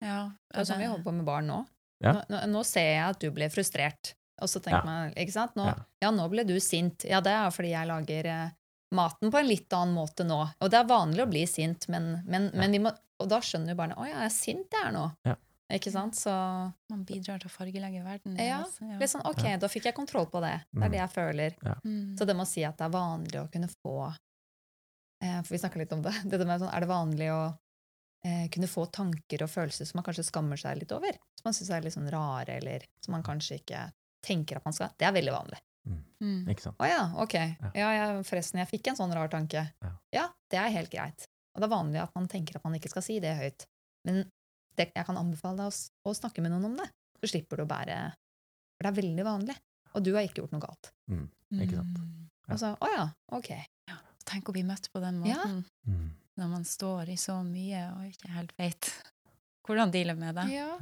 [0.00, 1.66] Ja, Det er sånn vi holder på med barn nå.
[2.00, 2.12] Ja.
[2.12, 4.14] Nå, nå, nå ser jeg at du blir frustrert.
[4.40, 4.84] Og så tenker Ja.
[4.84, 5.54] man, ikke sant?
[5.56, 5.74] Nå, Ja.
[6.02, 6.10] ja.
[6.10, 7.04] nå ble du sint.
[7.04, 8.50] Ja, det er fordi jeg lager eh,
[8.92, 10.40] maten på en litt annen måte nå.
[10.60, 13.74] Og det er vanlig å bli sint, men, men, men vi må, og da skjønner
[13.74, 15.04] jo barnet å ja, jeg er sint jeg er nå.
[15.28, 15.36] Ja.
[15.70, 16.16] Ikke sant?
[16.18, 16.32] Så
[16.90, 18.34] Man bidrar til å fargelegge verden.
[18.40, 18.96] Ja, ja.
[18.98, 20.56] litt sånn, ok, da fikk jeg kontroll på det.
[20.72, 20.90] Det er Mm.
[20.90, 21.54] det jeg føler.
[21.84, 22.16] Mm.
[22.18, 24.12] Så det med å si at det er vanlig å kunne få
[25.22, 26.12] eh, For vi snakka litt om det.
[26.24, 27.40] det med sånn, er det vanlig å
[28.26, 31.12] eh, kunne få tanker og følelser som man kanskje skammer seg litt over?
[31.38, 33.84] Som man syns er litt sånn rare, eller som man kanskje ikke
[34.24, 35.58] tenker at man skal Det er veldig vanlig.
[36.20, 36.44] Mm.
[36.52, 36.76] Ikke sant?
[36.78, 37.34] Å ja, ok.
[37.74, 39.62] Ja, ja, forresten, jeg fikk en sånn rar tanke.
[40.12, 40.26] Ja.
[40.52, 41.24] det er helt greit.
[41.54, 43.64] Og det er vanlig at man tenker at man ikke skal si det høyt.
[44.06, 44.20] Men
[44.76, 46.86] det, jeg kan anbefale deg å, å snakke med noen om det.
[47.20, 47.96] Så slipper du å bære
[48.76, 49.56] For det er veldig vanlig.
[49.96, 50.92] Og du har ikke gjort noe galt.
[51.10, 51.26] Mm.
[51.64, 51.96] Ikke sant?
[51.98, 52.28] Mm.
[52.46, 52.52] Ja.
[52.54, 53.06] Og så, å ja,
[53.40, 53.50] ok.
[54.30, 55.40] Tenk å bli møtt på den Ja.
[55.40, 56.10] måten Mm.
[56.38, 58.92] når man står i så mye og ikke helt vet
[59.66, 60.44] hvordan deale med det.
[60.54, 60.76] Ja.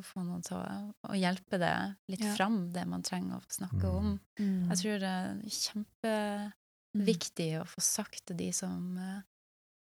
[0.00, 1.72] Og få noen til å, å hjelpe det
[2.08, 2.34] litt Ja.
[2.34, 3.96] fram, det man trenger å snakke Mm.
[3.98, 4.20] om.
[4.38, 4.68] Mm.
[4.70, 5.42] Jeg tror det er
[6.96, 9.20] kjempeviktig å få sagt til de som, eh,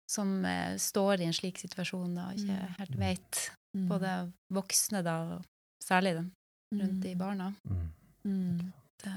[0.09, 2.75] som eh, står i en slik situasjon da, og ikke Mm.
[2.79, 3.51] helt vet.
[3.75, 3.87] Mm.
[3.89, 5.45] Både voksne, da, og
[5.83, 6.31] særlig dem
[6.73, 7.53] rundt de barna.
[7.67, 7.89] Mm.
[8.25, 8.73] Mm.
[9.03, 9.13] Det,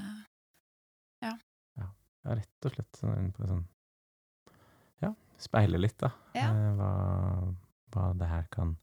[1.23, 1.33] Ja,
[2.25, 3.65] rett og slett inn på sånn
[5.01, 6.11] Ja, speile litt, da.
[6.35, 6.49] Ja.
[6.51, 7.55] Eh, hva,
[7.93, 8.77] hva det her kan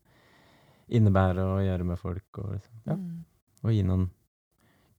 [0.89, 3.25] innebære å gjøre med folk, og, liksom, ja, Mm.
[3.65, 4.11] og gi noen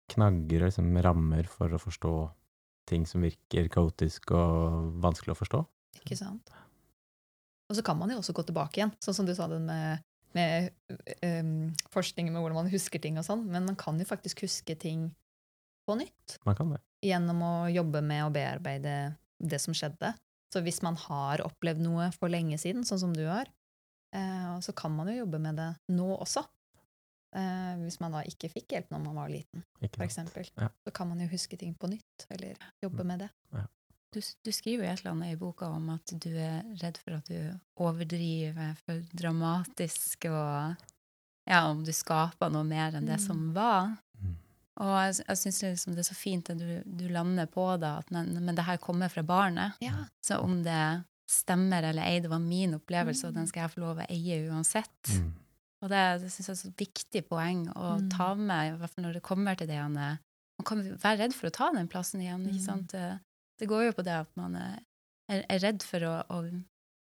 [0.09, 2.13] knagger og liksom, rammer for å forstå
[2.87, 5.61] ting som virker kaotisk og vanskelig å forstå.
[6.03, 6.51] Ikke sant?
[7.69, 10.03] Og så kan man jo også gå tilbake igjen, sånn som du sa den med
[10.35, 10.73] med
[11.23, 14.75] um, forskning med hvordan man husker ting og sånn, men man kan jo faktisk huske
[14.77, 15.05] ting
[15.87, 16.81] på nytt Man kan det.
[17.07, 20.11] gjennom å jobbe med å bearbeide det som skjedde.
[20.51, 23.47] Så hvis man har opplevd noe for lenge siden, sånn som du har,
[24.15, 26.45] eh, så kan man jo jobbe med det nå også.
[27.35, 29.95] Eh, hvis man da ikke fikk hjelp når man var liten, f.eks.
[29.97, 30.49] for eksempel.
[30.55, 30.69] Ja.
[30.87, 33.07] Så kan man jo huske ting på nytt, eller jobbe Mm.
[33.11, 33.29] med det.
[34.15, 37.17] Du, du skriver jo et eller annet i boka om at du er redd for
[37.17, 40.77] at du overdriver for dramatisk, og
[41.45, 43.25] ja, om du skaper noe mer enn det Mm.
[43.25, 43.97] som var.
[44.21, 44.37] Mm.
[44.79, 47.91] Og jeg, jeg syns liksom det er så fint at du, du lander på det,
[48.05, 49.75] at men, men det her kommer fra barnet.
[49.83, 50.05] Ja.
[50.23, 53.81] Så om det stemmer eller ei, det var min opplevelse, og den skal jeg få
[53.81, 55.09] lov å eie uansett.
[55.09, 55.31] Mm.
[55.81, 58.09] Og det, det syns jeg er et viktig poeng å Mm.
[58.09, 60.17] ta med, i hvert fall når det kommer til det han er
[60.57, 62.65] Man kan være redd for å ta den plassen igjen, ikke Mm.
[62.65, 62.87] sant?
[62.91, 63.19] Det,
[63.59, 64.79] det går jo på det at man er,
[65.29, 66.37] er, er redd for å, å,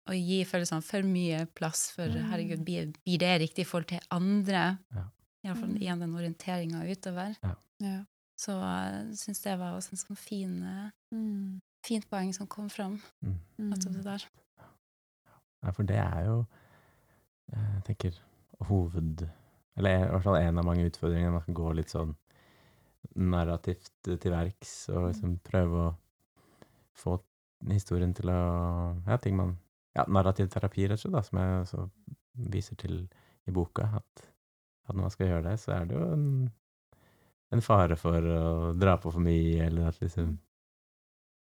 [0.10, 2.30] å gi følelsene for mye plass, for Mm.
[2.32, 4.78] herregud, blir, blir det riktig i forhold til andre?
[4.94, 5.06] Ja.
[5.46, 5.80] Iallfall Mm.
[5.82, 7.38] igjen den orienteringa utover.
[7.80, 8.04] Ja.
[8.38, 11.62] Så jeg syns det var også en sånn fin, eh, Mm.
[11.86, 13.00] Fint poeng som kom fram.
[13.26, 13.40] Mm.
[13.72, 14.26] nettopp det der.
[15.60, 16.40] Ja, for det er jo
[17.54, 18.20] eh, Jeg tenker
[18.70, 19.28] hoved...
[19.80, 21.32] Eller i hvert fall en av mange utfordringer.
[21.32, 22.12] Man kan gå litt sånn
[23.16, 25.94] narrativt til verks og liksom prøve å
[27.00, 27.16] få
[27.72, 28.42] historien til å
[29.08, 29.58] Ja, ting man
[29.96, 31.86] Ja, narrativ terapi, rett og slett, da, som jeg også
[32.54, 33.00] viser til
[33.48, 33.88] i boka.
[33.98, 34.26] At,
[34.88, 36.28] at når man skal gjøre det, så er det jo en,
[37.56, 38.44] en fare for å
[38.78, 40.36] dra på for mye, eller at liksom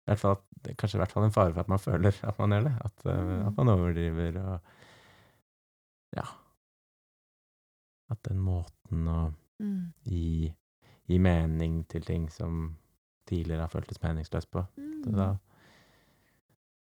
[0.07, 0.37] hvert fall,
[0.77, 2.73] Kanskje i hvert fall en fare for at man føler at man gjør det.
[2.85, 3.47] At, mm.
[3.47, 4.59] at man overdriver og
[6.17, 6.23] Ja.
[8.11, 9.91] At den måten å Mm.
[10.05, 10.53] gi,
[11.09, 12.75] gi mening til ting som
[13.25, 14.61] tidligere har føltes meningsløst på.
[14.77, 15.15] mm.
[15.15, 15.31] da,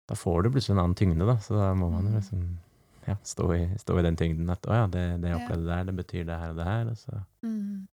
[0.09, 1.36] da får du plutselig en annen tyngde, da.
[1.45, 2.16] Så da må man jo Mm.
[2.20, 2.59] liksom
[3.07, 5.85] ja, stå, i, stå i den tyngden at å ja, det, det jeg opplevde der,
[5.85, 6.91] det betyr det her og det her.
[6.91, 7.86] Og så Mm.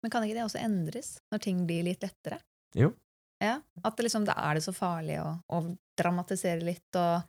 [0.00, 2.38] Men kan ikke det også endres når ting blir litt lettere?
[2.76, 2.92] Jo.
[3.40, 5.60] Ja, At det liksom, da er det så farlig å, å
[5.98, 7.22] dramatisere litt og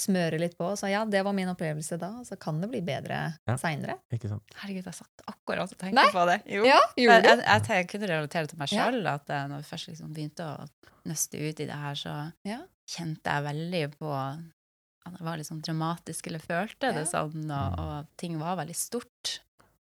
[0.00, 0.70] smøre litt på.
[0.80, 3.56] Så ja, det var min opplevelse da, og så kan det bli bedre Ja.
[3.60, 3.98] seinere.
[4.08, 6.06] Herregud, jeg satt akkurat og tenkte Nei.
[6.14, 6.38] på det.
[6.48, 6.62] Jo.
[6.64, 8.86] Ja, Jeg, jeg, jeg, jeg kunne relatere til meg Ja.
[9.12, 10.68] at eh, når vi først liksom begynte å
[11.10, 12.14] nøste ut i det her, så
[12.48, 12.60] Ja.
[12.88, 17.78] kjente jeg veldig på at det var litt sånn dramatisk, eller følte det sånn, og,
[17.80, 19.40] og ting var veldig stort.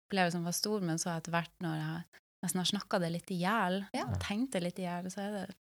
[0.10, 2.04] Opplevelsen var stor, men så etter hvert, når jeg
[2.44, 4.06] nesten har snakka det litt i hjel, Ja.
[4.24, 5.56] tenkt det litt i hjel, så det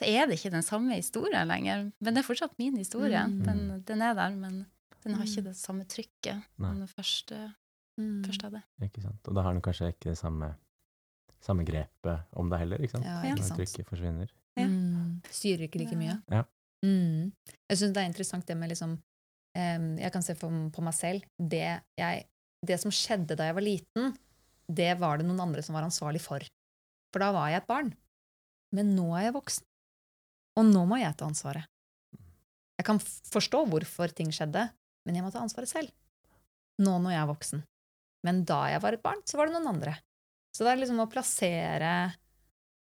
[0.00, 1.92] så er det ikke den samme historien lenger.
[2.00, 3.20] Men det er fortsatt min historie.
[3.20, 3.42] Mm.
[3.44, 4.66] Den, den er der, men
[5.04, 5.28] den har Mm.
[5.28, 6.70] ikke det samme trykket Nei.
[6.70, 7.54] som den første,
[7.98, 8.24] Mm.
[8.24, 8.62] første hadde.
[8.80, 9.28] Ikke sant?
[9.28, 10.54] Og da har den kanskje ikke det samme,
[11.42, 13.04] samme grepet om det heller, ikke sant?
[13.04, 13.58] Ja, ikke sant.
[13.60, 14.28] Når trykket forsvinner.
[14.56, 14.66] Ja.
[14.66, 15.20] Mm.
[15.30, 16.16] Styrer ikke like mye.
[16.30, 16.42] Ja.
[16.82, 17.32] Mm.
[17.68, 18.92] Jeg syns det er interessant det med liksom
[19.56, 21.22] um, Jeg kan se på, på meg selv.
[21.38, 22.24] Det, jeg,
[22.64, 24.16] det som skjedde da jeg var liten,
[24.70, 26.44] det var det noen andre som var ansvarlig for.
[27.10, 27.90] For da var jeg et barn.
[28.76, 29.66] Men nå er jeg voksen.
[30.58, 31.66] Og nå må jeg ta ansvaret.
[32.80, 34.62] Jeg kan forstå hvorfor ting skjedde,
[35.04, 35.92] men jeg må ta ansvaret selv.
[36.80, 37.62] Nå når jeg er voksen.
[38.26, 39.96] Men da jeg var et barn, så var det noen andre.
[40.54, 41.92] Så det er liksom å plassere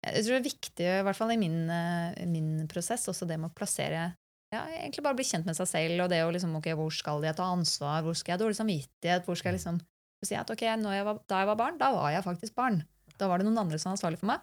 [0.05, 3.38] Jeg tror det er viktig, i hvert fall i min, eh, min prosess, også det
[3.40, 4.12] med å plassere
[4.55, 7.24] ja, egentlig bare bli kjent med seg selv, og det å liksom, ok, hvor skal
[7.26, 9.80] jeg ta ansvar, hvor skal jeg ha dårlig samvittighet, hvor skal jeg liksom
[10.27, 12.81] si at ok, når jeg var, da jeg var barn, da var jeg faktisk barn.
[13.19, 14.40] Da var det noen andre som var ansvarlig for meg,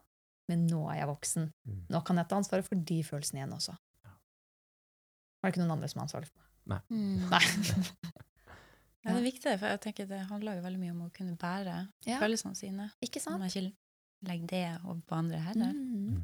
[0.52, 1.50] men nå er jeg voksen.
[1.68, 1.82] Mm.
[1.90, 3.76] Nå kan jeg ta ansvaret for de følelsene igjen også.
[5.42, 6.82] Var det ikke noen andre som var ansvarlig for meg?
[6.90, 7.28] Mm.
[7.32, 7.44] Nei.
[9.06, 11.36] Ja, det er viktig, for jeg tenker det handler jo veldig mye om å kunne
[11.38, 11.74] bære
[12.10, 12.88] Ja, følelsene sine.
[13.06, 13.38] ikke sant?
[13.38, 13.68] man ikke
[14.26, 15.76] legger det over på andre heller.
[15.78, 16.24] Mm,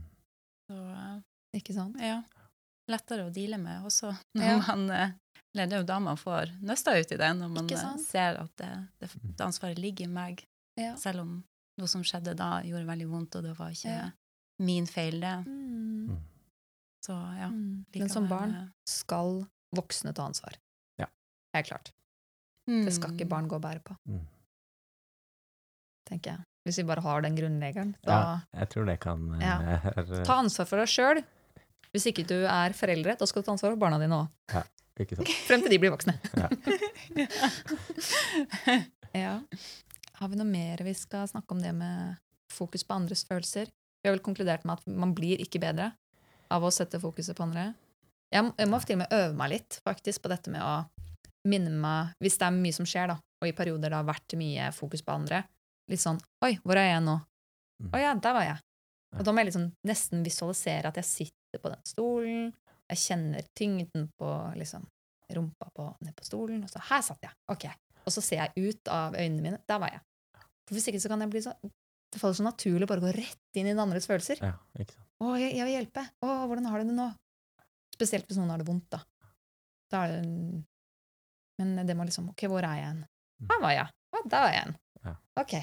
[0.66, 1.20] Så eh,
[1.60, 2.00] ikke sant?
[2.02, 2.16] ja,
[2.90, 4.56] lettere å deale med også når Ja.
[4.66, 5.14] man eh,
[5.54, 8.38] Eller det er jo da man får nøsta ut i det, når man eh, ser
[8.40, 8.70] at det,
[9.02, 10.46] det, det ansvaret ligger i meg,
[10.80, 10.96] Ja.
[10.96, 11.44] selv om
[11.78, 14.10] noe som skjedde da, gjorde veldig vondt, og det var ikke Ja.
[14.60, 15.36] min feil, det.
[15.48, 16.18] Mm, Mm.
[17.04, 17.48] Så ja.
[17.50, 17.86] mm.
[17.96, 19.46] Men som barn skal
[19.76, 20.54] voksne ta ansvar.
[21.00, 21.08] Ja.
[21.56, 21.92] Helt klart.
[22.70, 22.86] mm.
[22.86, 24.26] Det skal ikke barn gå og bære på, Mm.
[26.08, 26.46] tenker jeg.
[26.66, 27.96] Hvis vi bare har den grunnregelen.
[28.06, 30.24] Da Ja, jeg tror det kan eh, Ja.
[30.28, 31.24] ta ansvar for deg sjøl.
[31.92, 34.30] Hvis ikke du er foreldre, da skal du ta ansvar for barna dine òg.
[34.52, 34.81] Sant?
[35.48, 36.14] Frem til de blir voksne.
[36.38, 36.50] Ja.
[39.14, 39.42] Ja.
[40.22, 42.16] Har vi noe mer vi skal snakke om det med
[42.54, 43.68] fokus på andres følelser?
[44.02, 45.90] Vi har vel konkludert med at man blir ikke bedre
[46.52, 47.74] av å sette fokuset på andre.
[48.32, 50.86] Jeg, må- jeg må til og med øve meg litt faktisk på dette med å
[51.44, 54.38] minne meg Hvis det er mye som skjer, da, og i perioder det har vært
[54.40, 55.42] mye fokus på andre,
[55.90, 57.18] litt sånn Oi, hvor er jeg nå?
[57.82, 57.90] Mm.
[57.92, 58.60] Å ja, der var jeg.
[59.18, 62.54] Og da må jeg liksom nesten visualisere at jeg sitter på den stolen,
[62.92, 64.84] jeg kjenner tyngden på liksom
[65.32, 67.32] rumpa på, ned på stolen, og så her satt jeg.
[67.54, 67.66] Ok.
[68.04, 69.60] Og så ser jeg ut av øynene mine.
[69.70, 70.02] Der var jeg.
[70.68, 71.54] For hvis ikke så kan jeg bli så
[72.12, 74.42] Det faller så naturlig å bare gå rett inn i den andres følelser.
[74.44, 75.08] Ja, ikke sant.
[75.24, 76.04] Å, jeg, jeg vil hjelpe.
[76.26, 77.06] Å, hvordan har du det nå?
[77.96, 79.00] Spesielt hvis noen har det vondt, da.
[79.94, 80.66] Da det en-
[81.62, 83.06] Men det må liksom Ok, hvor er jeg hen?
[83.48, 83.88] Her var jeg.
[84.12, 84.76] Å, der var jeg.
[85.06, 85.16] Ja.
[85.40, 85.54] Ok.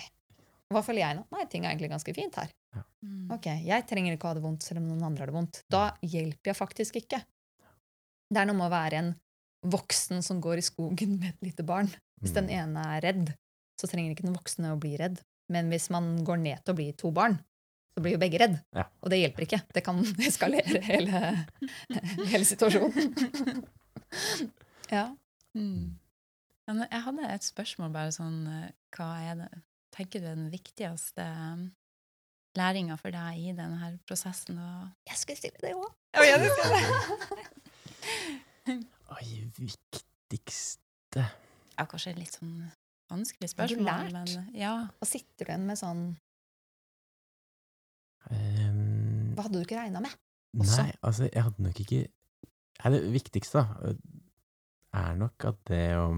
[0.72, 1.26] Hva føler jeg nå?
[1.36, 2.48] Nei, ting er egentlig ganske fint her.
[2.74, 3.30] Mm.
[3.30, 5.60] Ok, jeg trenger ikke å ha det vondt selv om noen andre har det vondt.
[5.70, 7.20] Da hjelper jeg faktisk ikke.
[8.28, 9.12] Det er noe med å være en
[9.70, 11.88] voksen som går i skogen med et lite barn.
[12.20, 12.56] Hvis den Mm.
[12.58, 13.34] ene er redd,
[13.80, 15.20] så trenger ikke den voksne å bli redd.
[15.48, 17.38] Men hvis man går ned til å bli to barn,
[17.94, 18.58] så blir jo begge redd.
[18.74, 18.84] Ja.
[19.02, 19.62] Og det hjelper ikke.
[19.72, 21.46] Det kan eskalere hele,
[22.28, 23.64] hele situasjonen.
[24.90, 25.06] ja.
[25.56, 25.96] Mm.
[26.68, 29.48] Men jeg hadde et spørsmål bare sånn eh, Hva er det
[29.96, 31.24] Tenker du er den viktigste
[32.56, 34.58] læringa for deg i denne prosessen?
[34.58, 35.88] Og Jeg skulle stille det òg.
[39.18, 39.26] Oi,
[39.58, 41.22] viktigste
[41.78, 42.56] ja, kanskje litt sånn
[43.08, 44.12] vanskelig Har du spørsmål, lært?
[44.12, 44.72] men ja.
[44.98, 46.02] Hva sitter du igjen med sånn
[48.30, 50.14] um, Hva hadde du ikke regna med?
[50.58, 50.82] også?
[50.82, 52.02] Nei, altså, jeg hadde nok ikke
[52.78, 53.94] Nei, det viktigste, da,
[55.00, 56.08] er nok at det å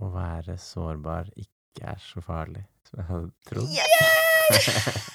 [0.00, 4.19] Å være sårbar ikke er så farlig som jeg hadde trodd.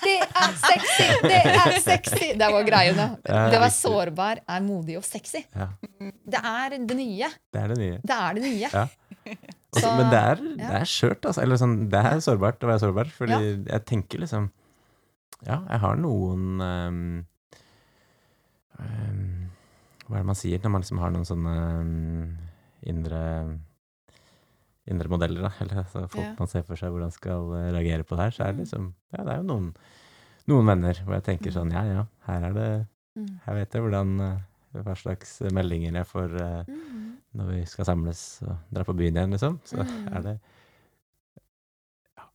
[0.05, 1.07] Det er sexy!
[1.25, 2.29] Det er sexy!
[2.39, 3.07] Det var greiene.
[3.25, 5.41] Det å være sårbar er modig og sexy.
[5.55, 5.67] Ja,
[6.35, 7.29] Det er det nye.
[7.53, 7.99] det er det nye.
[8.05, 8.69] Det er det nye.
[8.73, 8.85] Ja.
[9.75, 11.41] Også, men det er, det er skjørt, altså.
[11.43, 13.09] Eller sånn, det er sårbart å være sårbar.
[13.17, 13.39] Fordi Ja.
[13.75, 14.51] jeg tenker liksom
[15.45, 17.25] Ja, jeg har noen um,
[18.79, 19.49] um,
[20.07, 22.37] Hva er det man sier når man liksom har noen sånne um,
[22.85, 23.21] indre
[24.87, 25.51] Indre modeller, da.
[25.61, 26.35] Eller så folk Ja.
[26.37, 28.31] man ser for seg hvordan skal eh, reagere på det her.
[28.31, 29.75] Så er det liksom Ja, det er jo noen,
[30.47, 33.39] noen venner hvor jeg tenker sånn Ja, ja, her er det Mm.
[33.45, 37.13] Her vet jeg hvordan eh, Hva slags meldinger jeg får uh, Mm.
[37.33, 39.59] når vi skal samles og dra på byen igjen, liksom.
[39.63, 40.07] Så Mm.
[40.17, 40.39] er det
[42.17, 42.25] ja,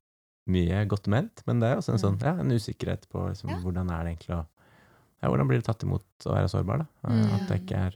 [0.49, 2.25] mye godt ment, men det er også en sånn, Mm.
[2.25, 3.57] ja, en usikkerhet på liksom, Ja.
[3.61, 4.47] hvordan er det egentlig å
[5.23, 6.87] ja, Hvordan blir det tatt imot å være sårbar, da?
[7.11, 7.33] Mm.
[7.35, 7.95] At det ikke er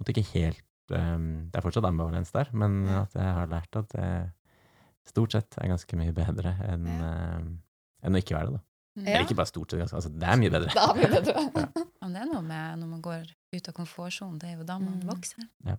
[0.00, 3.88] at det ikke helt Det er fortsatt ambivalens der, men at jeg har lært at
[3.96, 4.10] det
[5.06, 7.10] stort sett er ganske mye bedre enn Ja.
[7.38, 7.50] um,
[8.02, 8.62] enn å ikke være det, da.
[8.96, 9.04] Mm.
[9.06, 9.10] Ja.
[9.14, 10.70] Eller ikke bare stort sett, altså, det er mye bedre.
[10.74, 11.66] Det er det bedre.
[12.02, 13.26] Men det er noe med når man går
[13.56, 15.08] ut av komfortsonen, det er jo da man Mm.
[15.10, 15.48] vokser.
[15.66, 15.76] Ja.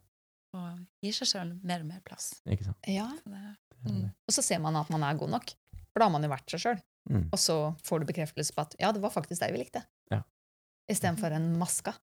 [0.58, 2.34] Og gir seg sjøl mer og mer plass.
[2.48, 2.78] Ikke sant?
[2.88, 3.08] Ja.
[3.24, 4.08] Så det, Det Mm.
[4.28, 5.52] Og så ser man at man er god nok.
[5.94, 6.80] For da har man jo vært seg sjøl.
[7.10, 7.28] Mm.
[7.32, 7.56] Og så
[7.86, 9.84] får du bekreftelse på at ja, det var faktisk deg vi likte.
[10.12, 10.24] Ja.
[10.90, 11.98] Istedenfor en maska Ja.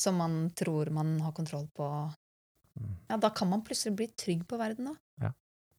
[0.00, 1.88] Som man tror man har kontroll på.
[2.76, 2.92] Mm.
[3.08, 5.32] Ja, da kan man plutselig bli trygg på verden Da Ja.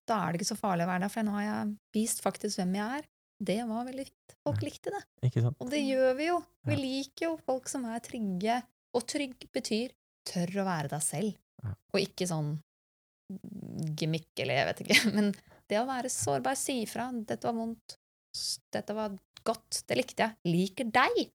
[0.07, 2.61] Da er det ikke så farlig å være der, for nå har jeg vist faktisk
[2.61, 3.07] hvem jeg er.
[3.37, 4.35] Det var veldig fint.
[4.47, 5.01] Folk likte det.
[5.27, 5.59] Ikke sant?
[5.61, 6.37] Og det gjør vi jo.
[6.65, 8.55] Vi liker jo folk som er trygge.
[8.97, 9.93] Og trygg betyr
[10.27, 11.37] tør å være deg selv.
[11.61, 11.75] Ja.
[11.93, 12.55] Og ikke sånn
[13.99, 14.99] gimmick, eller jeg vet ikke.
[15.17, 15.31] Men
[15.67, 17.09] det å være sårbar, si ifra.
[17.11, 17.97] 'Dette var vondt.
[18.73, 19.17] Dette var
[19.47, 19.83] godt.
[19.87, 20.39] Det likte jeg.
[20.49, 21.27] Liker deg.'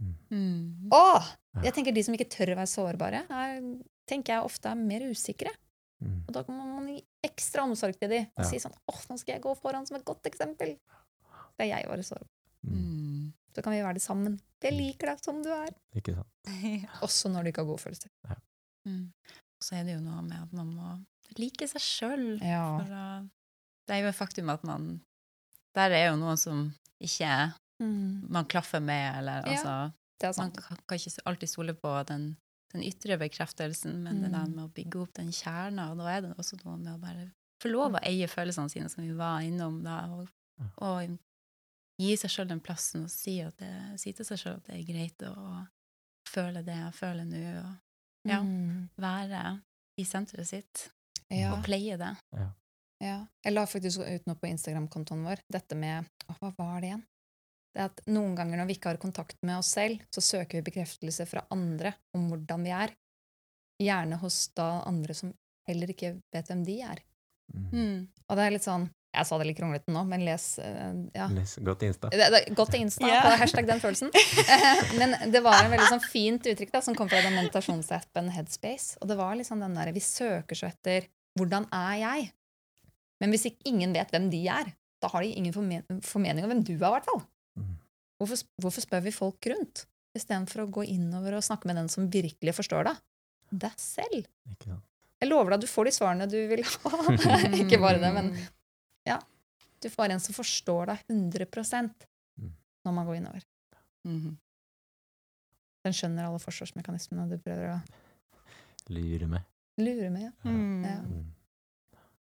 [0.00, 0.88] Mm.
[0.92, 1.22] Og
[1.62, 3.60] Jeg tenker De som ikke tør å være sårbare, er,
[4.10, 5.52] tenker jeg ofte er mer usikre.
[6.02, 6.16] Mm.
[6.26, 8.48] Og da må man gi ekstra omsorg til dem og Ja.
[8.50, 10.78] si sånn 'Åh, nå skal jeg gå foran som et godt eksempel.'
[11.56, 12.26] Det er jeg være sårbar.
[12.66, 12.74] Mm.
[12.74, 13.32] Mm.
[13.54, 14.40] Så kan vi være det sammen.
[14.60, 15.70] Jeg liker deg som du er.
[15.94, 16.26] Ikke sant?
[17.06, 18.10] Også når du ikke har gode følelser.
[18.84, 19.12] Mm.
[19.62, 21.04] Så er det jo noe med at man må
[21.38, 22.42] like seg sjøl.
[22.42, 22.78] Ja.
[22.78, 23.28] For
[23.86, 25.00] det er jo et faktum at man
[25.74, 28.26] Der er jo noen som ikke Mm.
[28.30, 30.56] man klaffer med, eller Ja, altså Det er Man sant.
[30.62, 32.36] kan kan ikke alltid stole på den,
[32.72, 34.54] den ytre bekreftelsen, men det der Mm.
[34.54, 37.30] med å bygge opp den kjerna, og da er det også noe med å bare
[37.62, 40.28] få lov å eie følelsene sine, som vi var innom da, og,
[40.78, 41.18] og
[41.98, 44.74] gi seg sjøl den plassen og si, at det, si til seg sjøl at det
[44.78, 45.66] er greit å
[46.28, 48.40] føle det jeg føler nå, og ja.
[48.42, 48.88] Mm.
[48.96, 49.60] være
[49.98, 50.90] i senteret sitt,
[51.30, 51.54] Ja.
[51.56, 52.16] og pleie det.
[53.00, 53.26] ja.
[53.44, 55.40] Jeg la faktisk ut noe på Instagram-kontoen vår.
[55.52, 56.06] Dette med
[56.40, 57.04] Hva var det igjen?
[57.74, 60.60] Det er at Noen ganger når vi ikke har kontakt med oss selv, så søker
[60.60, 62.92] vi bekreftelse fra andre om hvordan vi er.
[63.82, 65.32] Gjerne hos da andre som
[65.66, 67.00] heller ikke vet hvem de er.
[67.52, 68.04] Mm.
[68.28, 71.26] Og det er litt sånn Jeg sa det litt kronglete nå, men les eh, ja.
[71.30, 72.08] Les godt Insta.
[72.10, 73.26] Det, det, godt Insta, yeah.
[73.26, 74.10] på hashtag den følelsen.
[74.98, 78.98] Men det var en veldig sånn fint uttrykk da, som kom fra den meditasjonsappen Headspace.
[78.98, 81.06] Og det var liksom den der, Vi søker så etter
[81.38, 82.26] hvordan er jeg?
[83.22, 86.50] Men hvis ikke ingen vet hvem de er, da har de ingen formen formening om
[86.50, 86.82] hvem du er.
[86.82, 87.22] i hvert fall.
[88.24, 89.84] Hvorfor, hvorfor spør vi folk rundt,
[90.16, 93.02] istedenfor å gå innover og snakke med den som virkelig forstår deg?
[93.64, 94.28] Deg selv.
[94.64, 97.02] Jeg lover deg, du får de svarene du vil ha.
[97.60, 98.32] ikke bare det, men
[99.08, 99.18] ja.
[99.84, 101.92] du får en som forstår deg 100
[102.34, 102.50] Mm.
[102.82, 103.44] når man går innover.
[104.08, 104.32] Mhm.
[105.84, 107.78] Den skjønner alle forsvarsmekanismene du prøver å
[108.94, 109.44] lure med.
[109.78, 110.32] Lure med, ja.
[110.48, 110.84] Mm.
[110.84, 110.98] Ja.
[111.04, 111.26] Mm.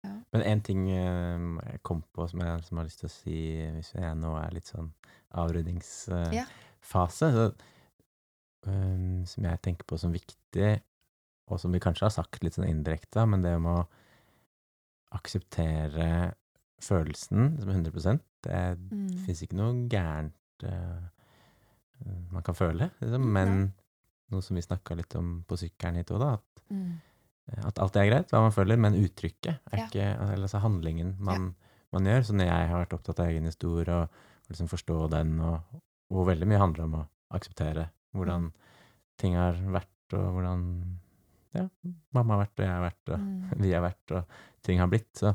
[0.03, 0.13] Ja.
[0.31, 3.13] Men en ting eh, jeg kom på som jeg som jeg har lyst til å
[3.13, 3.39] si,
[3.75, 4.93] hvis jeg nå er litt sånn
[5.35, 6.45] avrundingsfase, Ja.
[7.09, 7.45] så,
[8.67, 10.81] eh, som jeg tenker på som viktig,
[11.49, 13.87] og som vi kanskje har sagt litt sånn indirekte, men det med å
[15.17, 16.33] akseptere
[16.81, 19.25] følelsen som 100% det Mm.
[19.25, 20.33] fins ikke noe gærent
[20.63, 21.01] uh,
[22.31, 23.73] man kan føle, liksom, men men
[24.31, 27.01] noe som vi snakka litt om på sykkelen hit òg, da, at Mm.
[27.65, 29.87] at alt er greit, hva man føler, men uttrykket er Ja.
[29.87, 31.55] ikke Eller altså handlingen man,
[31.91, 32.21] man gjør.
[32.23, 34.09] Så når jeg har vært opptatt av egen historie og
[34.49, 35.61] liksom forstå den, og
[36.09, 37.05] hvor veldig mye handler om å
[37.37, 38.49] akseptere hvordan
[39.21, 40.63] ting har vært, og hvordan
[41.53, 41.67] ja,
[42.15, 43.49] mamma har vært, og jeg har vært, og Mm.
[43.63, 44.25] vi har vært, og
[44.65, 45.33] ting har blitt, så,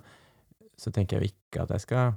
[0.78, 2.14] så tenker jeg jo ikke at jeg skal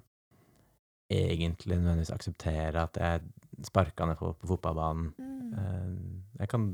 [1.09, 3.21] egentlig nødvendigvis akseptere at jeg
[3.65, 5.13] sparka ned folk på fotballbanen.
[5.17, 5.53] Mm.
[5.53, 6.65] Eh, Jeg kan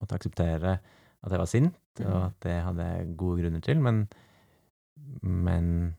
[0.00, 0.78] måtte akseptere
[1.22, 2.26] at jeg var sint, og Mm.
[2.26, 4.08] at det hadde jeg gode grunner til, men,
[5.22, 5.96] men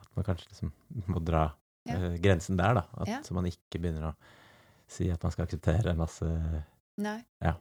[0.00, 0.72] at man kanskje liksom
[1.08, 1.46] må dra
[1.88, 1.96] Ja.
[2.12, 2.84] eh, grensen der, da.
[2.98, 3.20] At, Ja.
[3.32, 4.14] Man ikke begynner å
[4.88, 6.64] si at man skal akseptere masse
[6.98, 7.22] Nei.
[7.42, 7.54] Ja,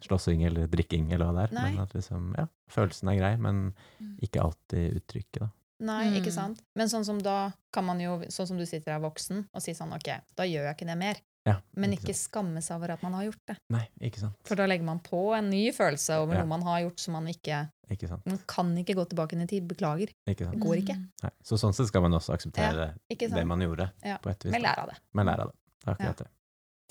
[0.00, 1.54] slåssing eller drikking eller hva det er.
[1.54, 1.70] Nei.
[1.72, 4.18] Men at liksom, ja, følelsen er grei, men Mm.
[4.22, 5.48] ikke alltid uttrykket, da.
[5.80, 6.32] Nei, ikke Mm.
[6.32, 6.62] sant?
[6.74, 9.74] Men sånn som da kan man jo, sånn som du sitter her voksen og sier
[9.74, 11.16] sånn, ok, da gjør jeg ikke det mer.
[11.46, 12.30] Ja, Men ikke sant.
[12.46, 13.56] skamme seg over at man har gjort det.
[13.70, 14.34] Nei, ikke sant.
[14.44, 16.40] For da legger man på en ny følelse over Ja.
[16.40, 18.26] noe man har gjort som man ikke Ikke sant.
[18.26, 19.66] Man kan ikke gå tilbake inn i tid.
[19.68, 20.10] Beklager.
[20.28, 20.54] Ikke sant.
[20.58, 20.96] Det går ikke.
[20.98, 21.06] Mm.
[21.22, 21.30] Nei.
[21.42, 24.18] Så sånn sett skal man også akseptere ja, det man gjorde, Ja.
[24.18, 24.52] på et vis.
[24.52, 24.98] Men lære av det.
[25.14, 25.56] Men lære av det.
[25.80, 26.24] Det er akkurat Ja.
[26.24, 26.30] det.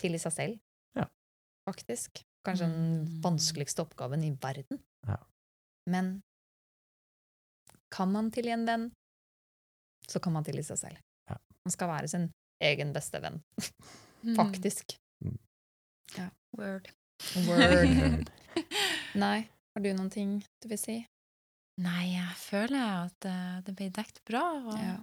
[0.02, 0.60] Tilgi seg selv.
[0.96, 1.06] Ja.
[1.70, 2.24] Faktisk.
[2.46, 3.22] Kanskje den Mm.
[3.22, 4.80] vanskeligste oppgaven i verden.
[5.08, 5.18] Ja.
[5.86, 6.22] Men
[7.92, 8.92] kan man tilgi en venn,
[10.08, 10.98] så kan man tilgi seg selv.
[11.30, 11.38] Ja.
[11.66, 13.42] Man skal være sin egen beste venn.
[14.24, 14.36] Mm.
[14.36, 14.98] Faktisk.
[16.58, 16.88] Word.
[17.48, 18.32] Word.
[19.16, 19.48] Nei.
[19.78, 20.30] Har du noen ting
[20.64, 20.96] du vil si?
[21.86, 24.42] Nei, jeg føler at eh, det ble dekt bra,
[24.72, 24.96] og Ja.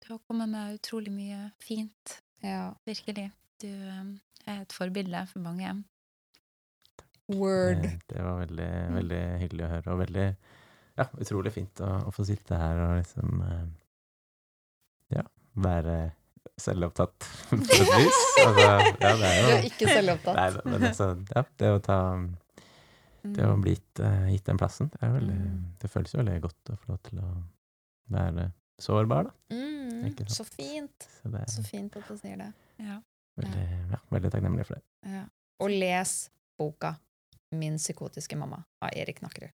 [0.00, 2.20] du har kommet med utrolig mye fint.
[2.40, 2.70] ja.
[2.88, 3.26] Virkelig.
[3.60, 4.06] Du eh,
[4.48, 5.74] er et forbilde for mange.
[7.28, 7.82] Word.
[7.82, 10.24] Det, det var veldig, veldig hyggelig å høre, og veldig
[10.96, 13.66] ja, utrolig fint å, å få sitte her og liksom eh,
[15.18, 15.24] ja,
[15.56, 15.98] være
[16.60, 18.22] selvopptatt på et vis.
[18.46, 20.40] Altså, ja, det er Du jo er ikke selvopptatt.
[20.40, 21.98] Nei, men altså, ja, det å ta
[23.32, 25.64] Det å bli gitt, eh, gitt den plassen, det, er veldig, Mm.
[25.80, 27.28] det føles jo veldig godt å få lov til å
[28.10, 29.30] være sårbar, da.
[29.56, 30.34] Mm, Ikke sant.
[30.36, 31.08] så fint.
[31.22, 32.52] Så det Så fint at du sier det.
[32.78, 33.00] Ja.
[33.40, 34.82] veldig, ja, veldig takknemlig for det.
[35.10, 35.24] Ja.
[35.60, 36.98] Og les boka
[37.52, 39.52] 'Min psykotiske mamma' av Erik Nakkerud.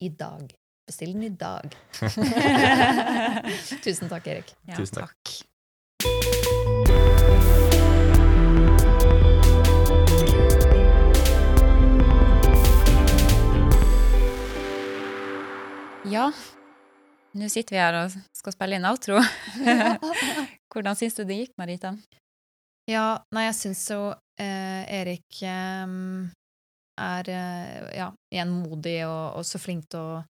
[0.00, 0.54] I dag.
[0.86, 1.74] Bestill den i dag.
[3.84, 4.54] Tusen takk, Erik.
[4.68, 5.42] Ja, Tusen takk.
[16.06, 16.28] Ja,
[17.34, 19.18] nå sitter vi her og skal spille inn outro.
[20.72, 21.96] Hvordan syns du det gikk, Marita?
[22.86, 25.96] Ja, nei, jeg syns jo eh, Erik eh,
[27.02, 30.22] er eh, ja, igjen modig og, og så flink til å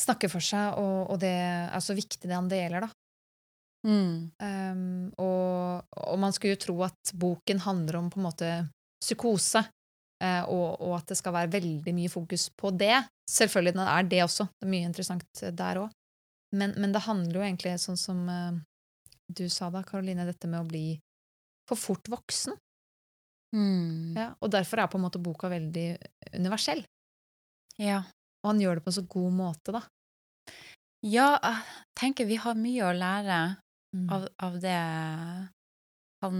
[0.00, 2.92] snakke for seg, og, og det er så viktig det han deler, da.
[3.84, 4.32] Mm.
[4.40, 8.52] Um, og, og man skulle jo tro at boken handler om på en måte
[9.04, 9.60] psykose,
[10.48, 12.96] og, og at det skal være veldig mye fokus på det.
[13.30, 14.46] Selvfølgelig det er det også.
[14.52, 15.94] Det er mye interessant der òg.
[16.54, 18.60] Men, men det handler jo egentlig sånn som eh,
[19.34, 20.84] du sa da, Karoline, dette med å bli
[21.68, 22.54] for fort voksen.
[23.56, 24.14] Mm.
[24.18, 25.88] Ja, og derfor er på en måte boka veldig
[26.34, 26.84] universell.
[27.80, 28.04] Ja.
[28.44, 29.82] Og han gjør det på en så god måte, da.
[31.04, 33.42] ja, jeg tenker vi har mye å lære
[33.94, 34.08] Mm.
[34.10, 34.78] av, av det
[36.24, 36.38] han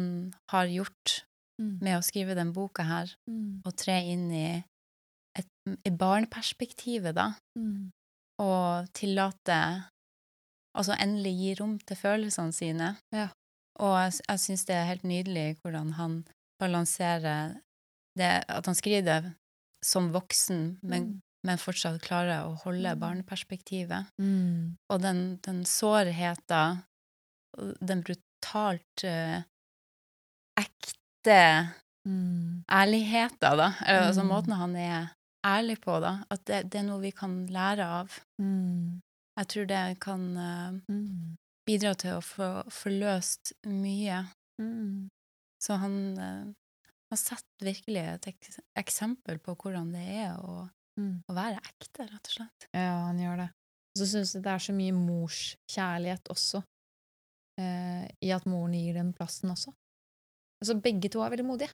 [0.50, 1.12] har gjort
[1.60, 1.78] Mm.
[1.82, 3.62] med å skrive den boka her, Mm.
[3.64, 4.64] og tre inn i,
[5.38, 5.46] et,
[5.86, 7.90] i barneperspektivet, da, Mm.
[8.40, 9.84] og tillate
[10.76, 12.96] Altså endelig gi rom til følelsene sine.
[13.14, 13.28] Ja.
[13.78, 16.24] Og jeg, jeg syns det er helt nydelig hvordan han
[16.58, 17.60] balanserer
[18.18, 19.34] det At han skriver det
[19.84, 21.20] som voksen, men, Mm.
[21.44, 22.98] men fortsatt klarer å holde Mm.
[23.00, 24.06] barneperspektivet.
[24.20, 24.74] Mm.
[24.90, 26.82] Og den, den sårheten,
[27.80, 29.42] den brutalt uh,
[30.58, 30.98] ekte
[32.06, 32.64] Mm.
[32.68, 34.28] ærligheten, da, altså Mm.
[34.28, 35.06] måten han er
[35.46, 38.10] ærlig på, da, at det, det er noe vi kan lære av.
[38.40, 39.00] Mm.
[39.38, 40.72] Jeg tror det kan uh,
[41.66, 44.26] bidra til å få forløst mye.
[44.60, 45.08] Mm.
[45.64, 46.52] Så han uh,
[47.10, 50.68] har sett virkelig et ek eksempel på hvordan det er å,
[51.00, 51.24] Mm.
[51.26, 52.68] å være ekte, rett og slett.
[52.72, 53.48] Ja, han gjør det.
[53.94, 56.60] Og så syns jeg det er så mye morskjærlighet også,
[57.58, 59.72] eh, i at moren gir den plassen også.
[60.64, 61.70] Altså, begge to er veldig modige.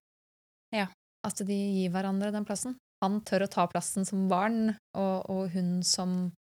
[0.75, 0.89] Ja.
[1.27, 2.77] At de gir hverandre den plassen.
[3.01, 6.33] han tør å ta plassen som barn, og, og hun som,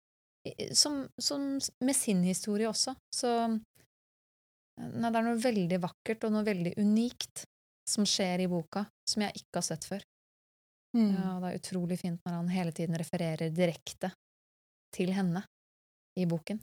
[0.75, 1.45] som, som
[1.85, 2.95] Med sin historie også.
[3.15, 7.45] Så nei, det er noe veldig vakkert og noe veldig unikt
[7.89, 10.03] som skjer i boka, som jeg ikke har sett før.
[10.97, 11.13] Mm.
[11.15, 14.11] Ja, det er utrolig fint når han hele tiden refererer direkte
[14.95, 15.43] til henne
[16.17, 16.59] i boken,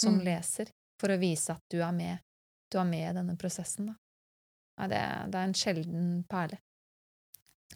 [0.00, 0.24] som Mm.
[0.24, 0.70] leser,
[1.00, 2.18] for å vise at du er med,
[2.70, 3.86] du er med i denne prosessen.
[3.92, 3.94] Da.
[4.80, 6.58] Nei, det, det er en sjelden perle,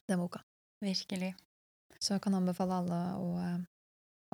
[0.08, 0.42] den boka.
[0.82, 1.34] Virkelig.
[1.98, 3.58] Så jeg kan anbefale alle å, eh,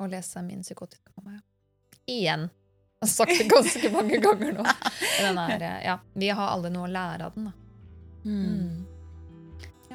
[0.01, 1.39] å lese min psykotiske mamma.
[1.39, 1.99] Ja.
[2.05, 2.49] Igjen.
[2.49, 4.65] Jeg har sagt det ganske mange ganger nå.
[5.21, 7.55] Den er, eh, ja, vi har alle noe å lære av den, da.
[8.25, 8.85] Mm.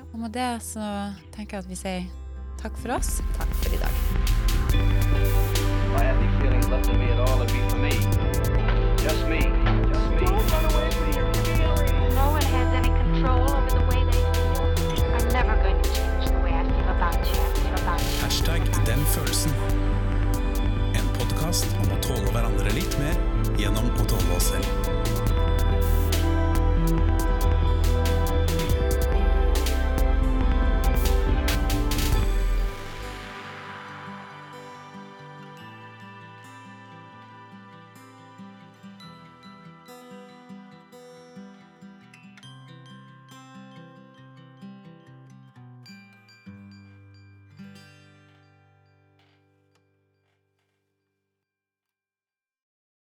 [0.09, 0.81] Og med det så
[1.35, 2.07] tenker jeg at vi sier
[2.61, 3.19] takk for oss.
[3.37, 3.93] Takk for i dag.
[5.99, 8.28] Any feelings left in me at all, would be for me.
[22.09, 23.17] tåle hverandre litt mer
[23.61, 24.78] gjennom å tåle oss selv.